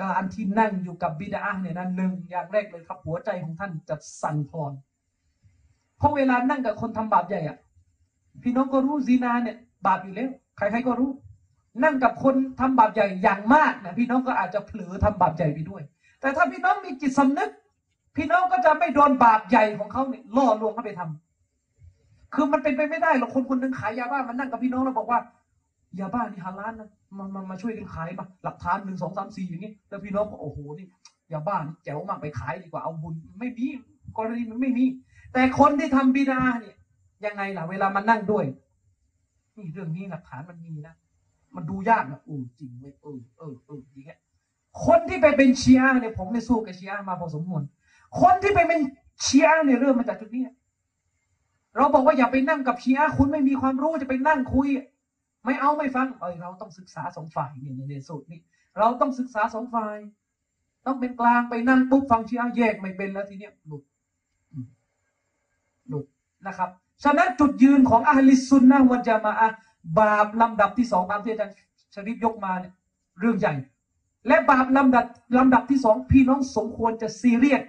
[0.02, 4.72] การที่นั่งอยู่กับบิดาเนี่ยนะหนึ่งอย่างแรกเลยครับ หัวใจของท่านจะสั่นคลอน
[5.98, 7.56] เพราะเวลานั่งกับคนทำบาปใหญ่อะ
[8.42, 11.10] พี่น้องก็รู้ซีนาเนี่ย บาปอยู่แล้ว ใครๆก็รู้
[11.84, 15.82] นั่งกับคนทำบาปใหญ่อย่างมากนะพี่น้องก็อาจจะเผลอทำบาปใหญ่ไปด้วย
[16.20, 17.50] แต่ถ้าพี่น้องมีจิตสำนึก
[18.16, 21.02] พี่น้องก็จะไม่โดนบาปใหญ่ของเขาเนี่ยล่อลวงเขาไปท
[22.34, 25.20] คือมันเป็นไปไม่ได้หรอกคนคนหนึ่งขายยาบ้ามันนั่งกับพี่น้องแล้วบอกว่า
[26.00, 30.86] ยาบ้านี่ฮาลาลนะมามามาช่วยกันขายมาหลักฐานหนึ่งสองสามสี่อย่างนี้แล้วพี่น้องก็โอ้โหนี่
[31.32, 33.66] ยาบ้านี่แจ๋วมากไปขายดีกว่าเอาบุญไม่มี
[34.16, 34.84] กรณีมันไม่มี
[35.32, 36.76] แต่คนที่ทำบิดาเนี่ย
[37.24, 38.44] ยังไงล่ะ เวลามันนั่งด้วย
[39.56, 40.94] นี่เรื่องนี้หลักฐานมันมีนะ
[41.56, 44.18] มันดูยากนะเออจริงเว้ยเออเออเอออย่างเงี้ย
[44.84, 47.62] คนที่ไปเป็นเชียร์เนี่ยผมได้สู้กับเชียร์มาพอสมควร
[48.20, 48.80] คนที่ไปเป็น
[49.22, 50.44] เชียร์เนี่ยเริ่มมาจากจุดนี้
[51.76, 54.68] เราบอกว่าอย่าไปนั่งกับเชียร์คุณไม่มีความรู้จะไปนั่งคุย
[55.44, 58.40] ไม่เอาไม่ฟังเออเราต้องศึกษาสองฝ่ายเนี่ยในสูตรนี้
[58.78, 59.96] เราต้องศึกษาสองฝ่าย
[60.86, 63.82] ต้องเป็นกลางไปนั่งปุ๊บฟังเชียร์แยกไม่เป็นแล้วทีเนี้ยหลุด
[65.88, 66.04] หลุด
[66.46, 66.70] นะครับ
[67.04, 69.48] ฉะนั้นจุดยืนของอาลิสซุนนะฮ์วันจามาอะ
[69.98, 71.54] บาปลำดับที่สองตามที่อาจารย์
[71.94, 72.72] ชริฟยกมาเนี่ย
[73.20, 73.54] เรื่องใหญ่
[74.26, 75.06] และบาปลำดับ
[75.38, 77.62] ลำดับที่สองพี่น้องสมควรจะซีเรียส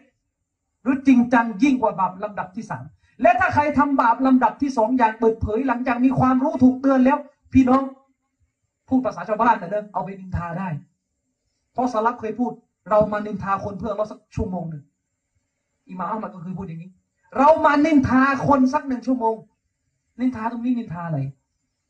[0.84, 2.84] หรือจริงจังยิ่งกว่าบาปลำดับที่สาม
[3.22, 7.18] และถ้าใครทำบาปลำดับที่สองอย่างเปิดเผยหลังจากมีความรู้ถูกเตือนแล้ว
[7.54, 7.84] พี่น้อง
[8.88, 10.70] พูดภาษาชาวบ้านนะเด้อเอาไปนินทาได้
[11.74, 12.52] เพราะสลับเคยพูด
[12.90, 14.84] เรามานินทาคนเพื่อเราสักชั่วโมงหนึ่ง
[15.88, 16.90] อิมาอัลมัดก็คือพูดอย่างนี้
[17.38, 19.36] เรามานินทาคนสักหนึ่งชั่วโมง
[20.20, 21.20] นินทาตรงนี้นินทาอะไร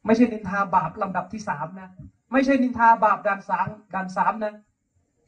[0.06, 1.90] ไม่ใช่นินทาบาปลำดับที่สามนะ
[2.32, 4.54] ไม่ใช่นินทาบาปด่านสามด่านสามนะ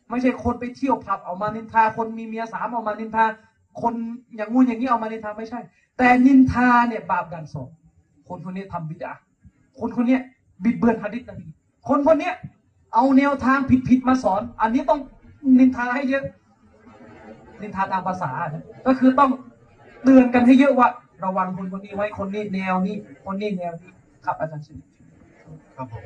[0.10, 3.26] ไม่ใช่คนไปเที่ยวผับเอามานินทาคนมีเมียสามเอามานินทา
[3.82, 3.94] คน
[4.36, 5.60] อย่างงู้นอย่างนี้เอามานินทาไม่ใช่
[5.98, 7.70] แต่นินทาเนี่ยบาปด่านสอง
[8.28, 9.14] คนคนนี้ทำบิดา
[9.80, 10.20] คนคนนี้
[10.64, 11.46] บิดเบือนหะดิษนบี
[11.88, 12.32] คนคนนี้
[12.94, 15.00] เอาแนวทางผิดๆมาสอน อันนี้ต้อง
[15.60, 16.24] นินทาให้เยอะ
[17.62, 19.32] นินทาตามภาษานะก็คือต้อง
[20.04, 20.88] เตือนกันให้เยอะว่า
[21.26, 22.96] ระวังคนคนนี้ไว้คนนี้แนวนี้
[23.26, 23.92] คนนี้แนวนี้
[24.26, 24.74] ครับอาจารย์ชิ
[25.76, 26.04] ครับผม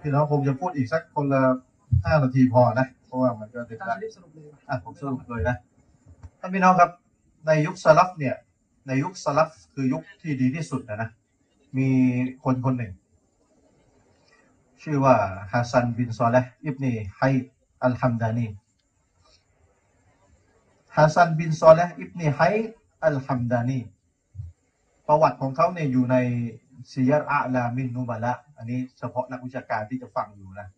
[0.00, 1.42] พี่น้องคงจะพูดอีกสักคนละ
[2.04, 5.56] ห้านาทีพอนะ เพราะว่ามันก็ดึกอาจารแล้วย์ชิสรุปเลยอะผมสรุปเลยนะ
[6.40, 6.90] ท่านพี่น้องครับ
[7.46, 8.34] ในยุคสลัฟเนี่ย
[8.86, 11.08] ในยุคสลัฟคือยุคที่ดีที่สุดนะนะ
[11.76, 11.88] มี
[12.44, 12.92] คนคนหนึ่ง
[14.82, 15.16] ชื่อว่า
[15.52, 17.22] ฮัสซันบินซอเลห์อิบนีไฮ
[17.82, 18.46] อัลฮัมดานี
[20.96, 22.40] ฮัสซันบินซอเลห์อิบนีไฮ
[23.04, 23.80] อัลฮัมดานี
[25.06, 26.16] ประวัติของเขาเนี่ยอยู่ใน
[26.92, 30.68] سير أعلام النبلاء อันนี้เฉพาะนักวิชาการที่จะฟังอยู่นะ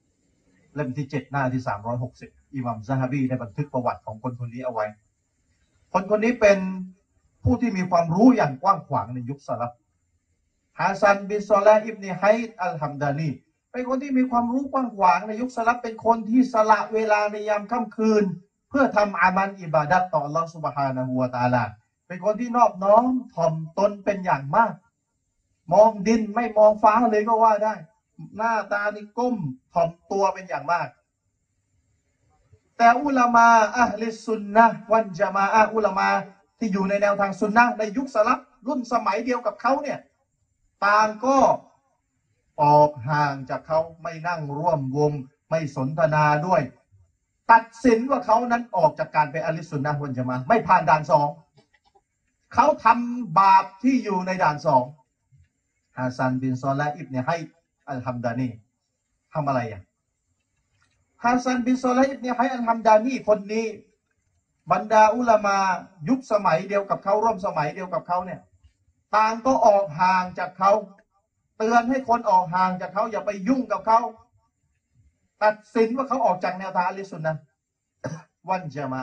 [0.75, 4.87] เล่มที่เจ็ดหน้าที่สามร้อยหกสิบอิหม่ามซะฮะบีได้บันทึกประวัติของคนคนนี้เอาไว้
[5.93, 6.59] คนคนนี้เป็น
[7.45, 9.73] ผู้ที่มีความรู้อย่างกว้างขวางในยุคสลัฟ
[10.81, 12.25] ฮาซันบินซอเลห์อิบนีไฮ
[12.61, 13.31] อัลฮัมดานี
[13.73, 18.25] เป็นคนที่มีความรู้กว้างขวางในยุคสลัฟเป็นคนที่สละเวลาในยามค่ำคืน
[18.71, 21.65] เพื่อทำอามันอิบาดัตต่อ Allah Subhanahu wa Taala
[22.07, 24.73] เป็นคนที่นอบน้อมถ่อมตนเป็นอย่างมาก
[25.73, 27.75] มองดินไม่มองฟ้าเลยก็ว่าได้
[28.37, 29.37] หน้าตานี่ก้ม
[29.75, 30.89] ถ่อมตัวเป็นอย่างมาก
[32.79, 36.09] แต่อุลามาอะห์ลิสซุนนะวันจามาอะอุลามา
[36.59, 39.99] ที่อยู่ในแนวทางซุนนะในยุคสลับรุ่นสมัยเดียวกับเขาเนี่ย
[40.85, 41.39] ต่างก็
[42.63, 45.13] ออกห่างจากเขาไม่นั่งร่วมวง
[45.51, 46.63] ไม่สนทนาด้วย
[47.51, 51.29] ตัดสินว่าเขานั้นออกจากการเป็นอลิสุนนะวันจามาไม่ผ่านด่านสอง
[52.55, 54.85] เขาทำบาปที่อยู่ในด่านสอง
[55.97, 57.37] ฮาซันบินซอลและอิบเนี่ยให้
[57.89, 58.49] อัลฮัมดานี
[59.33, 59.81] ทำอะไรอะ
[61.25, 63.67] ฮาซันบินซอเลห์อิบนีไฮอัลฮัมดานีคนนี้
[64.73, 65.57] บรรดาอุลามา
[66.09, 68.41] ยุคสมัยเดียวกับเขาร่วมสมัยเดียวกับเขาเนี่ย
[69.15, 70.73] ต่างก็ออกห่างจากเขา
[71.57, 74.01] เตือนให้คนออกห่างจากเขาอย่าไปยุ่งกับเขา
[75.43, 79.03] ตัดสินว่าเขาออกจากแนวทาง أهل السنة والجماعة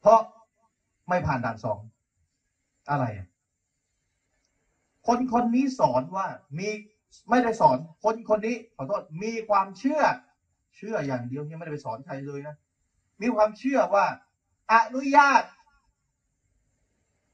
[0.00, 0.20] เพราะ
[1.08, 1.78] ไม่ผ่านด่านสอง
[2.90, 3.04] อะไร
[5.06, 6.26] คนคนนี้สอนว่า
[6.58, 6.68] มี
[7.30, 10.02] ไม่ได้สอน คนคนนี้ขอโทษมีความเชื่อ
[10.76, 12.56] เชื่ออย่างเดียวที่ไม่ได้ไปสอนใครเลยนะ
[13.22, 14.06] มีความเชื่อว่า
[14.72, 15.42] อนุญาต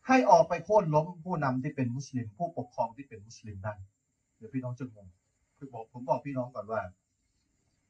[0.09, 3.75] ให้ออกไปโค่นล้มผู้นำที่เป็นมุสลิม ผู้ปกครองที่เป็นมุสลิมได้
[4.37, 5.07] เดี๋ยวพี่น้องจะงง
[5.57, 6.83] คือบอกผมบอกพี่น้องก่อนว่า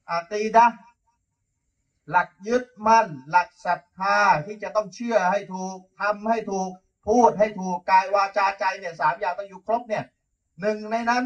[0.09, 0.79] อาตีดะห์
[2.09, 6.71] หลักยึดมั่น หลักศรัทธาที่จะต้องเชื่อให้ถูกทำให้ถูก
[7.07, 10.03] พูดให้ถูกกายวาจาใจเนี่ยสามอย่างต้องอยู่ครบเนี่ย
[10.61, 11.23] หนึ่งในนั้น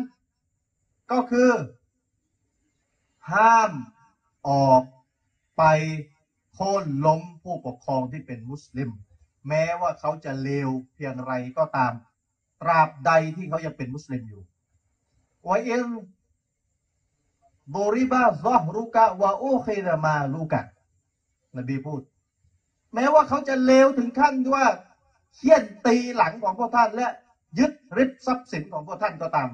[1.12, 1.50] ก็คือ
[3.32, 3.72] ห้าม
[4.50, 4.82] ออก
[5.58, 5.64] ไป
[6.54, 8.90] โค่นล้มผู้ปกครองที่เป็นมุสลิม
[9.48, 11.94] แม้ว่าเขาจะเลวเพียงไรก็ตาม
[12.62, 14.42] ตราบใดที่เขายังเป็นมุสลิมอยู่
[15.48, 15.88] วะอิน
[17.76, 20.62] บริบาซอฮรุกะวะอูคิรมาลูกะ
[21.58, 22.02] นบีพูด
[22.94, 24.68] แม้ว่าเขาจะเลวถึงขั้นที่ว่า
[25.36, 27.08] เคี่ยนตีหลังของพวกท่านและ
[27.60, 29.50] ยึดริบทรัพย์สินของพวกท่านก็ตาม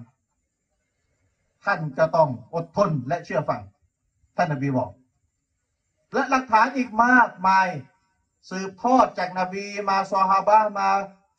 [1.65, 3.61] ท่านจะต้องอดทนและเชื่อฟัง
[4.37, 4.89] ท่านนบีบอก
[6.13, 7.67] และหลักฐานอีกมากมาย
[8.49, 10.89] สืบทอดจากนบีมาซอฮาบะมา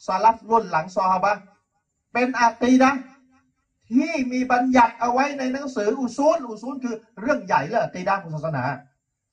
[0.07, 1.33] ซาลัฟรุ่นหลังซอฮาบะ
[2.13, 2.91] เป็นอากีดะ
[3.93, 8.65] ที่มีบัญญัติเอาไว้ในหนังสืออุซูลอุซูลคือเรื่องใหญ่เลยอากีดะห์ของศาสนา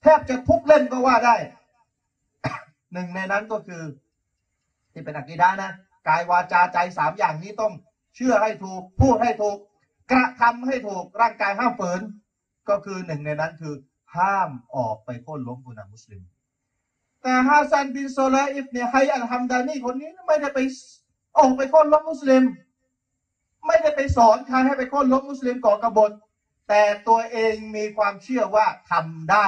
[0.02, 1.36] แทบจะทุกเล่มก็ว่าได้
[2.94, 3.84] หนึ่งในนั้นก็คือ
[4.92, 5.72] ที่เป็นอากีดะนะ
[6.08, 7.74] กายวาจาใจสามอย่างนี้ต้อง
[8.16, 9.58] เชื่อให้ถูก พูดให้ถูก
[10.12, 12.02] กระทำให้ถูกร่างกายห้ามฝืน
[12.70, 13.74] ก็คือหนึ่งในนั้นคือ
[14.18, 16.22] ห้ามออกไปโค่นล้มผู้นำมุสลิม
[17.22, 20.60] แต่ฮาซันบินซอเลห์อิบนีไฮอัลฮัมดานีคนนี้ไม่ได้ไป
[21.38, 22.44] ออกไปโค่นล้มมุสลิม
[23.68, 26.12] ไม่ได้ไปสอนใครให้ไปโค่นล้มมุสลิมก่อกบฏ
[26.70, 29.48] แต่ตัวเองมีความเชื่อว่าทำได้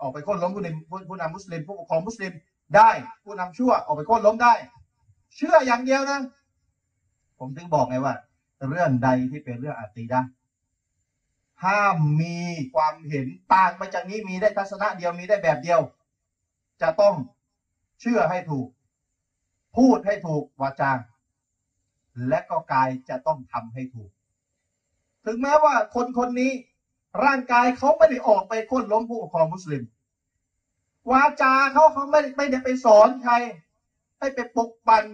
[0.00, 2.32] ออกไปโค่นล้มผู้นำผู้นำมุสลิมผู้ปกครองมุสลิม
[2.76, 2.90] ได้
[3.24, 4.54] ผู้นำชั่วออกไปโค่นล้มได้
[5.36, 6.20] เชื่ออย่างเดียวนะ
[7.38, 8.14] ผมถึงบอกไงว่า
[8.70, 10.30] เรื่องใดที่เป็นเรื่องอากีดะห์
[11.64, 12.38] ห้ามมี
[12.74, 15.80] ความเห็นต่างไปจากนี้มีได้ทัศนะเดียวมีได้แบบเดียว
[16.84, 17.14] จะต้อง
[18.00, 18.68] เชื่อให้ถูก
[19.76, 20.92] พูดให้ถูกวาจา
[22.28, 24.10] และก็กายจะต้องทำให้ถูก
[25.24, 26.52] ถึงแม้ว่าคนคนนี้
[27.24, 29.82] ร่างกายเขาไม่ได้ออกไปค้นล้มผู้ปกครองมุสลิม
[31.12, 33.34] วาจาเขาเขาไม่ไม่ได้ไปสอนใคร
[34.18, 35.04] ให้ไปปลุกปั่น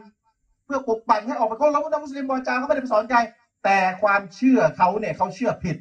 [0.64, 3.18] เพื่อปลุกปั่นให้ออกไปค้นล้มผู้นำมุสลิมวาจาเขาไม่ได้ไปสอนใคร
[3.64, 5.76] แต่ความเชื่อเขาเนี่ยเขาเชื่อผิด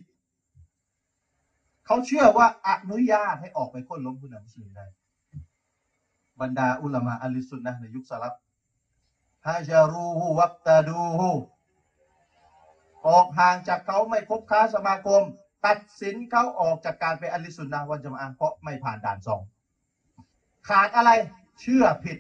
[1.86, 4.86] เขาเชื่อว่าอนุญาตให้ออกไปค้นล้มผู้นำมุสลิมได้
[6.42, 8.34] บรรดาอุลามะอัลลิสุนนะในยุคสลับ
[9.48, 11.30] ฮาจารูฮูวับตาดูฮู
[13.08, 15.22] ออกห่างจากเขาไม่คบค้าสมาคม
[15.66, 19.42] ตัดสินเขาออกจากการเป็นอัลลิสุนนะวันจามะอะห์เพราะไม่ผ่านด่านสอง
[20.68, 21.12] ขาดอะไร
[21.62, 22.18] เชื่อผิด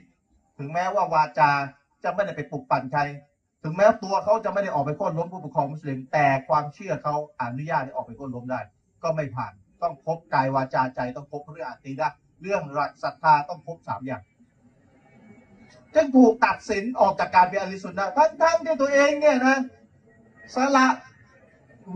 [0.59, 1.51] ถึงแม้ว่าวาจา
[2.03, 3.01] จะไม่ได้ไปปลุกปั่นใคร
[3.63, 8.59] ถึงแม้ตัวเขาจะไม่ได้ออกไปโค่นล้มผู้ปกครองมุสลิมแต่ความเชื่อเขาอนุญาตให้ออกไปโค่นล้มได้
[9.03, 12.09] ก็ไม่ผ่าน ต้องคบกายวาจาใจต้องคบเรื่องอาตีดะ
[12.41, 14.23] เรื่องหลักศรัทธาต้องครบสามอย่าง
[15.95, 19.57] จึงถูกตัดสินออกจากการเป็นอลิสุนนะห์ทั้งที่ตัวเองเนี่ยนะ
[20.55, 20.87] สละ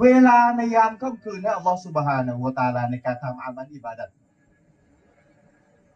[0.01, 4.09] เวลาในยามค่ำคืนให้อัลลอฮฺสุบฮานะฮูวตาลาในการทำอามันอิบาดัต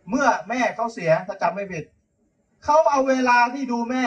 [0.09, 1.83] เมื่อแม่เขาเสียถ้าจำไม่ผิด
[2.63, 4.05] เขาเอาเวลาที่ดูแม่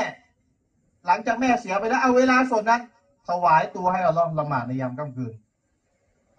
[1.06, 2.82] หลังจากแม่เสียไปแล้วเอาเวลาส่วนนั้น
[3.28, 5.32] ถวายตัวให้อัลลอฮ์ละหมาดในยามค่ำคืน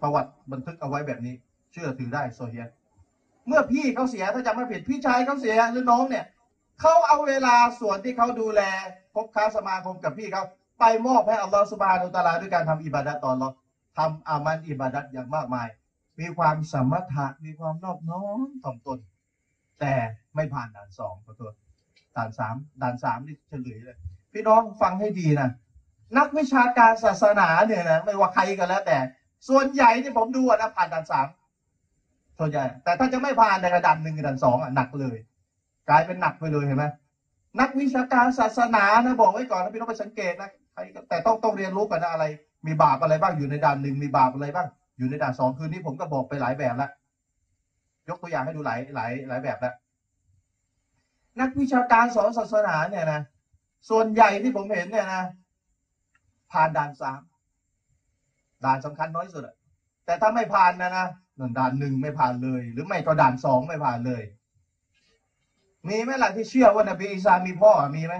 [0.00, 1.34] ประวัติบันทึกเอาไว้แบบนี้
[1.72, 2.66] เชื่อถือได้โซเฮีย
[3.46, 6.24] เมื่อพี่เขาเสียถ้าจำไม่ผิดพี่ชายเขาเสียหรือน้องเนี่ย
[6.80, 8.60] เขาเอาเวลาส่วนที่เขาดูแล
[9.14, 10.42] คบค้าสมาคมกับพี่เขา
[10.80, 13.48] ไปมอบให้อัลลอฮฺสุบฮานุตะอาลาด้วยการทำอิบาดะตอนเรา
[13.98, 15.68] ทำอามันอิบาดัตอย่างมากมาย
[16.20, 18.98] มีความสมถะมีความนอบน้อมถ่อมตน
[19.80, 19.94] แต่
[20.34, 21.52] ไม่ผ่านด่านสองขอโทษ
[22.16, 23.96] ด่านสามด่านสามนี่เฉลยเลย
[24.32, 25.50] พี่น้องฟังให้ดีนะ
[26.18, 28.98] นักวิชาการศาสนาเนี่ยนะไม่ว่าใครก็แล้วแต่
[29.48, 31.26] ส่วนใหญ่ที่ผมดูอะนะผ่านด่านสาม
[32.38, 35.16] ส่วนใหญ่ แต่ถ้าจะไม่ผ่านในระดับหนึ่งระดับสองอะหนักเลย
[35.88, 36.84] กลายเป็นหนักไปเลยเห็นไหม
[37.60, 42.24] นักวิชาการศาสนานะบอกไว้ก่อนนะพี่น้องไปสังเกตนะใครแต่ต้องต้องเรียนรู้กันนะอะไร
[42.66, 44.68] มีบาปอะไรบ้างอยู่ในด่านหนึ่งมีบาปอะไรบ้าง
[44.98, 46.90] อยู่ในด่านสองคืนนี้ผมก็บอกไปหลายแบบแล้ว
[48.08, 49.74] ยกตัวอย่างให้ดูหลายหลายหลายแบบแล้ว
[51.40, 53.20] นักวิชาการสอนศาสนาเนี่ยนะ
[53.90, 55.22] ส่วนใหญ่ที่ผมเห็นเนี่ยนะ
[56.52, 57.20] ผ่านด่านสาม
[58.64, 59.54] ด่านสำคัญน้อยสุดอะ
[60.04, 61.06] แต่ถ้าไม่ผ่านนะนะ
[61.58, 64.22] ด่านหนึ่งไม่ผ่านเลย หรือไม่ก็ด่านสองไม่ผ่านเลย
[65.88, 68.14] มีไหมล่ะที่เชื่อว่านบีอีสามีพ่อมีไหม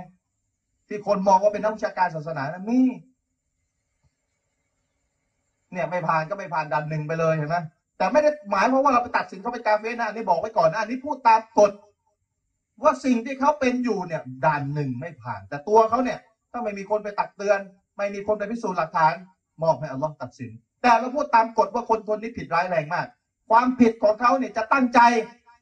[0.88, 2.80] ที่คนมองว่าเป็นนักวิชาการศาสนานะมี
[5.72, 7.56] เนี่ยไม่ผ่านก็ไม่ผ่านด่านหนึ่งไปเลยเห็นไหม
[7.98, 11.72] แต่ไม่ได้หมายความว่าเราไปตัดสินเขาเป็นกาเฟสนะอันนี้บอกไว้ก่อนนะอันนี้พูดตามกฎ
[12.82, 16.18] ว่าสิ่งที่เขาเป็นอยู่เนี่ยด่านหนึ่งไม่ผ่าน แต่ตัวเขาเนี่ย
[16.50, 17.58] ถ้าไม่มีคนไปตักเตือน
[17.96, 19.14] ไม่มีคนไปพิสูจน์หลักฐาน
[19.62, 20.50] มอบให้อัลลอฮ์ตัดสิน
[20.82, 23.06] แต่เราพูดตามกฎว่าคนคนนี้ผิดร้ายแรงมาก
[23.50, 25.00] ความผิดของเขาเนี่ยจะตั้งใจ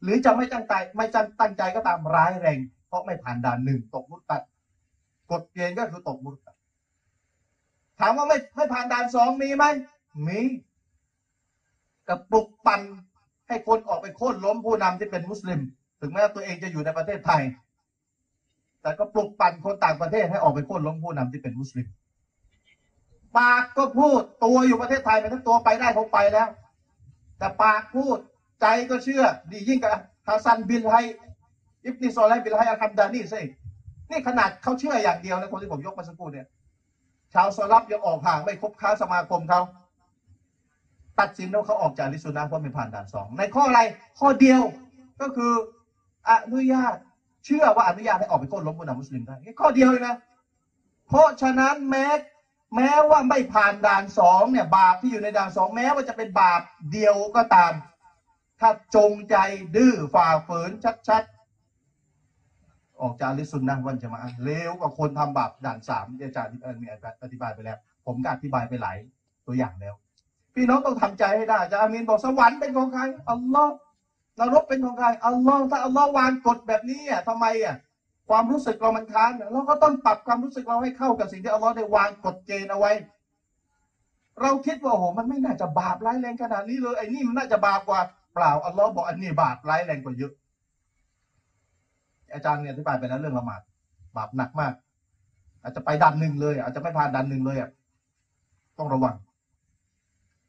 [0.02, 1.06] หรือจะไม่ตั้งใจ ไม่
[1.40, 4.42] ตั้งใจก็ตามร้ายแรง เพราะไม่ผ่านด่านหนึ่งตกมุตตัด
[5.30, 6.56] กฎเกณฑ์ก็คือตกมุตตัด
[8.00, 9.64] ถามว่าไม่ไม่ผ่านด่านสองมีไหม
[10.26, 10.40] มี
[12.08, 12.80] กับปลุกปั่น
[13.48, 15.60] ให้คนออกไปโค่นล้มผู้นำที่เป็นมุสลิม
[16.00, 17.42] ถึงแม้ตัวเองจะอยู่ในประเทศไทย
[18.82, 21.86] แต่ก็ปลุกปั่นคนต่างประเทศให้ออกไปโค่นล้มผู้นำที่เป็นมุสลิม
[23.38, 26.48] ปากก็พูดตัวอยู่ประเทศไทยไปทั้งตัวไปได้คงไปแล้ว
[27.38, 28.16] แต่ปากพูด
[28.60, 29.90] ใจก็เชื่อ นี่ยิ่งกว่า
[30.26, 30.94] ฮัสซันบินไฮ
[31.84, 33.42] อิบนิซอเลห์บินไฮอัลฮัมดานีสิ
[34.10, 36.46] นี่ขนาดเขาเชื่ออย่างเดียวนะคนที่ผมยกมาสักครู่เนี่ย
[37.32, 39.60] ชาวสลัฟยังออกห่างไม่คบค้าสมาคมเขา
[41.20, 43.80] ตัดสินว่าเขาออกจาก أهل السنة เพราะไม่ผ่านด่านสองในข้ออะไร
[44.18, 44.60] ข้อเดียว
[45.20, 45.52] ก็คือ
[46.30, 46.96] อนุญาต
[47.44, 50.14] เชื่อว่าอนุญาตให้ออกไปโค่นล้มผู้นำมุสลิมได้ข้อเดียวเลยนะ
[51.08, 52.06] เพราะฉะนั้นแม้
[52.76, 56.60] แม้ว่าไม่ผ่านด่านสองเนี่ย บาปที่อยู่ในด่านสองแม้ว่าจะเป็นบาป
[56.92, 57.72] เดียวก็ตาม
[58.60, 59.36] ถ้าจงใจ
[59.76, 60.70] ดื้อฝ่าฝืน
[61.08, 66.86] ชัดๆ ออกจากลิสุนนะวันจะมาเลวกว่าคนทำบาปด่านสามที่อาจารย์เอ่อมี
[67.22, 67.76] อธิบายไปแล้ว
[68.06, 68.96] ผมก็อธิบายไปหลาย
[69.46, 69.94] ตัวอย่างแล้ว
[70.54, 73.72] พี่น้องต้องทำใจให้ได้อาจารย์อามีนบอกสวรรค์เป็นของใครอัลลอฮ์
[74.40, 77.76] นรกเป็นของใครอัลลอฮ์ถ้าอัลลอฮ์วางกฎแบบนี้อะทำไมอะ
[78.30, 82.92] ความรู้สึกเรามันค้านเราก็ต้องปรับความรู้สึกเราให้เข้ากับสิ่งที่อัลลอฮ์ได้วางกฎเกณฑ์เอาไว้
[84.40, 88.00] เราคิดว่าโอ้โหมันไม่น่าจะบาปร้ายแรงขนาดนี้เลยไอ้นี่มันน่าจะบาปกว่า
[88.34, 90.32] เปล่าอัลลอฮ์บอกอันนี้บาปร้ายแรงกว่าเยอะ
[92.34, 93.60] อาจารย์เนี่ยอธิบายไปแล้วเรื่องละหมาด
[94.16, 94.72] บาปหนักมาก
[95.62, 97.70] อาจจะไปดันหนึ่งเลย อาจจะไม่ผ่านดันหนึ่งเลยอะ
[98.78, 99.14] ต้องระวัง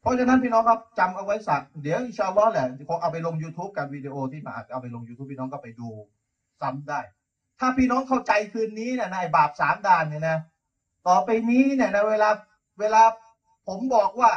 [0.00, 5.88] เพราะฉะนั้นพี่น้องครับจำเอาไว้สักเดี๋ยวอินชาอัลลอฮ์แหละคงเอาไปลง YouTube กันวิดีโอที่มาเอาไปลง YouTube พี่น้องก็ไปดู
[6.60, 7.00] ซ้ำได้
[7.58, 10.36] ถ้าพี่น้องเข้าใจคืนนี้เนี่ยนายบาปสามด่านเนี่ยนะ
[11.08, 12.28] ต่อไปนี้เนี่ยนะเวลา
[12.80, 13.02] เวลา
[13.68, 14.30] ผมบอกว่า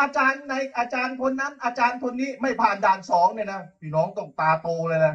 [0.00, 5.14] อาจารย์ในอาจารย์คนนั้น อาจารย์คนนี้ไม่ผ่านด่านสองเนี่ยนะพี่น้องต้องตาโตเลยนะ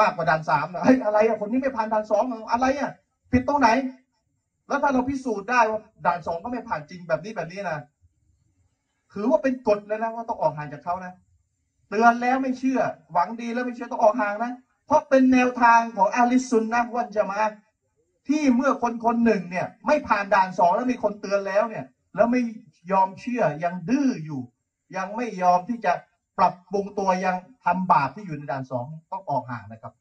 [0.00, 2.90] มากกว่าด่านสามนะเฮ้ยอะไรอะคนนี้ไม่ผ่านด่านสองเหรออะไรอะ
[3.32, 3.68] ผิดตรงไหน
[4.68, 7.78] แล้วถ้าเราพิสูจน์ได้ว่าด่านสองก็ไม่ผ่านจริงแบบนี้แบบนี้นะ
[9.12, 11.12] ถือว่าเป็นกฎเลยนะว่าต้องออกห่างจากเขานะ
[11.88, 12.80] เตือนแล้วไม่เชื่อ
[13.12, 14.52] หวังดีแล้วไม่เชื่อต้องออกห่างนะ
[14.86, 17.56] เพราะเป็นแนวทางของอะฮ์ลิซซุนนะฮ์วัลญะมาอะฮ์
[18.28, 21.84] ที่เมื่อคนคนหนึ่งเนี่ย ไม่ผ่านด่านสองแล้วมีคนเตือนแล้วเนี่ย
[22.14, 22.40] แล้วไม่
[22.92, 24.40] ยอมเชื่อยังดื้ออยู่
[24.96, 25.92] ยังไม่ยอมที่จะ
[26.38, 29.92] ปรับปรุงตัวยังทำบาปที่อยู่ในด่านสองต้องออกห่างนะครับ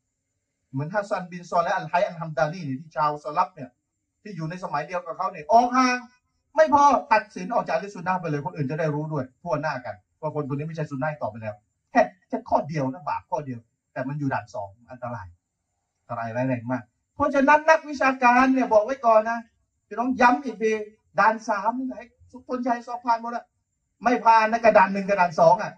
[0.72, 3.70] เหมือนฮะซันบินซอลิห์อัลฮัยอัลฮัมดานีเนี่ยที่ชาวสะลัฟเนี่ย
[4.24, 5.98] ที่อยู่ในสมัยเดียวกับเขาเนี่ยออกห่าง
[6.56, 6.84] ไม่พอ
[7.14, 11.54] ตัดสินออกจากลิสุนนะห์ไปเลยคนอื่นจะได้รู้ด้วยทั่วหน้ากันว่าคนคนนี้ไม่ใช่ซุนนะห์อีกต่อไปแล้ว
[11.92, 13.60] แค่แค่ข้อเดียวนะบาปข้อเดียว
[13.96, 15.28] แต่มันอยู่ด่านสองอันตราย
[16.00, 16.84] อันตรายร้ายแรงมาก
[17.16, 19.40] เพราะฉะนั้นนักวิชาการเนี่ยบอกไว้ก่อนนะ
[19.88, 20.74] พี่น้องย้ำอีกที
[21.20, 21.96] ด่านสามไหน
[22.34, 23.46] ทุกคนใช้สอบผ่านหมดละ
[24.04, 25.72] ไม่ผ่านนะกระดานหนึ่งกระดานสองอะ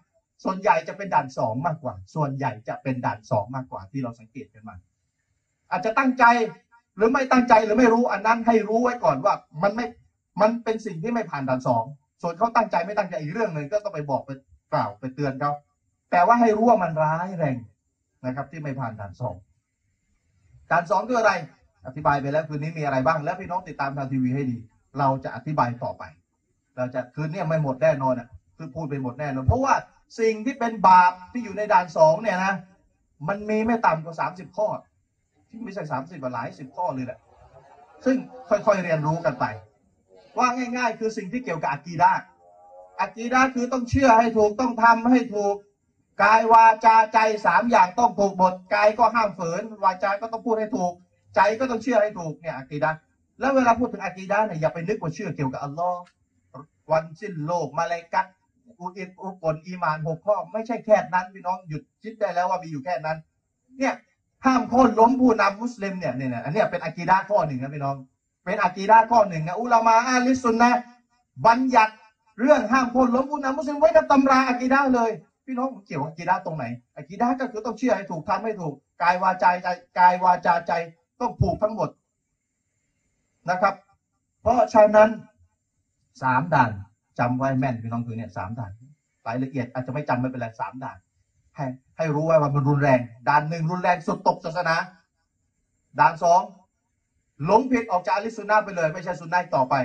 [0.43, 4.75] ส่วนใหญ่จะเป็นด่านสองมากกว่า ส่วนใหญ่จะเป็นด่านสองมากกว่าที่เราสังเกตกันมา
[5.71, 6.25] อาจจะตั้งใจ
[6.95, 9.33] หรือไม่ตั้งใจหรือไม่รู้อันนั้นให้รู้ไว้ก่อนว่า
[9.63, 9.85] มันไม่
[10.41, 11.83] มันเป็นสิ่งที่ไม่ผ่านด่านสอง
[12.21, 14.29] ส่วนเขาตั้งใจไม่ตั้งใจอีกเรื่องหนึ่งก็ต้องไปบอกไป
[14.73, 15.51] กล่าวไปเตือนเขา
[16.11, 17.55] แต่ว่าให้รู้ว่ามันร้ายแรง
[18.25, 19.35] นะครับ ที่ไม่ผ่านด่านสอง
[20.71, 21.31] ด่านสองคืออะไร
[21.87, 24.57] อธิบายไปแล้วคืนนี้มีอะไรบ้าง แล้วพี่น้องติดตามทางทีวีให้ดี
[24.99, 26.03] เราจะอธิบายต่อไป
[26.77, 28.27] เราจะคืนนี้ไม่หมดแน่นอนอะ
[28.57, 29.73] คือพูดไปหมดแน่นอนเพราะว่า
[30.19, 32.53] สิ่งที่เป็นบาปที่อยู่ในด่านสองเนี่ยนะ
[33.27, 34.67] มันมีไม่ต่ำกว่าสามสิบข้อ
[35.49, 37.19] ที่ไม่ใช่สามสิบหลายสิบข้อเลยแหละ
[38.05, 38.17] ซึ่ง
[38.49, 39.45] ค่อยๆเรียนรู้กันไป
[40.37, 42.11] ว่าง่าย ๆ คือสิ่งที่เกี่ยวกับอากีดา
[42.99, 45.55] อากีดาคือต้องเชื่อให้ถูกต้องทำให้ถูก
[46.23, 50.93] กายวาจาใจสามอย่างต้องถูกหมดกายก็ห้ามฝืน วาจาก็ต้องพูดให้ถูก
[51.35, 52.91] ใจก็ต้องเชื่อให้ถูกเนี่ยอากีดา
[53.39, 55.99] แล้วเวลาพูดถึงอากีดาเนี่ยอย่าไปนึกว่าเชื่อเกี่ยวกับอัลลอฮ์
[56.91, 58.25] วันสิ้นโลกมาเลกัต
[58.79, 63.17] อุอิอุกลอีมานหกข้อ ไม่ใช่แค่นั้นพี่น้องหยุดคิดได้แล้วว่ามีอยู่แค่นั้น
[63.79, 63.93] เนี่ย
[64.45, 67.95] ห้ามโค่นล้มผู้นำมุสลิมเนี่ยเนี่ยอันนี้เป็นอากีดาข้อหนึ่งนะพี่น้อง
[68.45, 70.71] เป็นอากีดาข้อหนึ่งนะอุลามาอาลิสุนนะ
[71.45, 71.93] บัญญัติ
[72.39, 75.11] เรื่องห้ามโค่นล้มผู้นำมุสลิมไว้ในตำราอากีดาเลย
[75.47, 76.65] พี่น้องเกี่ยวกับอากีดาตรงไหน
[76.95, 79.67] อากีดาก็คือต้องเชื่อให้ถูกทำให้ถูกกายวาจาใจ
[79.99, 80.71] กายวาจาใจ
[81.19, 81.89] ต้องผูกทั้งหมด
[83.49, 83.73] นะครับ
[84.41, 85.09] เพราะฉะนั้น
[86.23, 86.71] สามด่าน
[87.19, 88.71] จำไว้แม่นพี่น้องคือเนี่ยสามด่าน
[89.27, 90.97] รายละเอียดอาจจะไม่จำไม่เป็นไรสามด่าน
[91.55, 91.65] ให้
[91.97, 92.99] ให้รู้ไว้ว่ามันรุนแรง
[93.29, 94.75] ด่านหนึ่งรุนแรงสุดตกศาสนา
[95.99, 96.41] ด่านสอง
[97.45, 99.75] หลงผิดออกจากอลิสซุนนะห์ไปเลย ไม่ใช่ซุนนะห์อีกต่อไป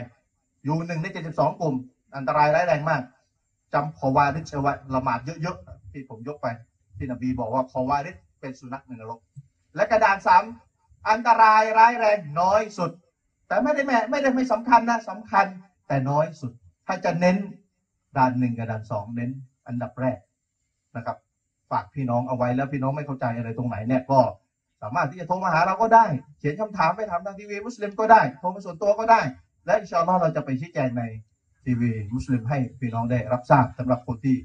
[0.64, 1.74] อยู่หนึ่งในเจ็ดสิบสองกลุ่ม
[2.16, 3.02] อันตรายร้ายแรงมาก
[3.74, 6.47] จำขอวาริชเอาไว้ละหมาดเยอะๆที่ผมยกไป
[6.97, 9.20] ที่นบีบอกว่าขอวาริชเป็นสุนัขในนรก
[9.77, 10.43] และกระดานสาม
[11.11, 12.90] อันตรายร้ายแรงน้อยสุด
[13.47, 15.47] แต่ไม่ได้แม่ไม่ได้ไม่สำคัญนะสำคัญ
[15.89, 16.53] แต่น้อยสุด
[16.86, 17.36] ถ้าจะเน้น
[18.16, 19.31] ด่านหนึ่งกับด่านสองเน้น
[19.66, 20.19] อันดับแรก
[20.97, 21.16] นะครับ
[21.70, 24.20] ฝากพี่น้องเอาไว้แล้วพี่น้องไม่เข้าใจอะไรตรงไหนเนี่ยก็
[24.82, 26.05] สามารถที่จะโทรมาหาเราก็ได้
[26.39, 29.20] เขียนคำถามไปถามทางทีวีมุสลิมก็ได้ โทรมาส่วนตัวก็ได้
[29.66, 31.03] และอินชาอัลลอฮ์เราจะไปชี้แจงใน
[31.64, 34.36] ทีวีมุสลิมให้พี่น้องได้รับทราบสำหรับคนที่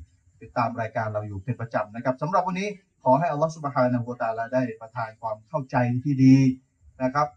[0.42, 2.68] ติดตามรายการเราอยู่เป็นประจำนะครับสำหรับวันนี้
[3.04, 5.76] ขอให้อัลลอฮ์สุบฮานะฮูตาลาได้ประทานความเข้าใจ
[6.06, 6.36] ที่ดี
[7.04, 7.28] นะครับ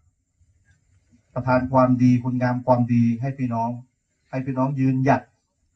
[1.35, 3.71] ประทานความดีคุณงามความดีให้พี่น้อง
[4.31, 5.23] ให้พี่น้องยืนหยัด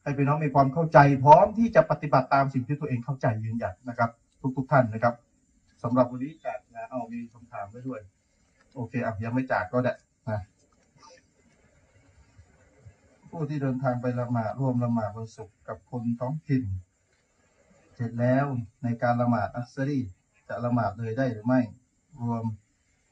[0.03, 4.09] ให้พี่น้องมีความเข้าใจ พร้อมที่จะปฏิบัติตามสิ่งที่ตัวเองเข้าใจยืนหยัดนะครับ
[4.57, 5.13] ทุกๆท่านนะครับ
[5.83, 8.01] สำหรับวันนี้จากนะเอามีคำถามไว้ด้วย
[8.75, 9.93] โอเคอะยังไม่จากก็ได้
[10.29, 10.39] นะ
[13.37, 16.63] ผู้ที่เดินทางไปละหมาดร่วมละหมาดวันศุกร์กับคนท้องถิ่น
[17.95, 18.45] เสร็จแล้ว
[18.83, 19.99] ในการละหมาดอัสซารี
[20.47, 21.61] จะละหมาดเลยได้หรือไม่
[22.23, 22.43] รวม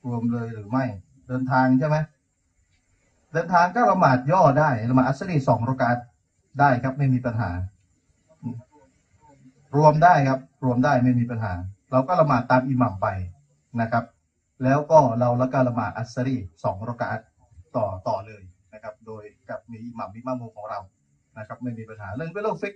[0.05, 0.85] รวมเลยหรือไม่
[1.27, 1.97] เดินทางใช่ไหม
[3.33, 5.97] เดินทางก็ละหมาดย่อได้ละหมาดอัสซารีสองรากาต
[6.59, 7.51] ได้ครับไม่มีปัญหา
[9.77, 11.53] รวมได้ครับ รวมได้ไม่มีปัญหา
[11.91, 13.07] เราก็ละหมาดตามอิหมัมไป
[13.81, 14.03] นะครับ
[14.63, 17.19] แล้วก็เราละกาละหมาดอัสซารีสองรากาต
[17.75, 18.43] ต่อต่อเลย
[18.83, 20.79] นะครับ โดยกับมีหมัมมิมามูของเรา
[21.37, 22.73] นะครับ ไม่มีปัญหาเรื่องเป็นเรื่องฟิก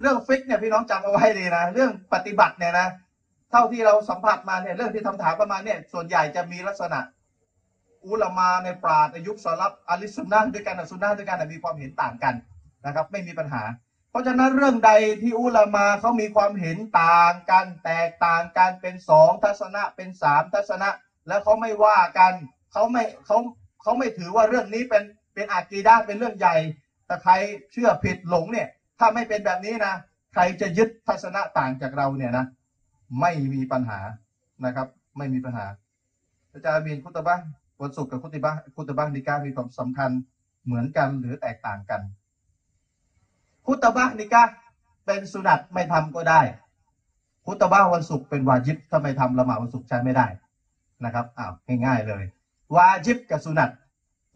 [0.00, 2.88] เรื่องฟิกเนี่ยพี่น้องจำเอาไว้ดีนะ เรื่องปฏิบัติเนี่ยนะ
[3.50, 7.00] เท่าที่เราสัมผัสมาเนี่ยเรื่องที่ทำถามประมาณเนี่ยส่วนใหญ่จะมีลักษณะ
[8.06, 12.34] อุลามาในปราดในยุคสลับอลิสุนนะด้วยกันสุนนะด้วยกันมีความเห็นต่างกัน
[12.86, 13.62] นะครับ ไม่มีปัญหา
[14.10, 14.92] เพราะฉะนั้นเรื่องใด
[15.22, 20.88] ที่อุลามาเขามีความเห็นต่างกันแตกต่างกันเป็นสองทัศนะเป็นสามทัศนะ
[21.28, 22.32] แล้วเขาไม่ว่ากัน
[22.72, 23.38] เขาไม่เขา
[23.82, 25.02] เขาไม่ถือว่าเรื่องนี้เป็น
[25.38, 26.56] เป็นอากีดะห์เป็นเรื่องใหญ่
[27.06, 27.32] แต่ใคร
[27.72, 29.94] เชื่อผิดหลงเนี่ย ถ้าไม่เป็นแบบนี้นะ
[30.34, 32.44] ใครจะยึดทัศนะต่างจากเราเนี่ยนะ
[33.20, 34.00] ไม่มีปัญหา
[34.64, 34.86] นะครับ
[35.18, 35.66] ไม่มีปัญหา
[36.52, 37.36] อาจารย์มีนคุตบะ
[37.82, 40.10] วันศุกร์กับคุตบะคุตบะนิกามีความสำคัญ
[40.64, 42.00] เหมือนกันหรือแตกต่างกัน
[43.66, 44.42] คุตบะนิกา
[45.06, 46.40] เป็นสุนัตไม่ทำก็ได้
[47.46, 50.26] คุตบะวันศุกร์เป็นวาจิบถ้าไม่ทำละหมาดวันศุกร์ใช้ไม่ได้
[51.04, 51.52] นะครับอ้าว
[51.84, 52.24] ง่ายๆเลย
[52.76, 53.70] วาจิบกับสุนัต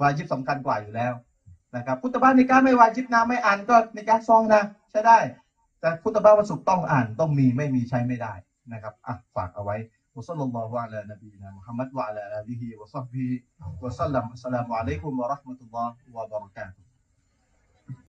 [0.03, 1.13] วาจิบสำคัญกว่าอยู่แล้ว
[1.77, 5.19] นะครับพุทธบ้านในการไม่วาจิบนะไม่อ่านก็ในการซองนะใช้ได้
[5.81, 8.33] แต่พุทธบ้านวันศุกร์ต้องอ่านต้องมีไม่มีใช้ไม่ได้
[8.73, 9.77] นะครับอะฝากเอาไว้
[10.17, 13.29] วะสลลัลลอฮฺวะลานบีนะมุฮัมมัดวะอลาอาลีฮิวะซับบิ
[13.85, 16.82] วะซัลลัมอัสสลามุอะลัยกุมวะราะห์มะตุลลอฮ์วะบะเราะกาตุ